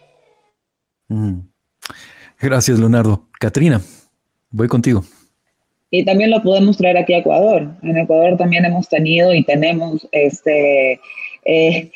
Mm. 1.08 1.38
Gracias, 2.38 2.78
Leonardo. 2.78 3.26
Katrina, 3.38 3.80
voy 4.50 4.68
contigo 4.68 5.02
y 5.90 6.04
también 6.04 6.30
lo 6.30 6.42
podemos 6.42 6.76
traer 6.76 6.96
aquí 6.96 7.14
a 7.14 7.18
Ecuador. 7.18 7.68
En 7.82 7.96
Ecuador 7.96 8.36
también 8.36 8.64
hemos 8.64 8.88
tenido 8.88 9.34
y 9.34 9.42
tenemos 9.42 10.06
este, 10.12 11.00
eh, 11.44 11.90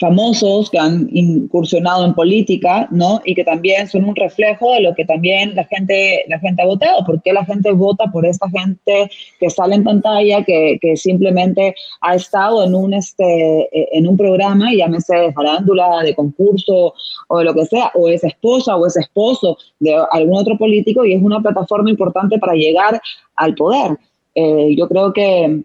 famosos 0.00 0.70
que 0.70 0.78
han 0.78 1.10
incursionado 1.12 2.06
en 2.06 2.14
política, 2.14 2.88
¿no? 2.90 3.20
Y 3.26 3.34
que 3.34 3.44
también 3.44 3.86
son 3.86 4.06
un 4.06 4.16
reflejo 4.16 4.72
de 4.72 4.80
lo 4.80 4.94
que 4.94 5.04
también 5.04 5.54
la 5.54 5.64
gente, 5.64 6.24
la 6.26 6.38
gente 6.38 6.62
ha 6.62 6.66
votado. 6.66 7.04
¿Por 7.04 7.20
qué 7.22 7.34
la 7.34 7.44
gente 7.44 7.70
vota 7.72 8.06
por 8.10 8.24
esta 8.24 8.48
gente 8.48 9.10
que 9.38 9.50
sale 9.50 9.74
en 9.74 9.84
pantalla, 9.84 10.42
que, 10.42 10.78
que 10.80 10.96
simplemente 10.96 11.74
ha 12.00 12.14
estado 12.14 12.64
en 12.64 12.74
un, 12.74 12.94
este, 12.94 13.68
en 13.96 14.08
un 14.08 14.16
programa, 14.16 14.72
llámese 14.72 15.14
de 15.14 15.32
farándula, 15.34 16.02
de 16.02 16.14
concurso 16.14 16.94
o 17.28 17.38
de 17.38 17.44
lo 17.44 17.52
que 17.52 17.66
sea, 17.66 17.92
o 17.94 18.08
es 18.08 18.24
esposa 18.24 18.76
o 18.76 18.86
es 18.86 18.96
esposo 18.96 19.58
de 19.80 19.94
algún 20.12 20.38
otro 20.38 20.56
político 20.56 21.04
y 21.04 21.12
es 21.12 21.22
una 21.22 21.40
plataforma 21.40 21.90
importante 21.90 22.38
para 22.38 22.54
llegar 22.54 22.98
al 23.36 23.54
poder? 23.54 23.98
Eh, 24.34 24.74
yo 24.78 24.88
creo 24.88 25.12
que 25.12 25.62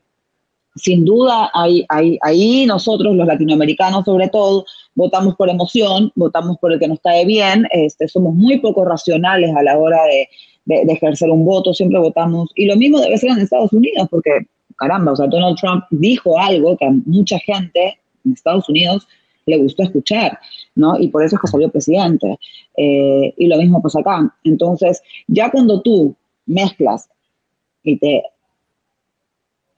sin 0.75 1.05
duda, 1.05 1.49
ahí, 1.53 1.85
ahí, 2.21 2.65
nosotros, 2.65 3.15
los 3.15 3.25
latinoamericanos 3.25 4.03
sobre 4.03 4.27
todo, 4.27 4.65
votamos 4.93 5.35
por 5.35 5.49
emoción, 5.49 6.11
votamos 6.15 6.57
por 6.57 6.73
el 6.73 6.79
que 6.79 6.87
nos 6.87 6.99
cae 6.99 7.25
bien, 7.25 7.65
este, 7.71 8.07
somos 8.07 8.35
muy 8.35 8.59
poco 8.59 8.83
racionales 8.83 9.55
a 9.55 9.63
la 9.63 9.77
hora 9.77 9.99
de, 10.05 10.27
ejercer 10.67 11.29
un 11.29 11.45
voto, 11.45 11.73
siempre 11.73 11.99
votamos, 11.99 12.49
y 12.55 12.65
lo 12.65 12.75
mismo 12.75 12.99
debe 12.99 13.17
ser 13.17 13.29
en 13.29 13.39
Estados 13.39 13.71
Unidos, 13.71 14.07
porque 14.09 14.47
caramba, 14.77 15.11
o 15.11 15.15
sea, 15.15 15.27
Donald 15.27 15.57
Trump 15.57 15.85
dijo 15.91 16.39
algo 16.39 16.75
que 16.75 16.85
a 16.85 16.91
mucha 17.05 17.39
gente 17.39 17.99
en 18.25 18.33
Estados 18.33 18.67
Unidos 18.67 19.07
le 19.45 19.57
gustó 19.57 19.83
escuchar, 19.83 20.39
¿no? 20.73 20.97
Y 20.99 21.09
por 21.09 21.23
eso 21.23 21.35
es 21.35 21.41
que 21.41 21.47
salió 21.47 21.69
presidente. 21.69 22.39
Eh, 22.75 23.33
y 23.37 23.47
lo 23.47 23.57
mismo 23.57 23.81
pasa 23.81 23.99
acá. 23.99 24.35
Entonces, 24.43 25.03
ya 25.27 25.51
cuando 25.51 25.81
tú 25.81 26.15
mezclas 26.47 27.09
y 27.83 27.97
te 27.97 28.23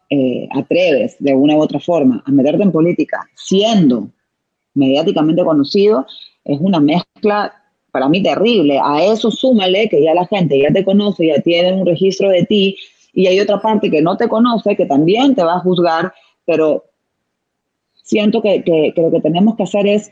eh, 0.09 0.47
atreves 0.53 1.15
de 1.19 1.33
una 1.33 1.55
u 1.55 1.61
otra 1.61 1.79
forma 1.79 2.23
a 2.25 2.31
meterte 2.31 2.63
en 2.63 2.71
política 2.71 3.19
siendo 3.35 4.09
mediáticamente 4.73 5.43
conocido, 5.43 6.05
es 6.45 6.59
una 6.61 6.79
mezcla 6.79 7.53
para 7.91 8.07
mí 8.07 8.21
terrible. 8.21 8.79
A 8.81 9.03
eso 9.03 9.31
súmale 9.31 9.89
que 9.89 10.01
ya 10.03 10.13
la 10.13 10.27
gente 10.27 10.59
ya 10.59 10.71
te 10.71 10.85
conoce, 10.85 11.27
ya 11.27 11.41
tiene 11.41 11.73
un 11.73 11.85
registro 11.85 12.29
de 12.29 12.45
ti 12.45 12.77
y 13.13 13.27
hay 13.27 13.39
otra 13.39 13.59
parte 13.59 13.89
que 13.89 14.01
no 14.01 14.15
te 14.15 14.27
conoce, 14.27 14.75
que 14.75 14.85
también 14.85 15.33
te 15.33 15.43
va 15.43 15.55
a 15.55 15.59
juzgar, 15.59 16.13
pero 16.45 16.85
siento 18.03 18.41
que, 18.41 18.63
que, 18.63 18.93
lo 18.95 19.11
que 19.11 19.21
tenemos 19.21 19.55
que 19.55 19.63
hacer 19.63 19.87
es, 19.87 20.11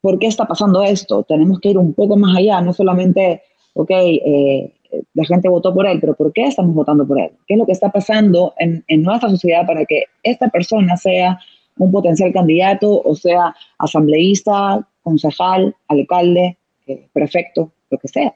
¿por 0.00 0.18
qué 0.18 0.28
está 0.28 0.46
pasando 0.46 0.82
esto? 0.82 1.24
Tenemos 1.24 1.60
que 1.60 1.70
ir 1.70 1.78
un 1.78 1.92
poco 1.92 2.16
más 2.16 2.36
allá, 2.36 2.60
no 2.60 2.72
solamente, 2.72 3.42
ok, 3.74 3.90
eh, 3.90 4.72
la 5.14 5.24
gente 5.24 5.48
votó 5.48 5.74
por 5.74 5.86
él, 5.86 5.98
pero 6.00 6.14
¿por 6.14 6.32
qué 6.32 6.44
estamos 6.44 6.74
votando 6.74 7.06
por 7.06 7.20
él? 7.20 7.30
¿Qué 7.46 7.54
es 7.54 7.58
lo 7.58 7.66
que 7.66 7.72
está 7.72 7.90
pasando 7.90 8.54
en, 8.58 8.84
nuestra 9.02 9.28
sociedad 9.30 9.66
para 9.66 9.84
que 9.84 10.04
esta 10.22 10.48
persona 10.48 10.96
sea 10.96 11.38
un 11.78 11.90
potencial 11.90 12.32
candidato 12.32 13.00
o 13.02 13.14
sea 13.14 13.54
asambleísta, 13.78 14.86
concejal, 15.02 15.74
alcalde, 15.88 16.56
eh, 16.86 17.06
prefecto, 17.12 17.72
lo 17.90 17.98
que 17.98 18.08
sea? 18.08 18.34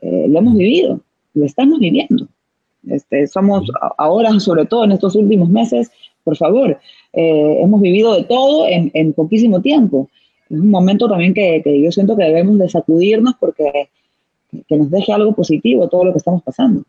Eh, 0.00 0.26
lo 0.28 0.38
hemos 0.38 0.56
vivido, 0.56 1.00
lo 1.34 1.44
estamos 1.44 1.78
viviendo. 1.78 2.28
Este, 2.88 3.26
somos 3.26 3.68
ahora, 3.98 4.38
sobre 4.38 4.64
todo 4.64 4.84
en 4.84 4.92
estos 4.92 5.16
últimos 5.16 5.48
meses, 5.48 5.90
por 6.22 6.36
favor, 6.36 6.78
eh, 7.12 7.58
hemos 7.60 7.80
vivido 7.80 8.14
de 8.14 8.24
todo 8.24 8.66
en, 8.68 9.12
poquísimo 9.12 9.60
tiempo. 9.60 10.08
Es 10.48 10.58
un 10.58 10.70
momento 10.70 11.08
también 11.08 11.34
que, 11.34 11.60
que 11.62 11.80
yo 11.80 11.90
siento 11.90 12.16
que 12.16 12.24
debemos 12.24 12.58
de 12.58 12.68
sacudirnos 12.68 13.34
porque 13.40 13.88
que 14.66 14.76
nos 14.76 14.90
deje 14.90 15.12
algo 15.12 15.34
positivo 15.34 15.88
todo 15.88 16.04
lo 16.04 16.12
que 16.12 16.18
estamos 16.18 16.42
pasando. 16.42 16.82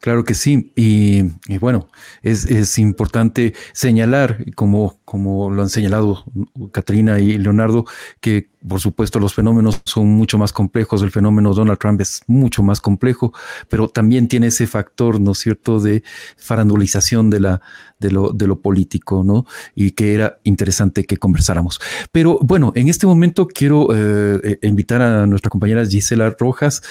Claro 0.00 0.24
que 0.24 0.34
sí. 0.34 0.72
Y, 0.76 1.22
bueno, 1.58 1.88
es, 2.22 2.44
es, 2.46 2.78
importante 2.78 3.54
señalar, 3.72 4.44
como, 4.54 4.97
como 5.08 5.48
lo 5.48 5.62
han 5.62 5.70
señalado 5.70 6.22
Katrina 6.70 7.18
y 7.18 7.38
Leonardo, 7.38 7.86
que 8.20 8.50
por 8.66 8.80
supuesto, 8.80 9.20
los 9.20 9.34
fenómenos 9.34 9.80
son 9.84 10.08
mucho 10.08 10.36
más 10.36 10.52
complejos. 10.52 11.02
El 11.02 11.10
fenómeno 11.10 11.54
Donald 11.54 11.78
Trump 11.78 12.00
es 12.00 12.22
mucho 12.26 12.62
más 12.62 12.80
complejo, 12.80 13.32
pero 13.68 13.88
también 13.88 14.26
tiene 14.26 14.48
ese 14.48 14.66
factor, 14.66 15.20
¿no 15.20 15.32
es 15.32 15.38
cierto?, 15.38 15.80
de 15.80 16.02
farandulización 16.36 17.30
de, 17.30 17.40
la, 17.40 17.60
de, 18.00 18.10
lo, 18.10 18.32
de 18.32 18.46
lo 18.46 18.60
político, 18.60 19.22
¿no? 19.24 19.46
Y 19.74 19.92
que 19.92 20.14
era 20.14 20.38
interesante 20.42 21.04
que 21.04 21.18
conversáramos. 21.18 21.80
Pero 22.10 22.38
bueno, 22.42 22.72
en 22.74 22.88
este 22.88 23.06
momento 23.06 23.46
quiero 23.46 23.88
eh, 23.94 24.40
eh, 24.42 24.58
invitar 24.62 25.02
a 25.02 25.26
nuestra 25.26 25.50
compañera 25.50 25.86
Gisela 25.86 26.34
Rojas 26.38 26.82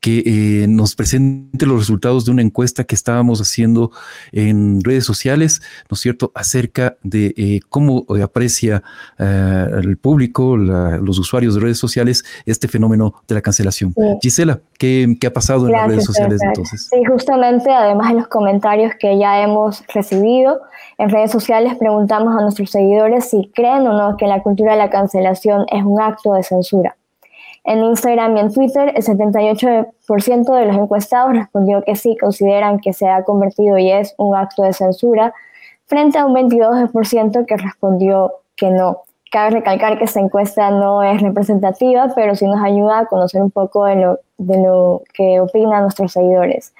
que 0.00 0.22
eh, 0.26 0.66
nos 0.68 0.94
presente 0.94 1.64
los 1.66 1.78
resultados 1.78 2.26
de 2.26 2.32
una 2.32 2.42
encuesta 2.42 2.84
que 2.84 2.94
estábamos 2.94 3.40
haciendo 3.40 3.92
en 4.32 4.82
redes 4.82 5.04
sociales, 5.04 5.62
¿no 5.90 5.94
es 5.94 6.00
cierto?, 6.00 6.32
acerca 6.34 6.96
de 7.02 7.62
cómo 7.68 8.04
aprecia 8.22 8.82
el 9.18 9.96
público, 9.96 10.56
los 10.56 11.18
usuarios 11.18 11.54
de 11.54 11.60
redes 11.60 11.78
sociales 11.78 12.24
este 12.46 12.68
fenómeno 12.68 13.14
de 13.28 13.34
la 13.34 13.40
cancelación. 13.40 13.94
Gisela, 14.20 14.60
¿qué, 14.78 15.16
ha 15.26 15.30
pasado 15.30 15.66
en 15.66 15.72
las 15.72 15.88
redes 15.88 16.04
sociales 16.04 16.40
entonces? 16.42 16.88
Sí, 16.90 17.04
justamente, 17.04 17.70
además 17.72 18.10
de 18.10 18.16
los 18.16 18.28
comentarios 18.28 18.92
que 18.98 19.18
ya 19.18 19.42
hemos 19.42 19.84
recibido, 19.94 20.60
en 20.98 21.10
redes 21.10 21.30
sociales 21.30 21.74
preguntamos 21.78 22.36
a 22.36 22.42
nuestros 22.42 22.70
seguidores 22.70 23.28
si 23.30 23.50
creen 23.54 23.86
o 23.86 23.92
no 23.92 24.16
que 24.16 24.26
la 24.26 24.42
cultura 24.42 24.72
de 24.72 24.78
la 24.78 24.90
cancelación 24.90 25.66
es 25.72 25.82
un 25.84 26.00
acto 26.00 26.34
de 26.34 26.42
censura. 26.42 26.96
En 27.64 27.82
Instagram 27.82 28.36
y 28.36 28.40
en 28.40 28.52
Twitter, 28.52 28.92
el 28.94 29.02
78% 29.02 30.54
de 30.54 30.66
los 30.66 30.76
encuestados 30.76 31.32
respondió 31.32 31.82
que 31.82 31.96
sí, 31.96 32.14
consideran 32.20 32.78
que 32.78 32.92
se 32.92 33.08
ha 33.08 33.24
convertido 33.24 33.78
y 33.78 33.90
es 33.90 34.14
un 34.18 34.36
acto 34.36 34.62
de 34.62 34.74
censura, 34.74 35.32
frente 35.94 36.18
a 36.18 36.26
un 36.26 36.34
22% 36.34 37.46
que 37.46 37.56
respondió 37.56 38.32
que 38.56 38.68
no. 38.70 39.02
Cabe 39.30 39.50
recalcar 39.50 39.96
que 39.96 40.04
esta 40.04 40.18
encuesta 40.18 40.70
no 40.70 41.04
es 41.04 41.20
representativa, 41.22 42.12
pero 42.16 42.34
sí 42.34 42.46
nos 42.46 42.60
ayuda 42.62 43.00
a 43.00 43.06
conocer 43.06 43.42
un 43.42 43.52
poco 43.52 43.84
de 43.84 43.96
lo, 43.96 44.18
de 44.38 44.56
lo 44.60 45.02
que 45.12 45.38
opinan 45.38 45.82
nuestros 45.82 46.12
seguidores. 46.12 46.72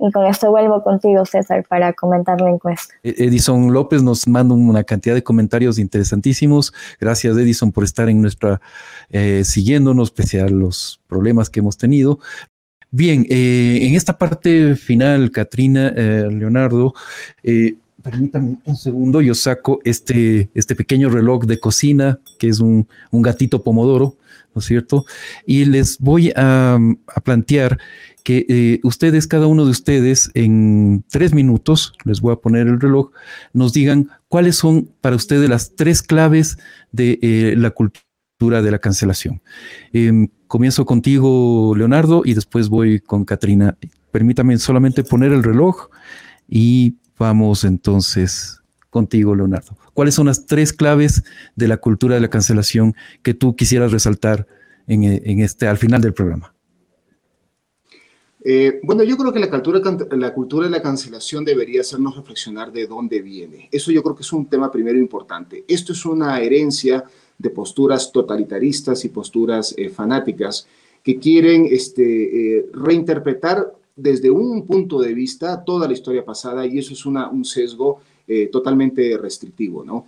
Y 0.00 0.10
con 0.10 0.26
esto 0.26 0.50
vuelvo 0.50 0.82
contigo, 0.82 1.24
César, 1.24 1.64
para 1.68 1.92
comentar 1.92 2.40
la 2.40 2.50
encuesta. 2.50 2.92
E-, 3.04 3.14
Edison 3.18 3.72
López 3.72 4.02
nos 4.02 4.26
manda 4.26 4.54
una 4.54 4.82
cantidad 4.82 5.14
de 5.14 5.22
comentarios 5.22 5.78
interesantísimos. 5.78 6.74
Gracias, 7.00 7.36
Edison, 7.36 7.70
por 7.70 7.84
estar 7.84 8.08
en 8.08 8.20
nuestra, 8.20 8.60
eh, 9.10 9.42
siguiéndonos, 9.44 10.10
pese 10.10 10.40
a 10.40 10.48
los 10.48 11.00
problemas 11.06 11.50
que 11.50 11.60
hemos 11.60 11.76
tenido. 11.78 12.18
Bien, 12.90 13.26
eh, 13.30 13.78
en 13.82 13.94
esta 13.94 14.18
parte 14.18 14.74
final, 14.74 15.30
Katrina, 15.30 15.92
eh, 15.96 16.28
Leonardo, 16.30 16.94
permítanme 18.06 18.58
un 18.64 18.76
segundo, 18.76 19.20
yo 19.20 19.34
saco 19.34 19.80
este, 19.82 20.48
este 20.54 20.76
pequeño 20.76 21.10
reloj 21.10 21.44
de 21.44 21.58
cocina, 21.58 22.20
que 22.38 22.46
es 22.46 22.60
un, 22.60 22.86
gatito 23.10 23.64
pomodoro, 23.64 24.16
¿no 24.54 24.60
es 24.60 24.64
cierto? 24.64 25.04
Y 25.44 25.64
les 25.64 25.98
voy 25.98 26.32
a, 26.36 26.78
plantear 27.24 27.80
que 28.22 28.46
eh, 28.48 28.80
ustedes, 28.84 29.26
cada 29.26 29.48
uno 29.48 29.64
de 29.64 29.72
ustedes, 29.72 30.30
en 30.34 31.04
tres 31.10 31.34
minutos, 31.34 31.94
les 32.04 32.20
voy 32.20 32.32
a 32.32 32.36
poner 32.36 32.68
el 32.68 32.80
reloj, 32.80 33.10
nos 33.52 33.72
digan 33.72 34.08
¿cuáles 34.28 34.54
son 34.54 34.88
para 35.00 35.16
ustedes 35.16 35.48
las 35.48 35.74
tres 35.74 36.00
claves 36.00 36.58
de 36.92 37.18
eh, 37.22 37.54
la 37.56 37.70
cultura 37.70 38.62
de 38.62 38.70
la 38.70 38.78
cancelación? 38.78 39.42
Em, 39.92 40.28
comienzo 40.46 40.86
contigo, 40.86 41.74
Leonardo, 41.76 42.22
y 42.24 42.34
después 42.34 42.68
voy 42.68 43.00
con 43.00 43.24
Katrina. 43.24 43.76
Permítame 44.12 44.56
solamente 44.58 45.02
poner 45.02 45.32
el 45.32 45.42
reloj 45.42 45.88
y 46.48 46.94
vamos 47.18 47.64
entonces 47.64 48.60
contigo, 48.90 49.34
Leonardo. 49.34 49.76
¿Cuáles 49.94 50.14
son 50.14 50.26
las 50.26 50.46
tres 50.46 50.72
claves 50.72 51.22
de 51.54 51.68
la 51.68 51.76
cultura 51.78 52.14
de 52.14 52.20
la 52.20 52.30
cancelación 52.30 52.94
que 53.22 53.34
tú 53.34 53.56
quisieras 53.56 53.92
resaltar 53.92 54.46
en, 54.86 55.04
en 55.04 55.40
este, 55.40 55.66
al 55.68 55.78
final 55.78 56.00
del 56.00 56.14
programa? 56.14 56.54
Eh, 58.48 58.78
bueno, 58.84 59.02
yo 59.02 59.16
creo 59.16 59.32
que 59.32 59.40
la 59.40 59.50
cultura, 59.50 59.80
la 60.12 60.32
cultura 60.32 60.66
de 60.66 60.70
la 60.70 60.80
cancelación 60.80 61.44
debería 61.44 61.80
hacernos 61.80 62.16
reflexionar 62.16 62.70
de 62.70 62.86
dónde 62.86 63.20
viene. 63.20 63.68
Eso 63.72 63.90
yo 63.90 64.04
creo 64.04 64.14
que 64.14 64.22
es 64.22 64.32
un 64.32 64.46
tema 64.46 64.70
primero 64.70 64.96
importante. 64.96 65.64
Esto 65.66 65.92
es 65.92 66.06
una 66.06 66.40
herencia 66.40 67.02
de 67.38 67.50
posturas 67.50 68.12
totalitaristas 68.12 69.04
y 69.04 69.08
posturas 69.08 69.74
eh, 69.76 69.88
fanáticas 69.88 70.68
que 71.02 71.18
quieren 71.18 71.66
este, 71.68 72.58
eh, 72.58 72.66
reinterpretar 72.72 73.72
desde 73.96 74.30
un 74.30 74.66
punto 74.66 75.00
de 75.00 75.14
vista 75.14 75.64
toda 75.64 75.88
la 75.88 75.94
historia 75.94 76.24
pasada 76.24 76.66
y 76.66 76.78
eso 76.78 76.92
es 76.92 77.06
una, 77.06 77.28
un 77.30 77.44
sesgo 77.44 78.00
totalmente 78.50 79.16
restrictivo, 79.16 79.84
¿no? 79.84 80.06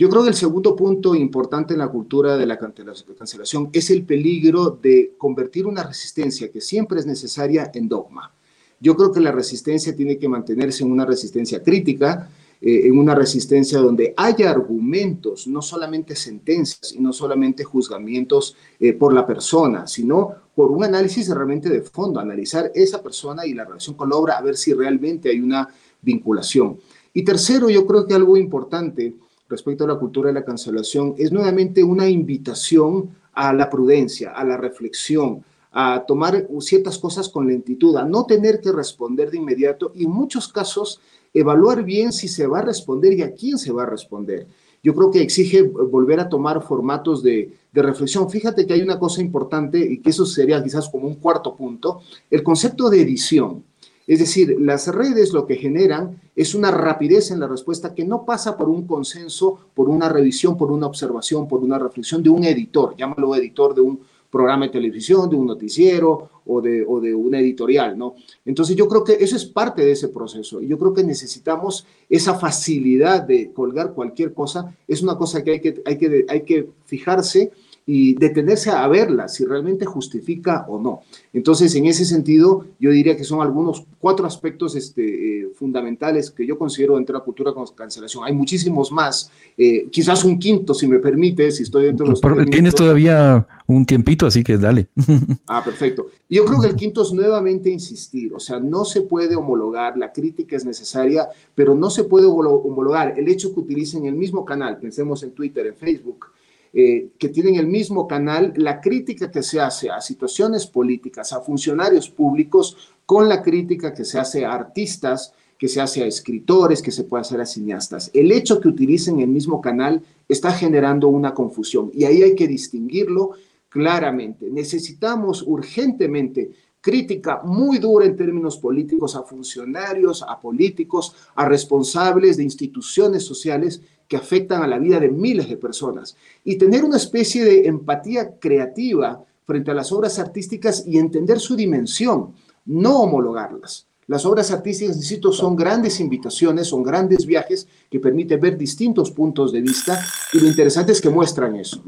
Yo 0.00 0.08
creo 0.08 0.22
que 0.22 0.30
el 0.30 0.34
segundo 0.34 0.74
punto 0.74 1.14
importante 1.14 1.74
en 1.74 1.80
la 1.80 1.88
cultura 1.88 2.38
de 2.38 2.46
la 2.46 2.58
cancelación 2.58 3.68
es 3.70 3.90
el 3.90 4.04
peligro 4.04 4.70
de 4.70 5.12
convertir 5.18 5.66
una 5.66 5.82
resistencia 5.82 6.50
que 6.50 6.62
siempre 6.62 6.98
es 7.00 7.04
necesaria 7.04 7.70
en 7.74 7.86
dogma. 7.86 8.32
Yo 8.80 8.96
creo 8.96 9.12
que 9.12 9.20
la 9.20 9.30
resistencia 9.30 9.94
tiene 9.94 10.16
que 10.16 10.26
mantenerse 10.26 10.84
en 10.84 10.90
una 10.90 11.04
resistencia 11.04 11.62
crítica, 11.62 12.30
eh, 12.62 12.88
en 12.88 12.98
una 12.98 13.14
resistencia 13.14 13.78
donde 13.78 14.12
haya 14.16 14.50
argumentos, 14.50 15.46
no 15.46 15.62
solamente 15.62 16.14
sentencias 16.14 16.92
y 16.92 17.00
no 17.00 17.12
solamente 17.12 17.64
juzgamientos 17.64 18.54
eh, 18.78 18.92
por 18.92 19.14
la 19.14 19.26
persona, 19.26 19.86
sino 19.86 20.34
por 20.54 20.70
un 20.70 20.84
análisis 20.84 21.28
realmente 21.28 21.70
de 21.70 21.80
fondo, 21.80 22.20
analizar 22.20 22.70
esa 22.74 23.02
persona 23.02 23.46
y 23.46 23.54
la 23.54 23.64
relación 23.64 23.96
con 23.96 24.10
la 24.10 24.16
obra, 24.16 24.36
a 24.36 24.42
ver 24.42 24.58
si 24.58 24.74
realmente 24.74 25.30
hay 25.30 25.40
una 25.40 25.68
vinculación. 26.02 26.78
Y 27.14 27.24
tercero, 27.24 27.70
yo 27.70 27.86
creo 27.86 28.06
que 28.06 28.14
algo 28.14 28.36
importante 28.36 29.14
respecto 29.48 29.84
a 29.84 29.88
la 29.88 29.98
cultura 29.98 30.28
de 30.28 30.34
la 30.34 30.44
cancelación 30.44 31.14
es 31.16 31.32
nuevamente 31.32 31.82
una 31.82 32.08
invitación 32.08 33.10
a 33.32 33.52
la 33.54 33.70
prudencia, 33.70 34.32
a 34.32 34.44
la 34.44 34.58
reflexión, 34.58 35.42
a 35.72 36.04
tomar 36.06 36.46
ciertas 36.60 36.98
cosas 36.98 37.28
con 37.28 37.46
lentitud, 37.46 37.96
a 37.96 38.04
no 38.04 38.26
tener 38.26 38.60
que 38.60 38.72
responder 38.72 39.30
de 39.30 39.38
inmediato 39.38 39.92
y 39.94 40.04
en 40.04 40.10
muchos 40.10 40.48
casos 40.48 41.00
evaluar 41.32 41.84
bien 41.84 42.12
si 42.12 42.28
se 42.28 42.46
va 42.46 42.60
a 42.60 42.62
responder 42.62 43.12
y 43.12 43.22
a 43.22 43.34
quién 43.34 43.58
se 43.58 43.72
va 43.72 43.84
a 43.84 43.86
responder. 43.86 44.46
Yo 44.82 44.94
creo 44.94 45.10
que 45.10 45.20
exige 45.20 45.62
volver 45.62 46.20
a 46.20 46.28
tomar 46.28 46.62
formatos 46.62 47.22
de, 47.22 47.52
de 47.72 47.82
reflexión. 47.82 48.30
Fíjate 48.30 48.66
que 48.66 48.74
hay 48.74 48.82
una 48.82 48.98
cosa 48.98 49.20
importante 49.20 49.78
y 49.78 49.98
que 49.98 50.10
eso 50.10 50.24
sería 50.24 50.62
quizás 50.62 50.88
como 50.88 51.06
un 51.06 51.16
cuarto 51.16 51.54
punto, 51.54 52.00
el 52.30 52.42
concepto 52.42 52.88
de 52.88 53.02
edición. 53.02 53.64
Es 54.06 54.18
decir, 54.18 54.56
las 54.58 54.88
redes 54.88 55.32
lo 55.32 55.46
que 55.46 55.54
generan 55.54 56.20
es 56.34 56.54
una 56.54 56.70
rapidez 56.70 57.30
en 57.30 57.38
la 57.38 57.46
respuesta 57.46 57.94
que 57.94 58.04
no 58.04 58.24
pasa 58.24 58.56
por 58.56 58.68
un 58.68 58.86
consenso, 58.86 59.60
por 59.74 59.88
una 59.88 60.08
revisión, 60.08 60.56
por 60.56 60.72
una 60.72 60.86
observación, 60.86 61.46
por 61.46 61.60
una 61.60 61.78
reflexión 61.78 62.22
de 62.22 62.30
un 62.30 62.42
editor, 62.42 62.96
llámalo 62.96 63.36
editor 63.36 63.74
de 63.74 63.82
un 63.82 64.00
programa 64.30 64.66
de 64.66 64.72
televisión, 64.72 65.28
de 65.28 65.36
un 65.36 65.46
noticiero 65.46 66.30
o 66.46 66.60
de, 66.60 66.84
o 66.86 67.00
de 67.00 67.14
una 67.14 67.40
editorial, 67.40 67.98
¿no? 67.98 68.14
Entonces 68.44 68.76
yo 68.76 68.88
creo 68.88 69.04
que 69.04 69.14
eso 69.14 69.36
es 69.36 69.44
parte 69.44 69.84
de 69.84 69.92
ese 69.92 70.08
proceso 70.08 70.60
y 70.62 70.68
yo 70.68 70.78
creo 70.78 70.94
que 70.94 71.04
necesitamos 71.04 71.86
esa 72.08 72.34
facilidad 72.34 73.22
de 73.22 73.52
colgar 73.52 73.92
cualquier 73.92 74.32
cosa, 74.32 74.74
es 74.86 75.02
una 75.02 75.16
cosa 75.16 75.42
que 75.42 75.52
hay 75.52 75.60
que, 75.60 75.82
hay 75.84 75.98
que, 75.98 76.26
hay 76.28 76.42
que 76.42 76.68
fijarse 76.84 77.50
y 77.86 78.14
detenerse 78.14 78.70
a 78.70 78.86
verla 78.88 79.28
si 79.28 79.44
realmente 79.44 79.84
justifica 79.84 80.64
o 80.68 80.80
no. 80.80 81.00
Entonces, 81.32 81.74
en 81.74 81.86
ese 81.86 82.04
sentido, 82.04 82.66
yo 82.78 82.90
diría 82.90 83.16
que 83.16 83.24
son 83.24 83.40
algunos 83.40 83.84
cuatro 83.98 84.26
aspectos 84.26 84.76
este, 84.76 85.40
eh, 85.40 85.48
fundamentales 85.54 86.30
que 86.30 86.46
yo 86.46 86.58
considero 86.58 86.96
dentro 86.96 87.14
de 87.14 87.18
la 87.18 87.24
cultura 87.24 87.52
con 87.52 87.66
cancelación. 87.74 88.24
Hay 88.24 88.32
muchísimos 88.32 88.92
más, 88.92 89.30
eh, 89.56 89.88
quizás 89.90 90.24
un 90.24 90.38
quinto, 90.38 90.74
si 90.74 90.86
me 90.86 90.98
permite, 90.98 91.50
si 91.50 91.64
estoy 91.64 91.86
dentro 91.86 92.04
de 92.04 92.10
los... 92.10 92.20
Pero 92.20 92.44
tienes 92.46 92.74
todavía 92.74 93.46
un 93.66 93.84
tiempito, 93.84 94.26
así 94.26 94.42
que 94.42 94.56
dale. 94.56 94.88
Ah, 95.46 95.62
perfecto. 95.64 96.06
Yo 96.28 96.44
creo 96.44 96.60
que 96.60 96.68
el 96.68 96.76
quinto 96.76 97.02
es 97.02 97.12
nuevamente 97.12 97.70
insistir, 97.70 98.32
o 98.32 98.38
sea, 98.38 98.60
no 98.60 98.84
se 98.84 99.00
puede 99.00 99.34
homologar, 99.34 99.96
la 99.98 100.12
crítica 100.12 100.54
es 100.54 100.64
necesaria, 100.64 101.28
pero 101.56 101.74
no 101.74 101.90
se 101.90 102.04
puede 102.04 102.26
homologar 102.26 103.18
el 103.18 103.28
hecho 103.28 103.52
que 103.52 103.60
utilicen 103.60 104.06
el 104.06 104.14
mismo 104.14 104.44
canal, 104.44 104.78
pensemos 104.78 105.24
en 105.24 105.32
Twitter, 105.32 105.66
en 105.66 105.74
Facebook, 105.74 106.26
eh, 106.72 107.08
que 107.18 107.28
tienen 107.28 107.56
el 107.56 107.66
mismo 107.66 108.06
canal, 108.06 108.52
la 108.56 108.80
crítica 108.80 109.30
que 109.30 109.42
se 109.42 109.60
hace 109.60 109.90
a 109.90 110.00
situaciones 110.00 110.66
políticas, 110.66 111.32
a 111.32 111.40
funcionarios 111.40 112.08
públicos, 112.08 112.76
con 113.04 113.28
la 113.28 113.42
crítica 113.42 113.92
que 113.92 114.04
se 114.04 114.18
hace 114.20 114.44
a 114.44 114.52
artistas, 114.52 115.34
que 115.58 115.68
se 115.68 115.80
hace 115.80 116.02
a 116.02 116.06
escritores, 116.06 116.80
que 116.80 116.92
se 116.92 117.04
puede 117.04 117.22
hacer 117.22 117.40
a 117.40 117.46
cineastas. 117.46 118.10
El 118.14 118.32
hecho 118.32 118.60
que 118.60 118.68
utilicen 118.68 119.20
el 119.20 119.28
mismo 119.28 119.60
canal 119.60 120.02
está 120.28 120.52
generando 120.52 121.08
una 121.08 121.34
confusión 121.34 121.90
y 121.92 122.04
ahí 122.04 122.22
hay 122.22 122.34
que 122.34 122.46
distinguirlo 122.46 123.32
claramente. 123.68 124.48
Necesitamos 124.50 125.42
urgentemente 125.46 126.50
crítica 126.80 127.42
muy 127.44 127.78
dura 127.78 128.06
en 128.06 128.16
términos 128.16 128.56
políticos 128.58 129.16
a 129.16 129.22
funcionarios, 129.22 130.22
a 130.26 130.40
políticos, 130.40 131.14
a 131.34 131.46
responsables 131.46 132.36
de 132.36 132.44
instituciones 132.44 133.24
sociales 133.24 133.82
que 134.10 134.16
afectan 134.16 134.60
a 134.60 134.66
la 134.66 134.80
vida 134.80 134.98
de 134.98 135.08
miles 135.08 135.48
de 135.48 135.56
personas 135.56 136.16
y 136.42 136.56
tener 136.56 136.84
una 136.84 136.96
especie 136.96 137.44
de 137.44 137.68
empatía 137.68 138.32
creativa 138.40 139.24
frente 139.46 139.70
a 139.70 139.74
las 139.74 139.92
obras 139.92 140.18
artísticas 140.18 140.82
y 140.84 140.98
entender 140.98 141.38
su 141.38 141.54
dimensión, 141.54 142.32
no 142.66 143.02
homologarlas. 143.02 143.86
Las 144.08 144.26
obras 144.26 144.50
artísticas, 144.50 144.96
insisto, 144.96 145.32
son 145.32 145.54
grandes 145.54 146.00
invitaciones, 146.00 146.66
son 146.66 146.82
grandes 146.82 147.24
viajes 147.24 147.68
que 147.88 148.00
permiten 148.00 148.40
ver 148.40 148.58
distintos 148.58 149.12
puntos 149.12 149.52
de 149.52 149.60
vista 149.60 150.04
y 150.32 150.40
lo 150.40 150.48
interesante 150.48 150.90
es 150.90 151.00
que 151.00 151.08
muestran 151.08 151.54
eso. 151.54 151.80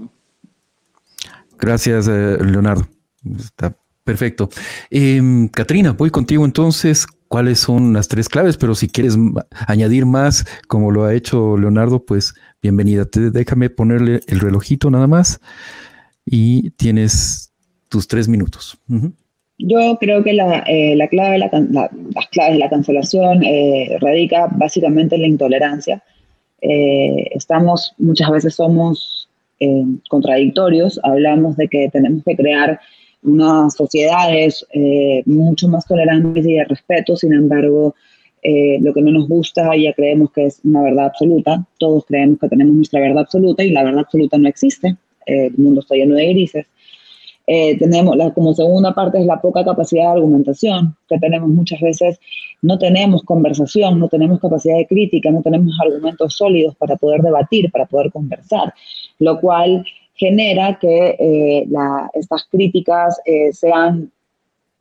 Gracias, 1.59 2.07
eh, 2.07 2.39
Leonardo. 2.41 2.87
Está 3.37 3.77
perfecto. 4.05 4.49
Eh, 4.91 5.49
Katrina, 5.51 5.91
voy 5.91 6.11
contigo 6.12 6.45
entonces 6.45 7.05
cuáles 7.33 7.61
son 7.61 7.95
las 7.95 8.09
tres 8.09 8.28
claves, 8.28 8.59
pero 8.59 8.74
si 8.74 8.89
quieres 8.89 9.16
añadir 9.66 10.05
más, 10.05 10.45
como 10.68 10.91
lo 10.91 11.05
ha 11.05 11.14
hecho 11.14 11.57
Leonardo, 11.57 12.05
pues 12.05 12.35
bienvenida. 12.61 13.07
déjame 13.11 13.70
ponerle 13.70 14.20
el 14.26 14.39
relojito 14.39 14.91
nada 14.91 15.07
más 15.07 15.41
y 16.26 16.72
tienes 16.72 17.51
tus 17.89 18.07
tres 18.07 18.28
minutos. 18.28 18.76
Yo 19.57 19.97
creo 19.99 20.22
que 20.22 20.35
la, 20.35 20.62
eh, 20.66 20.95
clave, 21.09 21.39
las 21.39 22.28
claves 22.30 22.53
de 22.53 22.59
la 22.59 22.68
cancelación 22.68 23.43
eh, 23.43 23.97
radica 24.03 24.49
básicamente 24.55 25.14
en 25.14 25.22
la 25.22 25.28
intolerancia. 25.28 26.03
Eh, 26.61 27.28
estamos, 27.30 27.95
muchas 27.97 28.30
veces 28.30 28.57
somos 28.57 29.26
contradictorios, 30.11 31.01
hablamos 31.03 31.57
de 31.57 31.68
que 31.68 31.89
tenemos 31.91 32.24
que 32.24 32.37
crear 32.37 32.80
unas 33.23 33.75
sociedades 33.75 34.66
eh, 34.73 35.23
mucho 35.27 35.68
más 35.68 35.87
tolerantes 35.87 36.45
y 36.45 36.55
de 36.55 36.64
respeto, 36.64 37.16
sin 37.16 37.33
embargo, 37.33 37.95
eh, 38.43 38.79
lo 38.81 38.93
que 38.93 39.03
no 39.03 39.12
nos 39.12 39.29
gusta 39.29 39.77
ya 39.77 39.93
creemos 39.93 40.33
que 40.33 40.47
es 40.47 40.61
una 40.64 40.83
verdad 40.83 41.07
absoluta, 41.07 41.64
todos 41.79 42.05
creemos 42.07 42.39
que 42.41 42.49
tenemos 42.49 42.75
nuestra 42.75 43.01
verdad 43.01 43.20
absoluta 43.20 43.62
y 43.62 43.70
la 43.70 43.85
verdad 43.85 44.01
absoluta 44.01 44.39
no 44.39 44.49
existe, 44.49 44.97
eh, 45.27 45.47
el 45.47 45.57
mundo 45.57 45.81
está 45.81 45.95
lleno 45.95 46.16
de 46.16 46.29
grises. 46.29 46.66
tenemos 47.47 48.16
la, 48.16 48.33
como 48.33 48.55
segunda 48.55 48.95
parte 48.95 49.18
es 49.18 49.27
la 49.27 49.41
poca 49.41 49.64
capacidad 49.64 50.05
de 50.05 50.12
argumentación 50.12 50.97
que 51.09 51.18
tenemos 51.18 51.49
muchas 51.49 51.81
veces 51.81 52.18
no 52.62 52.79
tenemos 52.79 53.23
conversación 53.25 53.99
no 53.99 54.09
tenemos 54.09 54.41
capacidad 54.41 54.77
de 54.77 54.87
crítica 54.87 55.31
no 55.31 55.43
tenemos 55.43 55.75
argumentos 55.85 56.37
sólidos 56.37 56.77
para 56.77 56.97
poder 56.97 57.20
debatir 57.20 57.70
para 57.73 57.87
poder 57.87 58.12
conversar 58.12 58.73
lo 59.18 59.41
cual 59.41 59.85
genera 60.23 60.79
que 60.79 61.16
eh, 61.18 61.68
estas 62.14 62.45
críticas 62.49 63.20
eh, 63.25 63.53
sean 63.53 64.12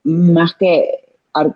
más 0.03 0.53
que 0.53 0.99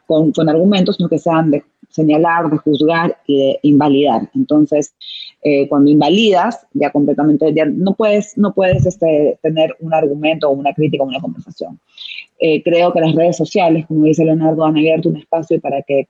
con, 0.07 0.49
argumentos, 0.49 0.95
sino 0.95 1.07
que 1.07 1.19
sean 1.19 1.51
de 1.51 1.63
señalar, 1.91 2.49
de 2.49 2.57
juzgar 2.57 3.15
y 3.27 3.37
de 3.37 3.59
invalidar. 3.61 4.27
Entonces, 4.33 4.95
eh, 5.43 5.67
cuando 5.69 5.91
invalidas, 5.91 6.65
ya 6.73 6.89
completamente, 6.89 7.53
no 7.67 7.93
puedes, 7.93 8.35
no 8.39 8.53
puedes 8.55 8.87
este, 8.87 9.37
tener 9.43 9.75
un 9.79 9.93
argumento 9.93 10.49
o 10.49 10.53
una 10.53 10.73
crítica 10.73 11.03
o 11.03 11.07
una 11.07 11.21
conversación. 11.21 11.79
creo 12.39 12.91
que 12.91 13.01
las 13.01 13.13
redes 13.13 13.37
sociales, 13.37 13.85
como 13.85 14.05
dice 14.05 14.25
Leonardo, 14.25 14.65
han 14.65 14.77
abierto 14.77 15.09
un 15.09 15.17
espacio 15.17 15.61
para 15.61 15.83
que 15.83 16.07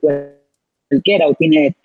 cualquiera 0.90 1.28
opine 1.28 1.76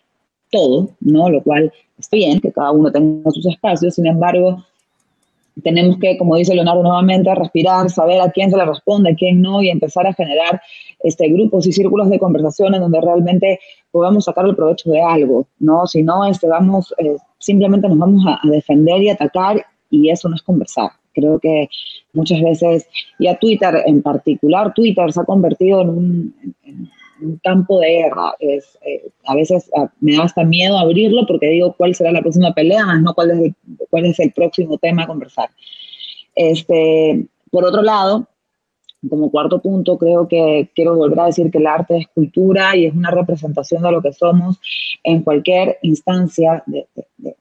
todo, 0.51 0.91
¿no? 1.01 1.28
Lo 1.28 1.43
cual 1.43 1.72
está 1.99 2.16
bien, 2.16 2.41
que 2.41 2.53
cada 2.53 2.70
uno 2.70 2.93
tenga 2.93 3.30
sus 3.32 3.47
espacios, 3.47 3.97
sin 3.97 4.07
embargo, 4.07 4.64
tenemos 5.62 5.98
que, 5.98 6.16
como 6.16 6.36
dice 6.36 6.55
Leonardo 6.55 6.82
nuevamente, 6.82 7.34
respirar, 7.34 7.90
saber 7.90 8.20
a 8.20 8.30
quién 8.30 8.51
se 8.51 8.57
le 8.57 8.64
responde, 8.64 9.11
a 9.11 9.14
quién 9.14 9.42
no, 9.42 9.62
y 9.62 9.70
empezar 9.70 10.07
a 10.07 10.14
generar 10.14 10.61
este, 11.03 11.28
grupos 11.28 11.66
y 11.66 11.72
círculos 11.72 12.09
de 12.11 12.18
conversación 12.18 12.74
en 12.74 12.80
donde 12.80 13.01
realmente 13.01 13.61
podamos 13.90 14.24
sacar 14.24 14.46
el 14.46 14.57
provecho 14.57 14.90
de 14.90 15.03
algo, 15.03 15.46
¿no? 15.59 15.86
Si 15.86 16.03
no, 16.03 16.24
este, 16.26 16.48
vamos, 16.48 16.94
eh, 16.98 17.16
simplemente 17.38 17.88
nos 17.88 17.98
vamos 17.98 18.24
a, 18.26 18.40
defender 18.48 19.03
y 19.03 19.11
atacar 19.11 19.64
y 19.90 20.11
eso 20.11 20.28
no 20.28 20.36
es 20.36 20.42
conversar. 20.42 20.90
Creo 21.12 21.38
que 21.40 21.68
muchas 22.12 22.40
veces, 22.40 22.88
y 23.18 23.26
a 23.26 23.36
Twitter 23.36 23.82
en 23.86 24.03
particular, 24.03 24.72
Twitter 24.74 25.12
se 25.12 25.20
ha 25.20 25.24
convertido 25.24 25.82
en 25.82 25.88
un, 25.88 26.34
campo 27.42 27.80
de 27.80 27.88
guerra. 27.88 28.34
Es, 28.38 28.78
eh, 28.86 29.10
a 29.26 29.34
veces 29.34 29.70
ah, 29.76 29.90
me 30.00 30.16
da 30.16 30.24
hasta 30.24 30.44
miedo 30.44 30.78
abrirlo 30.78 31.26
porque 31.26 31.48
digo 31.48 31.74
cuál 31.76 31.94
será 31.94 32.12
la 32.12 32.22
próxima 32.22 32.52
pelea, 32.52 32.84
más 32.84 33.02
no 33.02 33.14
cuál 33.14 33.30
es 33.32 33.38
el, 33.38 33.54
cuál 33.88 34.06
es 34.06 34.18
el 34.20 34.32
próximo 34.32 34.78
tema 34.78 35.04
a 35.04 35.06
conversar. 35.06 35.50
Este, 36.34 37.26
por 37.50 37.64
otro 37.64 37.82
lado, 37.82 38.26
como 39.08 39.30
cuarto 39.30 39.60
punto, 39.60 39.96
creo 39.96 40.28
que 40.28 40.68
quiero 40.74 40.94
volver 40.94 41.20
a 41.20 41.26
decir 41.26 41.50
que 41.50 41.58
el 41.58 41.66
arte 41.66 41.96
es 41.98 42.08
cultura 42.08 42.76
y 42.76 42.86
es 42.86 42.94
una 42.94 43.10
representación 43.10 43.82
de 43.82 43.92
lo 43.92 44.02
que 44.02 44.12
somos 44.12 44.60
en 45.02 45.22
cualquier 45.22 45.78
instancia 45.82 46.62
de, 46.66 46.86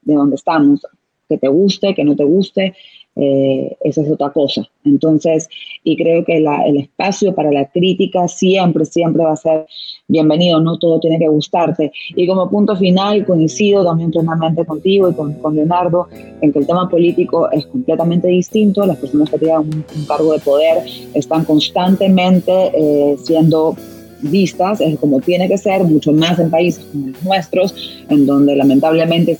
donde 0.02 0.36
estamos, 0.36 0.86
que 1.28 1.36
te 1.36 1.48
guste, 1.48 1.94
que 1.94 2.04
no 2.04 2.16
te 2.16 2.24
guste, 2.24 2.74
eh, 3.16 3.76
esa 3.82 4.02
es 4.02 4.10
otra 4.10 4.30
cosa. 4.30 4.62
Entonces, 4.84 5.48
y 5.84 5.96
creo 5.96 6.24
que 6.24 6.36
el 6.38 6.76
espacio 6.76 7.34
para 7.34 7.50
la 7.50 7.66
crítica 7.66 8.28
siempre, 8.28 8.84
siempre 8.84 9.24
va 9.24 9.32
a 9.32 9.36
ser 9.36 9.66
bienvenido, 10.08 10.60
no 10.60 10.78
todo 10.78 11.00
tiene 11.00 11.18
que 11.18 11.28
gustarte. 11.28 11.92
Y 12.14 12.26
como 12.26 12.48
punto 12.48 12.76
final, 12.76 13.24
coincido 13.26 13.84
también 13.84 14.10
plenamente 14.10 14.64
contigo 14.64 15.10
y 15.10 15.14
con, 15.14 15.34
con 15.34 15.54
Leonardo 15.54 16.08
en 16.40 16.52
que 16.52 16.60
el 16.60 16.66
tema 16.66 16.88
político 16.88 17.50
es 17.50 17.66
completamente 17.66 18.28
distinto, 18.28 18.86
las 18.86 18.96
personas 18.96 19.30
que 19.30 19.38
tienen 19.38 19.58
un, 19.58 19.84
cargo 20.06 20.32
de 20.32 20.40
poder 20.40 20.84
están 21.14 21.44
constantemente 21.44 22.52
eh, 22.74 23.16
siendo 23.22 23.76
vistas, 24.22 24.80
es 24.80 24.98
como 24.98 25.20
tiene 25.20 25.48
que 25.48 25.58
ser, 25.58 25.84
mucho 25.84 26.12
más 26.12 26.38
en 26.38 26.50
países 26.50 26.84
como 26.84 27.08
los 27.08 27.22
nuestros, 27.22 27.74
en 28.08 28.26
donde 28.26 28.56
lamentablemente 28.56 29.38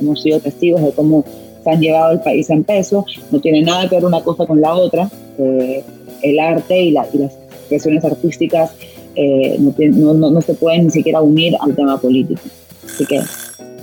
hemos 0.00 0.22
sido 0.22 0.40
testigos 0.40 0.82
de 0.82 0.92
cómo 0.92 1.24
han 1.70 1.80
llevado 1.80 2.12
el 2.12 2.20
país 2.20 2.48
en 2.50 2.64
peso, 2.64 3.04
no 3.30 3.40
tiene 3.40 3.62
nada 3.62 3.88
que 3.88 3.96
ver 3.96 4.04
una 4.04 4.22
cosa 4.22 4.46
con 4.46 4.60
la 4.60 4.74
otra. 4.74 5.10
Eh, 5.38 5.82
el 6.22 6.38
arte 6.38 6.80
y, 6.80 6.90
las 6.92 7.08
expresiones 7.14 8.04
artísticas 8.04 8.72
eh, 9.16 9.56
no, 9.58 10.14
no, 10.14 10.40
se 10.40 10.54
pueden 10.54 10.84
ni 10.84 10.90
siquiera 10.90 11.20
unir 11.20 11.54
al 11.60 11.74
tema 11.74 12.00
político. 12.00 12.40
Así 12.86 13.04
que 13.06 13.20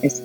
eso. 0.01 0.23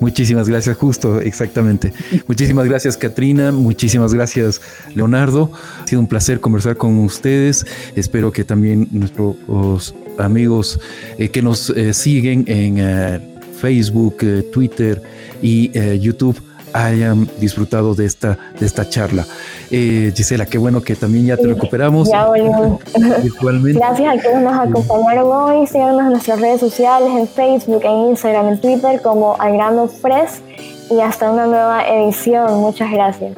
Muchísimas 0.00 0.48
gracias, 0.48 0.76
justo, 0.76 1.20
exactamente. 1.20 1.92
Muchísimas 2.28 2.66
gracias, 2.66 2.96
Katrina. 2.96 3.50
Muchísimas 3.50 4.14
gracias, 4.14 4.60
Leonardo. 4.94 5.50
Ha 5.82 5.86
sido 5.86 6.00
un 6.00 6.06
placer 6.06 6.40
conversar 6.40 6.76
con 6.76 6.98
ustedes. 6.98 7.66
Espero 7.96 8.30
que 8.30 8.44
también 8.44 8.88
nuestros 8.92 9.94
amigos 10.18 10.78
eh, 11.18 11.30
que 11.30 11.42
nos 11.42 11.72
siguen 11.92 12.44
en 12.46 13.37
Facebook, 13.60 14.18
Twitter, 14.52 15.02
y 15.42 15.70
eh, 15.78 15.98
YouTube 15.98 16.40
hayan 16.72 17.28
disfrutado 17.38 17.94
de 17.94 18.06
esta, 18.06 18.38
de 18.58 18.66
esta 18.66 18.88
charla. 18.88 19.26
Eh, 19.70 20.12
Gisela, 20.14 20.46
qué 20.46 20.58
bueno 20.58 20.82
que 20.82 20.96
también 20.96 21.26
ya 21.26 21.36
te 21.36 21.46
recuperamos. 21.46 22.10
Ya 22.10 22.26
Gracias 22.32 24.18
a 24.18 24.20
quienes 24.20 24.42
nos 24.42 24.58
acompañaron 24.58 25.30
hoy. 25.30 25.66
Síganos 25.66 26.00
en 26.00 26.10
nuestras 26.10 26.40
redes 26.40 26.60
sociales, 26.60 27.10
en 27.10 27.28
Facebook, 27.28 27.82
en 27.84 28.10
Instagram, 28.10 28.48
en 28.48 28.60
Twitter, 28.60 29.00
como 29.02 29.36
Algrano 29.40 29.88
Fresh. 29.88 30.42
Y 30.90 31.00
hasta 31.00 31.30
una 31.30 31.46
nueva 31.46 31.86
edición. 31.86 32.60
Muchas 32.60 32.90
gracias. 32.90 33.36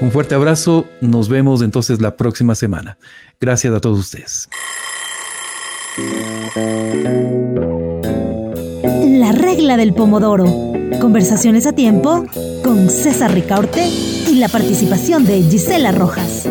Un 0.00 0.10
fuerte 0.10 0.34
abrazo. 0.34 0.84
Nos 1.00 1.28
vemos 1.28 1.62
entonces 1.62 2.00
la 2.00 2.16
próxima 2.16 2.54
semana. 2.54 2.98
Gracias 3.40 3.72
a 3.74 3.80
todos 3.80 3.98
ustedes. 3.98 4.48
La 9.16 9.32
regla 9.32 9.78
del 9.78 9.94
pomodoro. 9.94 10.44
Conversaciones 11.00 11.66
a 11.66 11.72
tiempo 11.72 12.26
con 12.62 12.90
César 12.90 13.32
Ricaurte 13.32 13.88
y 13.88 14.34
la 14.34 14.50
participación 14.50 15.24
de 15.24 15.42
Gisela 15.42 15.90
Rojas. 15.90 16.46